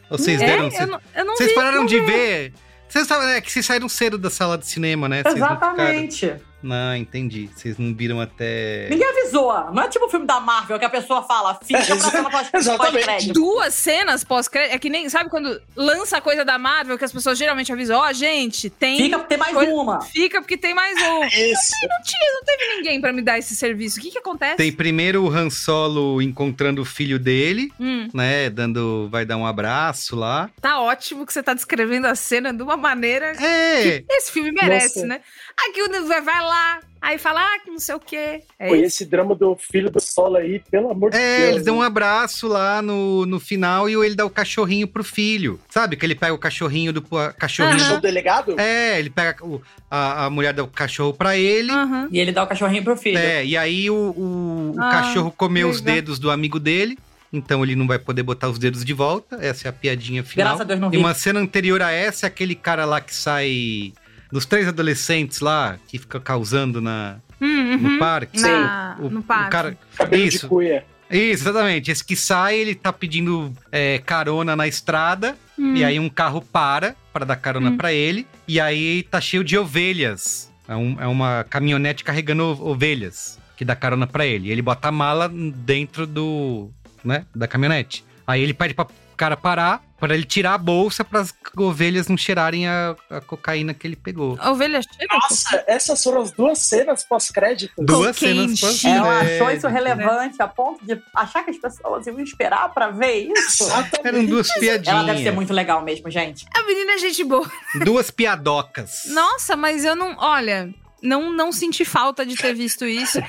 Ou 0.10 0.18
Vocês 0.18 0.42
É, 0.42 0.46
deram. 0.46 0.70
eu 0.70 0.88
não, 0.88 1.02
eu 1.16 1.26
não 1.26 1.36
Vocês 1.38 1.50
vi, 1.50 1.56
pararam 1.56 1.78
não 1.80 1.86
de 1.86 2.00
vi. 2.00 2.06
ver. 2.06 2.54
Vocês 2.88 3.04
estavam- 3.04 3.28
é 3.28 3.40
que 3.42 3.52
vocês 3.52 3.66
saíram 3.66 3.88
cedo 3.90 4.18
da 4.18 4.30
sala 4.30 4.58
de 4.58 4.68
cinema, 4.68 5.08
né? 5.10 5.22
Vocês 5.24 5.36
não 5.40 5.50
ficaram- 5.50 5.74
Exatamente. 5.78 6.34
Não, 6.62 6.96
entendi. 6.96 7.50
Vocês 7.56 7.78
não 7.78 7.94
viram 7.96 8.20
até. 8.20 8.88
Ninguém 8.90 9.08
avisou. 9.10 9.72
Não 9.72 9.84
é 9.84 9.88
tipo 9.88 10.06
o 10.06 10.10
filme 10.10 10.26
da 10.26 10.40
Marvel 10.40 10.78
que 10.78 10.86
a 10.86 10.90
pessoa 10.90 11.24
fala, 11.24 11.58
fica 11.64 11.82
pra 11.86 11.96
cena 12.12 12.30
pós- 12.30 12.50
Exatamente. 12.54 12.94
pós-crédito. 13.06 13.34
Duas 13.34 13.74
cenas 13.74 14.24
pós-crédito. 14.24 14.76
É 14.76 14.80
que 14.80 14.90
nem, 14.90 15.08
sabe 15.10 15.30
quando 15.30 15.62
lança 15.76 16.20
coisa 16.20 16.44
da 16.44 16.58
Marvel 16.58 16.98
que 16.98 17.06
as 17.06 17.12
pessoas 17.12 17.38
geralmente 17.38 17.72
avisam, 17.72 18.00
ó, 18.00 18.12
gente, 18.12 18.70
tem. 18.70 18.98
Fica, 18.98 19.20
tem 19.20 19.38
mais 19.38 19.54
coisa- 19.54 19.72
uma. 19.74 20.02
Fica 20.02 20.42
porque 20.42 20.58
tem 20.58 20.74
mais 20.74 20.96
um. 21.02 21.24
Isso. 21.26 21.72
Não 21.90 22.02
tinha, 22.04 22.34
não 22.34 22.44
teve 22.46 22.76
ninguém 22.76 23.00
pra 23.02 23.14
me 23.14 23.22
dar 23.22 23.38
esse 23.40 23.56
serviço. 23.56 24.00
O 24.00 24.02
que 24.02 24.12
que 24.12 24.18
acontece? 24.18 24.58
Tem 24.58 24.72
primeiro 24.72 25.24
o 25.24 25.30
Han 25.30 25.50
Solo 25.50 26.22
encontrando 26.22 26.82
o 26.82 26.86
filho 26.86 27.18
dele, 27.20 27.72
Hum, 27.80 28.08
né? 28.14 28.50
Dando. 28.50 29.08
Vai 29.10 29.26
dar 29.26 29.38
um 29.38 29.46
abraço 29.46 30.16
lá. 30.16 30.50
tá 30.62 30.82
ótimo 30.82 31.26
que 31.26 31.32
você 31.34 31.42
tá 31.42 31.54
descrevendo 31.54 32.08
a 32.08 32.16
cena 32.16 32.54
de 32.54 32.62
uma 32.62 32.76
maneira 32.78 33.32
É! 33.42 34.02
que 34.02 34.06
esse 34.14 34.32
filme 34.32 34.52
merece, 34.52 34.96
Nossa. 34.96 35.08
né? 35.08 35.22
Aqui 35.68 35.82
o 35.84 36.08
vai 36.08 36.22
vai 36.22 36.42
lá, 36.42 36.80
aí 37.02 37.18
fala, 37.18 37.42
ah, 37.42 37.60
que 37.60 37.70
não 37.70 37.80
sei 37.80 37.94
o 37.96 38.00
quê. 38.00 38.42
É 38.58 38.68
Pô, 38.70 38.76
e 38.76 38.78
isso. 38.80 38.88
esse 38.88 39.06
drama 39.06 39.36
do 39.36 39.56
filho 39.58 39.90
do 39.90 40.00
solo 40.00 40.38
aí, 40.38 40.62
pelo 40.72 40.90
amor 40.90 41.12
de 41.12 41.18
É, 41.18 41.38
Deus. 41.40 41.50
eles 41.52 41.66
dão 41.66 41.78
um 41.78 41.82
abraço 41.82 42.48
lá 42.48 42.82
no, 42.82 43.26
no 43.26 43.40
final 43.40 43.90
e 43.90 43.94
ele 43.94 44.16
dá 44.16 44.26
o 44.26 44.30
cachorrinho 44.30 44.88
pro 44.88 45.04
filho. 45.04 45.60
Sabe? 45.70 45.96
Que 45.98 46.06
ele 46.06 46.16
pega 46.16 46.34
o 46.34 46.38
cachorrinho 46.38 46.94
do. 46.94 47.02
Cachorrinho. 47.38 47.84
Aham. 47.84 47.98
O 47.98 48.02
delegado? 48.02 48.60
É, 48.60 48.98
ele 49.00 49.10
pega 49.10 49.46
o- 49.46 49.62
a, 49.92 50.26
a 50.26 50.30
mulher 50.30 50.54
dá 50.54 50.64
o 50.64 50.68
cachorro 50.68 51.14
pra 51.14 51.36
ele. 51.36 51.72
Aham. 51.72 52.08
E 52.12 52.20
ele 52.20 52.32
dá 52.32 52.44
o 52.44 52.48
cachorrinho 52.48 52.84
pro 52.84 52.96
filho. 52.96 53.18
É, 53.18 53.46
e 53.46 53.58
aí 53.58 53.90
o, 53.90 53.94
o, 53.96 54.74
o 54.76 54.82
Ah, 54.82 54.90
cachorro 54.92 55.32
comeu 55.32 55.70
os 55.70 55.82
dedos 55.82 56.20
do 56.20 56.32
amigo 56.32 56.60
dele. 56.60 56.98
Então 57.32 57.64
ele 57.64 57.76
não 57.76 57.86
vai 57.86 58.00
poder 58.00 58.24
botar 58.24 58.50
os 58.50 58.58
dedos 58.58 58.84
de 58.84 58.92
volta. 58.94 59.38
Essa 59.42 59.68
é 59.68 59.70
a 59.70 59.74
piadinha 59.74 60.24
final. 60.24 60.48
Graças 60.48 60.62
a 60.62 60.64
Deus 60.64 60.80
não 60.80 60.88
E 60.88 60.92
vi. 60.92 60.98
uma 60.98 61.14
cena 61.14 61.40
anterior 61.40 61.80
a 61.82 61.92
essa, 61.92 62.26
é 62.26 62.28
aquele 62.28 62.56
cara 62.56 62.86
lá 62.86 63.00
que 63.00 63.14
sai. 63.14 63.94
Dos 64.32 64.46
três 64.46 64.68
adolescentes 64.68 65.40
lá, 65.40 65.78
que 65.88 65.98
fica 65.98 66.20
causando 66.20 66.80
na, 66.82 67.18
Hum, 67.42 67.78
no 67.78 67.90
uhum. 67.90 68.00
parque. 68.00 68.40
Na- 68.40 68.96
O- 69.00 69.10
no 69.10 69.20
o 69.20 69.24
parque. 69.24 69.52
cara- 69.52 69.78
Cabelo 69.96 70.24
Isso. 70.24 70.40
de 70.42 70.48
cuia. 70.48 70.86
Isso, 71.10 71.44
exatamente. 71.44 71.90
Esse 71.90 72.04
que 72.04 72.16
sai, 72.16 72.58
ele 72.60 72.76
tá 72.76 72.94
pedindo 72.94 73.52
é, 73.72 73.98
carona 74.06 74.56
na 74.56 74.68
estrada. 74.68 75.36
Hum. 75.58 75.76
E 75.76 75.84
aí 75.84 76.00
um 76.00 76.10
carro 76.10 76.42
para 76.42 76.96
pra 77.12 77.26
dar 77.26 77.36
carona 77.36 77.72
Hum. 77.72 77.78
pra 77.78 77.92
ele. 77.92 78.28
E 78.48 78.60
aí 78.62 79.02
tá 79.04 79.20
cheio 79.20 79.44
de 79.44 79.58
ovelhas. 79.58 80.52
É, 80.68 80.76
um- 80.76 80.98
é 81.00 81.08
uma 81.08 81.44
caminhonete 81.50 82.04
carregando 82.04 82.44
o- 82.44 82.70
ovelhas 82.70 83.40
que 83.58 83.66
dá 83.66 83.76
carona 83.76 84.06
pra 84.06 84.26
ele. 84.26 84.52
Ele 84.52 84.62
bota 84.62 84.90
a 84.90 84.92
mala 84.92 85.28
dentro 85.28 86.06
do, 86.06 86.70
né, 87.04 87.26
da 87.36 87.48
caminhonete. 87.48 88.06
Aí 88.28 88.42
ele 88.44 88.54
pede 88.54 88.76
pra 88.76 88.86
cara 89.18 89.36
parar 89.36 89.82
pra 90.00 90.14
ele 90.14 90.24
tirar 90.24 90.54
a 90.54 90.58
bolsa 90.58 91.04
para 91.04 91.20
as 91.22 91.34
ovelhas 91.58 92.08
não 92.08 92.18
cheirarem 92.18 92.68
a, 92.68 92.96
a 93.10 93.22
cocaína 93.22 93.74
que 93.74 93.86
ele 93.86 93.96
pegou. 93.96 94.38
A 94.40 94.52
ovelha 94.52 94.82
cheira. 94.82 95.14
Nossa, 95.14 95.64
essas 95.68 96.02
foram 96.02 96.22
as 96.22 96.32
duas 96.32 96.60
cenas 96.60 97.04
pós-crédito. 97.04 97.74
Duas 97.78 98.18
Cocaine 98.18 98.56
cenas 98.56 98.76
shit. 98.78 98.88
Ela 98.88 99.20
achou 99.20 99.52
isso 99.52 99.68
relevante 99.68 100.42
a 100.42 100.48
ponto 100.48 100.86
de 100.86 101.02
achar 101.16 101.44
que 101.44 101.52
as 101.52 101.58
pessoas 101.58 102.08
iam 102.08 102.20
esperar 102.20 102.74
pra 102.74 102.90
ver 102.90 103.32
isso. 103.32 103.64
Exatamente. 103.64 104.08
Eram 104.08 104.26
duas 104.26 104.54
piadinhas. 104.54 104.88
Ela 104.88 105.04
deve 105.04 105.24
ser 105.24 105.32
muito 105.32 105.54
legal 105.54 105.84
mesmo, 105.84 106.10
gente. 106.10 106.46
A 106.54 106.64
menina 106.64 106.94
é 106.94 106.98
gente 106.98 107.24
boa. 107.24 107.50
Duas 107.84 108.10
piadocas. 108.10 109.04
Nossa, 109.08 109.56
mas 109.56 109.84
eu 109.84 109.96
não. 109.96 110.16
Olha, 110.18 110.74
não, 111.02 111.32
não 111.32 111.52
senti 111.52 111.86
falta 111.86 112.26
de 112.26 112.36
ter 112.36 112.54
visto 112.54 112.86
isso. 112.86 113.20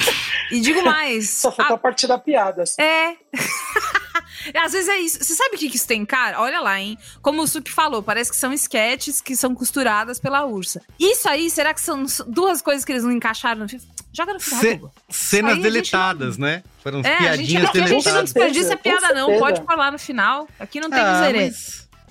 E 0.51 0.61
digo 0.61 0.83
mais. 0.83 1.31
Só 1.31 1.53
faltou 1.53 1.77
a 1.77 1.79
parte 1.79 2.07
da 2.07 2.19
piada. 2.19 2.63
assim. 2.63 2.81
É. 2.83 3.17
Às 4.65 4.73
vezes 4.73 4.89
é 4.89 4.99
isso. 4.99 5.23
Você 5.23 5.35
sabe 5.35 5.57
o 5.57 5.59
que 5.59 5.69
que 5.69 5.77
isso 5.77 5.87
tem, 5.87 6.05
cara? 6.05 6.41
Olha 6.41 6.61
lá, 6.61 6.81
hein? 6.81 6.99
Como 7.23 7.43
o 7.43 7.47
Suki 7.47 7.71
falou, 7.71 8.03
parece 8.03 8.31
que 8.31 8.37
são 8.37 8.53
esquetes 8.53 9.21
que 9.21 9.37
são 9.37 9.55
costuradas 9.55 10.19
pela 10.19 10.45
ursa. 10.45 10.81
Isso 10.99 11.29
aí, 11.29 11.51
será 11.51 11.73
que 11.75 11.81
são 11.81 12.05
duas 12.27 12.61
coisas 12.63 12.85
que 12.85 12.93
eles 12.93 13.05
não 13.05 13.13
encaixaram 13.13 13.61
no 13.63 13.69
filme? 13.69 13.85
Joga 14.13 14.33
no 14.35 14.41
final, 14.41 14.93
cenas 15.09 15.53
Aí 15.53 15.53
a 15.53 15.55
gente 15.55 15.63
deletadas, 15.63 16.37
né? 16.37 16.65
Foram 16.83 17.01
É, 17.01 17.29
a 17.29 17.37
gente, 17.37 17.49
piadinhas 17.49 17.65
aqui 17.69 17.79
a 17.79 17.81
gente 17.83 17.91
não 17.91 17.99
deletadas. 18.01 18.25
desperdiça 18.33 18.77
piada, 18.77 19.15
não. 19.15 19.39
Pode 19.39 19.63
falar 19.63 19.93
no 19.93 19.99
final. 19.99 20.49
Aqui 20.59 20.81
não 20.81 20.91
tem 20.91 20.99
Ah, 21.01 21.21
miserê. 21.21 21.47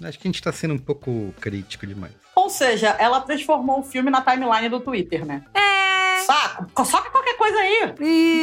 acho 0.04 0.18
que 0.20 0.28
a 0.28 0.32
gente 0.32 0.42
tá 0.42 0.52
sendo 0.54 0.76
um 0.76 0.80
pouco 0.80 1.34
crítico 1.42 1.86
demais. 1.86 2.14
Ou 2.36 2.50
seja, 2.50 2.96
ela 3.00 3.20
transformou 3.20 3.82
o 3.82 3.84
filme 3.84 4.10
na 4.10 4.22
timeline 4.22 4.70
do 4.70 4.80
Twitter, 4.80 5.26
né? 5.26 5.44
É. 5.54 5.99
Saco, 6.26 6.86
soca 6.86 7.10
qualquer 7.10 7.36
coisa 7.38 7.58
aí. 7.58 7.94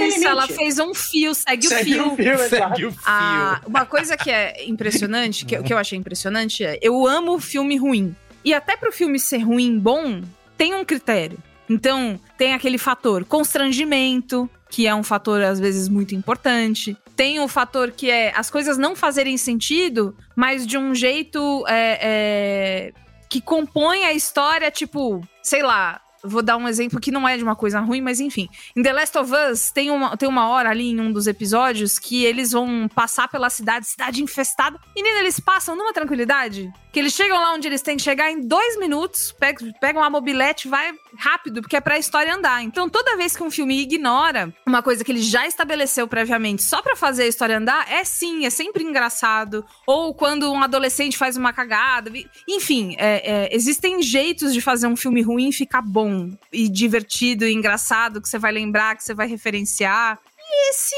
Isso, 0.09 0.27
ela 0.27 0.47
fez 0.47 0.79
um 0.79 0.95
fio, 0.95 1.35
segue, 1.35 1.67
Segue 1.67 2.01
o 2.01 2.05
fio. 2.11 2.12
o 2.12 2.17
fio. 2.17 2.49
Segue 2.49 2.87
o 2.87 2.91
fio. 2.93 3.01
Ah, 3.07 3.61
uma 3.67 3.85
coisa 3.87 4.17
que 4.17 4.31
é 4.31 4.65
impressionante, 4.67 5.45
que, 5.45 5.57
eu- 5.57 5.62
que 5.62 5.73
eu 5.73 5.79
achei 5.79 5.99
impressionante 5.99 6.65
é, 6.65 6.79
eu 6.83 7.07
amo 7.07 7.39
filme 7.39 7.77
ruim. 7.77 8.15
E 8.45 8.55
até 8.55 8.77
pro 8.77 8.93
filme 8.93 9.19
ser 9.19 9.39
ruim 9.39 9.79
bom, 9.79 10.23
tem 10.57 10.75
um 10.75 10.85
critério. 10.85 11.39
Então, 11.69 12.21
tem 12.39 12.55
aquele 12.55 12.79
fator 12.79 13.25
constrangimento, 13.25 14.49
que 14.71 14.87
é 14.87 14.95
um 14.95 15.03
fator 15.03 15.43
às 15.43 15.59
vezes 15.59 15.89
muito 15.89 16.15
importante. 16.15 16.97
Tem 17.17 17.41
o 17.41 17.49
fator 17.49 17.91
que 17.91 18.11
é 18.11 18.33
as 18.37 18.51
coisas 18.51 18.79
não 18.79 18.95
fazerem 18.95 19.37
sentido, 19.37 20.17
mas 20.37 20.67
de 20.67 20.79
um 20.79 20.95
jeito 20.95 21.65
é, 21.67 21.99
é, 22.01 22.93
que 23.29 23.41
compõe 23.41 24.05
a 24.05 24.12
história, 24.12 24.71
tipo, 24.71 25.21
sei 25.43 25.62
lá, 25.62 26.01
vou 26.27 26.43
dar 26.43 26.57
um 26.57 26.69
exemplo 26.69 27.01
que 27.01 27.11
não 27.11 27.29
é 27.29 27.37
de 27.37 27.43
uma 27.43 27.57
coisa 27.57 27.81
ruim, 27.81 28.01
mas 28.01 28.21
enfim. 28.21 28.49
Em 28.75 28.83
The 28.83 28.93
Last 28.93 29.19
of 29.19 29.33
Us, 29.33 29.71
tem 29.71 29.91
uma, 29.91 30.17
tem 30.17 30.29
uma 30.29 30.49
hora 30.49 30.71
ali 30.71 30.91
em 30.91 31.01
um 31.01 31.12
dos 31.12 31.27
episódios 31.27 31.99
que 31.99 32.25
eles 32.25 32.53
vão 32.53 32.89
passar 32.95 33.29
pela 33.29 33.51
cidade, 33.51 33.87
cidade 33.87 34.23
infestada. 34.23 34.79
E 34.95 35.03
nele 35.03 35.21
eles 35.21 35.41
passam 35.41 35.77
numa 35.77 35.93
tranquilidade. 35.93 36.73
Que 36.93 37.01
eles 37.01 37.12
chegam 37.12 37.37
lá 37.37 37.53
onde 37.53 37.69
eles 37.69 37.83
têm 37.83 37.99
que 37.99 38.03
chegar 38.03 38.31
em 38.31 38.41
dois 38.41 38.79
minutos, 38.79 39.35
pegam, 39.79 40.01
uma 40.01 40.09
mobilete, 40.09 40.67
vai 40.67 40.95
rápido, 41.19 41.61
porque 41.61 41.77
é 41.77 41.81
pra 41.81 41.99
história 41.99 42.35
andar. 42.35 42.62
Então, 42.62 42.89
toda 42.89 43.19
vez 43.19 43.37
que 43.37 43.43
um 43.43 43.51
filme 43.51 43.83
ignora 43.83 44.51
uma 44.67 44.83
coisa 44.83 45.05
que 45.05 45.12
ele 45.12 45.21
já 45.21 45.47
estabeleceu 45.47 46.09
previamente 46.09 46.62
só 46.62 46.81
pra 46.81 46.97
fazer 46.97 47.25
a 47.25 47.27
história 47.27 47.59
andar, 47.59 47.87
é 47.93 48.03
sim, 48.03 48.47
é 48.47 48.51
sempre 48.51 48.83
engraçado. 48.83 49.62
Ou 49.87 50.15
quando 50.15 50.51
um 50.51 50.62
adolescente 50.62 51.19
faz 51.19 51.37
uma 51.37 51.53
cagada. 51.53 52.11
Enfim, 52.49 52.97
é, 52.99 53.31
é, 53.31 53.55
existem 53.55 54.03
jeitos 54.03 54.55
de 54.55 54.62
fazer 54.62 54.87
um 54.87 54.97
filme 54.97 55.21
ruim 55.21 55.53
ficar 55.53 55.83
bom 55.83 56.16
e 56.53 56.69
divertido 56.69 57.45
e 57.45 57.53
engraçado, 57.53 58.21
que 58.21 58.29
você 58.29 58.39
vai 58.39 58.53
lembrar, 58.53 58.97
que 58.97 59.05
você 59.05 59.14
vai 59.14 59.27
referenciar. 59.27 60.19
E 60.49 60.71
esse 60.71 60.95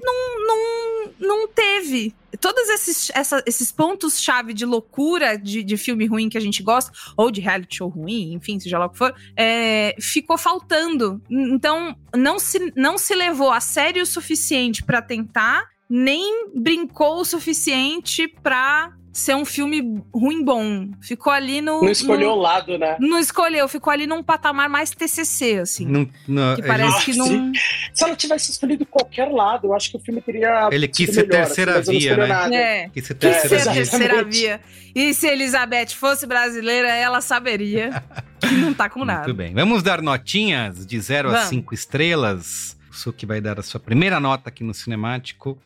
não, 0.00 0.46
não, 0.46 1.12
não 1.18 1.48
teve. 1.48 2.14
Todos 2.40 2.68
esses, 2.68 3.10
essa- 3.14 3.42
esses 3.46 3.72
pontos-chave 3.72 4.54
de 4.54 4.64
loucura 4.64 5.36
de, 5.36 5.62
de 5.62 5.76
filme 5.76 6.06
ruim 6.06 6.28
que 6.28 6.38
a 6.38 6.40
gente 6.40 6.62
gosta, 6.62 6.92
ou 7.16 7.30
de 7.30 7.40
reality 7.40 7.76
show 7.78 7.88
ruim, 7.88 8.32
enfim, 8.32 8.58
seja 8.60 8.78
lá 8.78 8.86
o 8.86 8.90
que 8.90 8.98
for, 8.98 9.14
é, 9.36 9.94
ficou 10.00 10.38
faltando. 10.38 11.20
Então, 11.28 11.96
não 12.16 12.38
se, 12.38 12.72
não 12.76 12.96
se 12.96 13.14
levou 13.14 13.50
a 13.50 13.60
sério 13.60 14.02
o 14.02 14.06
suficiente 14.06 14.84
pra 14.84 15.02
tentar, 15.02 15.64
nem 15.90 16.48
brincou 16.54 17.20
o 17.20 17.24
suficiente 17.24 18.26
pra 18.42 18.92
ser 19.12 19.36
um 19.36 19.44
filme 19.44 20.02
ruim 20.14 20.42
bom. 20.44 20.88
Ficou 21.00 21.32
ali 21.32 21.60
no. 21.60 21.82
Não 21.82 21.90
escolheu 21.90 22.30
o 22.30 22.36
lado, 22.36 22.78
né? 22.78 22.96
Não 22.98 23.18
escolheu, 23.18 23.68
ficou 23.68 23.92
ali 23.92 24.06
num 24.06 24.22
patamar 24.22 24.68
mais 24.68 24.90
TCC, 24.90 25.58
assim. 25.58 25.86
Não, 25.86 26.08
não, 26.26 26.54
que 26.54 26.60
ele- 26.62 26.68
parece 26.68 27.04
que 27.04 27.16
não. 27.16 27.26
Sim. 27.26 27.52
Se 27.92 28.04
ela 28.04 28.16
tivesse 28.16 28.50
escolhido 28.50 28.86
qualquer 28.86 29.30
lado, 29.30 29.66
eu 29.68 29.74
acho 29.74 29.90
que 29.90 29.96
o 29.96 30.00
filme 30.00 30.20
teria. 30.22 30.68
Ele 30.72 30.88
quis 30.88 31.10
ser 31.14 31.26
melhor, 31.26 31.44
terceira 31.46 31.74
mas 31.76 31.88
ela 31.88 31.94
não 31.94 32.00
via, 32.00 32.16
né? 32.48 32.54
É. 32.84 32.88
Quis 32.88 33.06
ser 33.06 33.14
Quis 33.14 33.30
terceira 33.30 33.48
ser 33.64 33.70
exatamente. 33.80 33.80
via. 33.80 33.98
terceira 33.98 34.24
via. 34.24 34.60
E 34.94 35.14
se 35.14 35.26
Elizabeth 35.26 35.88
fosse 35.94 36.26
brasileira, 36.26 36.88
ela 36.88 37.20
saberia 37.20 38.02
que 38.40 38.54
não 38.56 38.72
tá 38.74 38.88
com 38.90 39.04
nada. 39.04 39.24
Muito 39.24 39.34
bem. 39.36 39.54
Vamos 39.54 39.82
dar 39.82 40.02
notinhas 40.02 40.86
de 40.86 40.98
0 41.00 41.28
a 41.28 41.32
Vamos. 41.32 41.48
5 41.48 41.74
estrelas. 41.74 42.76
O 42.90 42.94
Suki 42.94 43.24
vai 43.24 43.40
dar 43.40 43.58
a 43.58 43.62
sua 43.62 43.80
primeira 43.80 44.20
nota 44.20 44.48
aqui 44.50 44.62
no 44.62 44.74
Cinemático. 44.74 45.58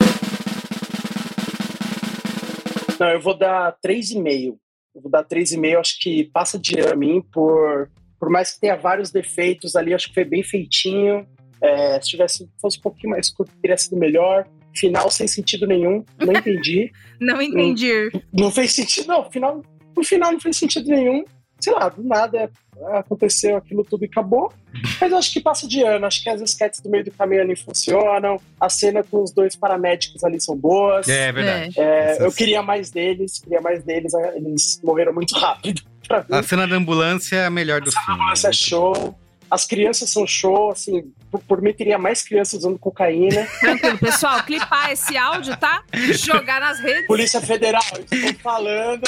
Não, 2.98 3.08
eu 3.08 3.20
vou 3.20 3.36
dar 3.36 3.76
3,5. 3.84 4.56
Eu 4.94 5.02
vou 5.02 5.10
dar 5.10 5.24
3,5, 5.24 5.78
acho 5.78 6.00
que 6.00 6.24
passa 6.32 6.58
de 6.58 6.78
ano 6.80 6.92
a 6.92 6.96
mim, 6.96 7.22
por, 7.32 7.90
por 8.18 8.30
mais 8.30 8.52
que 8.52 8.60
tenha 8.60 8.76
vários 8.76 9.10
defeitos 9.10 9.76
ali, 9.76 9.92
acho 9.92 10.08
que 10.08 10.14
foi 10.14 10.24
bem 10.24 10.42
feitinho. 10.42 11.26
É, 11.60 12.00
se 12.00 12.08
tivesse 12.08 12.48
fosse 12.60 12.78
um 12.78 12.82
pouquinho 12.82 13.10
mais 13.10 13.30
curto, 13.30 13.52
teria 13.60 13.76
sido 13.76 13.96
melhor. 13.96 14.46
Final 14.74 15.10
sem 15.10 15.26
sentido 15.26 15.66
nenhum, 15.66 16.04
não 16.18 16.32
entendi. 16.36 16.90
Não 17.20 17.40
entendi. 17.40 18.10
não 18.32 18.50
fez 18.50 18.72
sentido, 18.72 19.08
não. 19.08 19.30
Final, 19.30 19.62
no 19.96 20.04
final 20.04 20.32
não 20.32 20.40
fez 20.40 20.56
sentido 20.56 20.88
nenhum. 20.88 21.24
Sei 21.60 21.72
lá, 21.72 21.88
do 21.88 22.02
nada 22.02 22.50
aconteceu 22.92 23.56
aquilo 23.56 23.82
tudo 23.84 24.04
e 24.04 24.06
acabou. 24.06 24.52
Mas 25.00 25.10
eu 25.10 25.16
acho 25.18 25.32
que 25.32 25.40
passa 25.40 25.66
de 25.66 25.82
ano. 25.82 26.06
Acho 26.06 26.22
que 26.22 26.28
as 26.28 26.40
sketches 26.42 26.80
do 26.80 26.90
meio 26.90 27.04
do 27.04 27.10
caminho 27.10 27.40
ali 27.42 27.56
funcionam. 27.56 28.38
A 28.60 28.68
cena 28.68 29.02
com 29.02 29.22
os 29.22 29.30
dois 29.32 29.56
paramédicos 29.56 30.22
ali 30.22 30.40
são 30.40 30.56
boas. 30.56 31.08
É 31.08 31.32
verdade. 31.32 31.80
É, 31.80 32.10
Essas- 32.12 32.20
eu 32.24 32.32
queria 32.32 32.62
mais 32.62 32.90
deles, 32.90 33.38
queria 33.38 33.60
mais 33.60 33.82
deles. 33.82 34.12
Eles 34.34 34.80
morreram 34.84 35.12
muito 35.14 35.34
rápido. 35.34 35.82
A 36.30 36.42
cena 36.42 36.68
da 36.68 36.76
ambulância 36.76 37.34
é 37.36 37.46
a 37.46 37.50
melhor 37.50 37.80
do 37.80 37.90
filme. 37.90 38.18
Nossa, 38.28 38.48
é 38.48 38.52
show. 38.52 39.18
As 39.50 39.64
crianças 39.64 40.10
são 40.10 40.24
show, 40.26 40.70
assim, 40.70 41.12
por, 41.30 41.40
por 41.40 41.62
mim 41.62 41.72
teria 41.72 41.98
mais 41.98 42.22
crianças 42.22 42.60
usando 42.60 42.78
cocaína. 42.78 43.44
Tranquilo, 43.58 43.98
pessoal, 43.98 44.40
clipar 44.44 44.92
esse 44.92 45.16
áudio, 45.16 45.56
tá? 45.56 45.82
Jogar 46.14 46.60
nas 46.60 46.78
redes. 46.78 47.06
Polícia 47.08 47.40
Federal, 47.40 47.82
eu 47.94 48.04
estou 48.18 48.34
falando, 48.40 49.02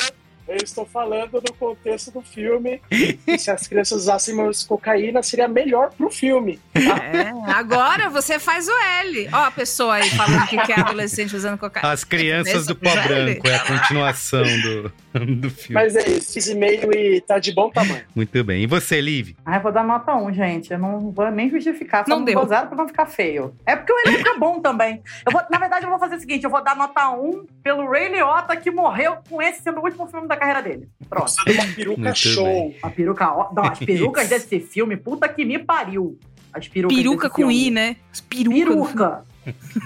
eu 0.48 0.56
estou 0.56 0.86
falando 0.86 1.34
no 1.34 1.52
contexto 1.54 2.10
do 2.10 2.22
filme. 2.22 2.80
E 2.90 3.38
se 3.38 3.50
as 3.50 3.66
crianças 3.66 4.02
usassem 4.02 4.34
mais 4.34 4.62
cocaína, 4.62 5.22
seria 5.22 5.46
melhor 5.46 5.90
pro 5.90 6.10
filme. 6.10 6.58
É, 6.74 7.52
agora 7.52 8.08
você 8.08 8.38
faz 8.38 8.66
o 8.66 8.78
L. 9.02 9.28
Ó, 9.32 9.44
a 9.44 9.50
pessoa 9.50 9.94
aí 9.96 10.10
falando 10.10 10.46
que 10.46 10.56
quer 10.62 10.80
adolescente 10.80 11.36
usando 11.36 11.58
cocaína. 11.58 11.92
As 11.92 12.02
crianças 12.02 12.66
do 12.66 12.74
pó 12.74 12.90
branco 13.02 13.46
é 13.46 13.54
a 13.54 13.60
continuação 13.60 14.42
do, 14.42 14.92
do 15.26 15.50
filme. 15.50 15.74
Mas 15.74 15.94
é 15.96 16.08
isso, 16.08 16.32
fiz 16.34 16.46
e-mail 16.48 16.92
e 16.92 17.20
tá 17.20 17.38
de 17.38 17.52
bom 17.52 17.70
tamanho. 17.70 18.02
Muito 18.14 18.44
bem. 18.44 18.62
E 18.62 18.66
você, 18.66 19.00
Liv? 19.00 19.34
Ah, 19.44 19.56
eu 19.56 19.62
vou 19.62 19.72
dar 19.72 19.84
nota 19.84 20.14
1, 20.14 20.32
gente. 20.34 20.72
Eu 20.72 20.78
não 20.78 21.10
vou 21.10 21.30
nem 21.30 21.50
justificar. 21.50 22.04
Só 22.04 22.10
Não 22.10 22.18
não, 22.18 22.24
deu. 22.24 22.38
deu. 22.40 22.48
zero 22.48 22.66
pra 22.68 22.76
não 22.76 22.86
ficar 22.88 23.06
feio. 23.06 23.54
É 23.66 23.76
porque 23.76 23.92
o 23.92 23.98
elenco 24.08 24.28
é 24.28 24.38
bom 24.38 24.60
também. 24.60 25.02
Eu 25.26 25.32
vou, 25.32 25.42
na 25.50 25.58
verdade, 25.58 25.84
eu 25.84 25.90
vou 25.90 25.98
fazer 25.98 26.16
o 26.16 26.20
seguinte: 26.20 26.44
eu 26.44 26.50
vou 26.50 26.62
dar 26.62 26.76
nota 26.76 27.10
1 27.10 27.46
pelo 27.62 27.88
Ray 27.90 28.08
Liotta, 28.08 28.56
que 28.56 28.70
morreu 28.70 29.16
com 29.28 29.40
esse 29.42 29.62
sendo 29.62 29.80
o 29.80 29.84
último 29.84 30.06
filme 30.06 30.26
da 30.28 30.36
carreira 30.36 30.62
dele. 30.62 30.88
Pronto. 31.08 31.32
Uma 31.46 31.66
peruca 31.74 32.00
Muito 32.02 32.16
show. 32.18 32.44
bem. 32.44 32.76
A 32.82 32.90
peruca. 32.90 33.28
ó- 33.32 33.52
Não, 33.54 33.64
as 33.64 33.78
perucas 33.80 34.28
desse 34.28 34.60
filme, 34.60 34.96
puta 34.96 35.28
que 35.28 35.44
me 35.44 35.58
pariu. 35.58 36.18
As 36.52 36.66
perucas 36.66 36.96
Peruca 36.96 37.22
desse 37.28 37.30
com 37.34 37.42
filme. 37.42 37.66
I, 37.66 37.70
né? 37.70 37.96
As 38.12 38.20
peruca. 38.20 38.56
Peruca. 38.56 39.24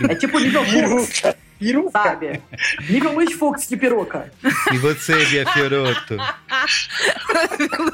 É 0.09 0.15
tipo 0.15 0.39
nível 0.39 0.63
Peruca. 0.67 1.37
Peruca. 1.63 1.91
sabe? 2.03 2.43
Nível 2.89 3.13
Luiz 3.15 3.33
Fux 3.35 3.69
de 3.69 3.77
peruca. 3.77 4.33
E 4.73 4.79
você, 4.79 5.25
Bia 5.27 5.47
Fioroto? 5.47 6.17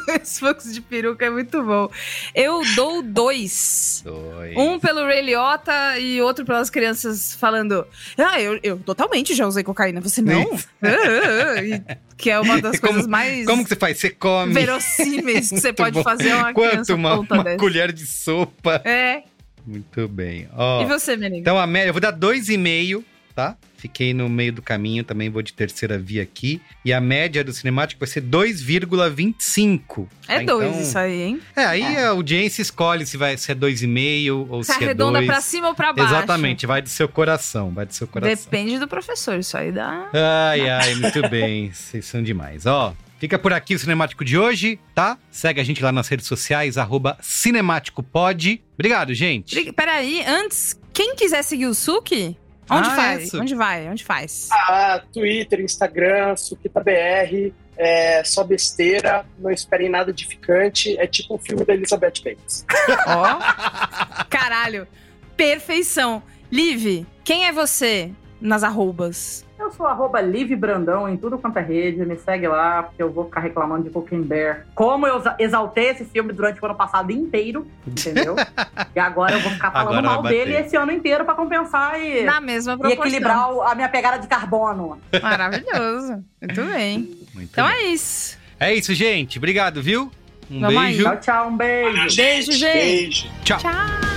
Luiz 0.09 0.39
Fux 0.39 0.73
de 0.73 0.81
peruca 0.81 1.27
é 1.27 1.31
muito 1.31 1.63
bom. 1.63 1.91
Eu 2.35 2.63
dou 2.75 3.03
dois. 3.03 4.03
Dois. 4.05 4.57
Um 4.57 4.79
pelo 4.79 5.05
Ray 5.05 5.23
Liotta 5.23 5.99
e 5.99 6.21
outro 6.21 6.45
pelas 6.45 6.71
crianças 6.71 7.35
falando: 7.35 7.87
Ah, 8.17 8.41
eu, 8.41 8.59
eu 8.63 8.79
totalmente 8.79 9.35
já 9.35 9.47
usei 9.47 9.63
cocaína, 9.63 10.01
você 10.01 10.23
não? 10.23 10.59
Ah, 10.83 11.93
ah, 11.93 11.97
que 12.17 12.31
é 12.31 12.39
uma 12.41 12.61
das 12.61 12.79
Como- 12.81 12.93
coisas 12.95 13.07
mais 13.09 13.47
Como 13.47 13.63
que 13.63 13.69
você 13.69 13.77
faz? 13.77 13.99
Você 13.99 14.11
come. 14.11 14.53
verossímeis 14.53 15.51
que 15.51 15.61
você 15.61 15.73
pode 15.73 15.95
bom. 15.95 16.03
fazer 16.03 16.33
uma 16.35 16.53
Quanto 16.53 16.71
criança 16.71 16.95
uma, 16.95 17.15
uma 17.21 17.45
dessa. 17.45 17.57
colher 17.59 17.93
de 17.93 18.07
sopa. 18.07 18.81
É. 18.85 19.23
Muito 19.67 20.09
bem. 20.09 20.49
Ó, 20.57 20.83
E 20.83 20.87
você, 20.87 21.17
menino? 21.17 21.41
Então 21.41 21.59
a 21.59 21.67
média, 21.67 21.89
eu 21.91 21.93
vou 21.93 22.01
dar 22.01 22.11
dois 22.11 22.49
e 22.49 22.57
meio, 22.57 23.05
tá? 23.39 23.57
Fiquei 23.77 24.13
no 24.13 24.29
meio 24.29 24.53
do 24.53 24.61
caminho, 24.61 25.05
também 25.05 25.31
vou 25.31 25.41
de 25.41 25.53
terceira 25.53 25.97
via 25.97 26.25
aqui. 26.25 26.61
E 26.85 26.93
a 26.93 27.01
média 27.01 27.45
do 27.45 27.53
cinemático 27.53 28.01
vai 28.01 28.09
ser 28.09 28.21
2,25. 28.21 30.09
é 30.27 30.41
tá? 30.41 30.45
dois 30.45 30.69
Então, 30.71 30.83
isso 30.83 30.99
aí, 30.99 31.23
hein? 31.23 31.41
É, 31.55 31.65
aí 31.65 31.85
a 31.99 32.09
audiência 32.09 32.61
escolhe 32.61 33.07
se 33.07 33.17
vai 33.17 33.37
se 33.37 33.53
é 33.53 33.55
2,5 33.55 34.47
ou 34.51 34.65
Você 34.65 34.73
se 34.73 34.83
é 34.83 34.87
arredonda 34.87 35.19
2. 35.21 35.27
pra 35.27 35.41
cima 35.41 35.69
ou 35.69 35.75
pra 35.77 35.93
baixo? 35.93 36.13
Exatamente, 36.13 36.67
vai 36.67 36.83
do 36.83 36.89
seu 36.89 37.09
coração, 37.09 37.71
vai 37.71 37.87
do 37.87 37.95
seu 37.95 38.09
coração. 38.09 38.35
Depende 38.35 38.77
do 38.81 38.89
professor, 38.89 39.39
isso 39.39 39.57
aí 39.57 39.71
dá. 39.71 40.11
Ai, 40.13 40.69
ai, 40.69 40.97
muito 40.97 41.29
bem. 41.29 41.71
Vocês 41.73 42.07
são 42.07 42.21
demais. 42.21 42.67
Ó, 42.67 42.93
fica 43.21 43.39
por 43.39 43.53
aqui 43.53 43.77
o 43.77 43.79
Cinemático 43.79 44.25
de 44.25 44.37
hoje, 44.37 44.81
tá? 44.97 45.17
Segue 45.31 45.61
a 45.61 45.65
gente 45.65 45.81
lá 45.81 45.93
nas 45.93 46.09
redes 46.09 46.27
sociais, 46.27 46.77
arroba 46.77 47.17
CinemáticoPod. 47.21 48.61
Obrigado, 48.75 49.15
gente. 49.15 49.73
Peraí, 49.73 50.25
antes, 50.27 50.77
quem 50.93 51.15
quiser 51.15 51.45
seguir 51.45 51.67
o 51.67 51.75
Suki, 51.75 52.37
onde 52.71 52.89
Ah, 52.89 52.95
faz? 52.97 53.23
isso. 53.25 53.41
Onde 53.41 53.55
vai? 53.55 53.89
Onde 53.89 54.05
faz? 54.05 54.49
Ah, 54.53 55.03
Twitter, 55.13 55.61
Instagram, 55.61 56.37
SuquitaBR, 56.37 57.53
é 57.77 58.23
só 58.25 58.43
besteira, 58.45 59.25
não 59.39 59.51
esperem 59.51 59.89
nada 59.89 60.11
edificante. 60.11 60.99
É 60.99 61.07
tipo 61.07 61.35
o 61.35 61.39
filme 61.39 61.65
da 61.65 61.75
Elizabeth 61.75 62.15
Banks. 62.25 62.65
Ó. 63.07 64.25
Caralho. 64.29 64.87
Perfeição. 65.37 66.23
Liv, 66.51 67.07
quem 67.25 67.47
é 67.47 67.53
você 67.53 68.11
nas 68.41 68.63
arrobas? 68.65 69.45
Eu 69.59 69.73
sou 69.73 69.87
arroba 69.87 70.21
Liv 70.21 70.55
Brandão 70.55 71.09
em 71.09 71.17
tudo 71.17 71.37
quanto 71.39 71.59
é 71.59 71.63
rede. 71.63 72.05
Me 72.05 72.17
segue 72.17 72.47
lá, 72.47 72.85
porque 72.85 73.03
eu 73.03 73.11
vou 73.11 73.25
ficar 73.25 73.41
reclamando 73.41 73.85
de 73.85 73.91
Cocaine 73.91 74.25
Bear. 74.25 74.67
Como 74.75 75.07
eu 75.07 75.19
exa- 75.19 75.37
exaltei 75.39 75.89
esse 75.89 76.05
filme 76.05 76.33
durante 76.33 76.63
o 76.63 76.65
ano 76.67 76.75
passado 76.77 77.11
inteiro, 77.11 77.67
entendeu? 77.87 78.37
e 78.95 79.01
agora 79.01 79.35
eu 79.35 79.41
vou 79.41 79.51
ficar 79.51 79.71
falando 79.73 80.05
mal 80.05 80.23
dele 80.23 80.55
esse 80.55 80.77
ano 80.77 80.93
inteiro 80.93 81.25
pra 81.25 81.35
compensar 81.35 82.01
e, 82.01 82.23
Na 82.23 82.41
mesma 82.41 82.79
e 82.85 82.93
equilibrar 82.93 83.49
a 83.67 83.75
minha 83.75 83.89
pegada 83.89 84.19
de 84.19 84.29
carbono. 84.29 84.99
Maravilhoso. 85.21 86.25
Muito 86.41 86.63
bem. 86.65 86.99
Muito 87.35 87.51
Então 87.53 87.67
bem. 87.67 87.75
é 87.77 87.83
isso. 87.91 88.39
É 88.61 88.75
isso, 88.75 88.95
gente. 88.95 89.39
Obrigado, 89.39 89.83
viu? 89.83 90.11
Um 90.51 90.61
Vamos 90.61 90.77
aí. 90.81 90.87
beijo. 90.93 91.03
Tchau, 91.05 91.17
tchau, 91.21 91.49
um 91.49 91.57
beijo. 91.57 92.17
Beijo, 92.17 92.53
gente. 92.53 92.63
Beijo. 92.63 93.29
Tchau. 93.45 93.59
Tchau. 93.59 94.08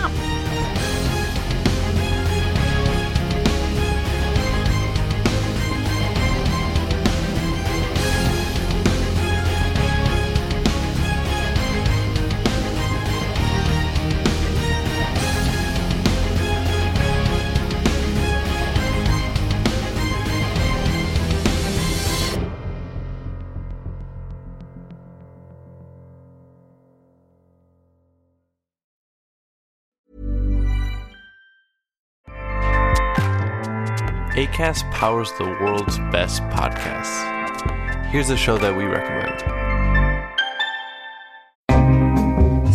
ACAST 34.51 34.91
powers 34.91 35.31
the 35.37 35.45
world's 35.45 35.97
best 36.11 36.41
podcasts. 36.49 38.05
Here's 38.07 38.29
a 38.29 38.35
show 38.35 38.57
that 38.57 38.75
we 38.75 38.83
recommend. 38.83 39.39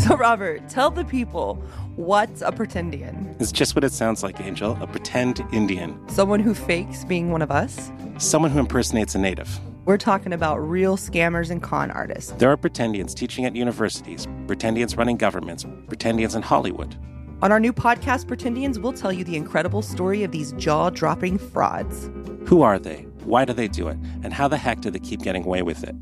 So, 0.01 0.16
Robert, 0.16 0.66
tell 0.70 0.91
the 0.91 1.05
people 1.05 1.57
what's 1.97 2.41
a 2.41 2.51
pretendian? 2.51 3.39
It's 3.39 3.53
just 3.53 3.74
what 3.74 3.85
it 3.85 3.93
sounds 3.93 4.22
like, 4.22 4.41
Angel 4.41 4.79
a 4.81 4.87
pretend 4.87 5.45
Indian. 5.53 6.01
Someone 6.09 6.41
who 6.41 6.55
fakes 6.55 7.05
being 7.05 7.31
one 7.31 7.43
of 7.43 7.51
us? 7.51 7.91
Someone 8.16 8.51
who 8.51 8.59
impersonates 8.59 9.14
a 9.14 9.18
native. 9.18 9.61
We're 9.85 9.99
talking 9.99 10.33
about 10.33 10.57
real 10.57 10.97
scammers 10.97 11.51
and 11.51 11.62
con 11.62 11.91
artists. 11.91 12.33
There 12.39 12.51
are 12.51 12.57
pretendians 12.57 13.14
teaching 13.14 13.45
at 13.45 13.55
universities, 13.55 14.27
pretendians 14.47 14.97
running 14.97 15.18
governments, 15.18 15.64
pretendians 15.64 16.35
in 16.37 16.41
Hollywood. 16.41 16.97
On 17.43 17.53
our 17.53 17.61
new 17.61 17.72
podcast, 17.72 18.24
Pretendians, 18.24 18.78
we'll 18.78 18.95
tell 18.95 19.12
you 19.12 19.22
the 19.22 19.37
incredible 19.37 19.82
story 19.82 20.22
of 20.24 20.32
these 20.32 20.53
jaw 20.53 20.89
dropping 20.89 21.39
frauds. 21.39 22.11
Who 22.47 22.62
are 22.62 22.78
they? 22.78 23.03
Why 23.24 23.45
do 23.45 23.53
they 23.53 23.68
do 23.68 23.89
it? 23.89 23.99
And 24.22 24.32
how 24.32 24.49
the 24.49 24.57
heck 24.57 24.80
do 24.80 24.91
they 24.91 24.99
keep 24.99 25.20
getting 25.20 25.45
away 25.45 25.62
with 25.62 25.84
it? 25.84 25.95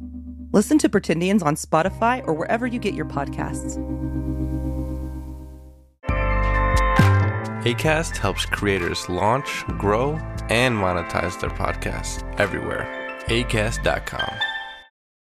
Listen 0.53 0.79
to 0.79 0.89
Pretendians 0.89 1.43
on 1.43 1.57
Spotify 1.57 2.25
or 2.27 2.35
wherever 2.35 2.67
you 2.67 2.79
get 2.79 2.95
your 2.95 3.07
podcasts. 3.07 3.79
ACAST 7.65 8.19
helps 8.19 8.45
creators 8.47 9.09
launch, 9.09 9.65
grow, 9.79 10.13
and 10.51 10.77
monetize 10.77 11.41
their 11.41 11.51
podcasts 11.51 12.23
everywhere. 12.39 12.87
ACAST.com. 13.27 14.54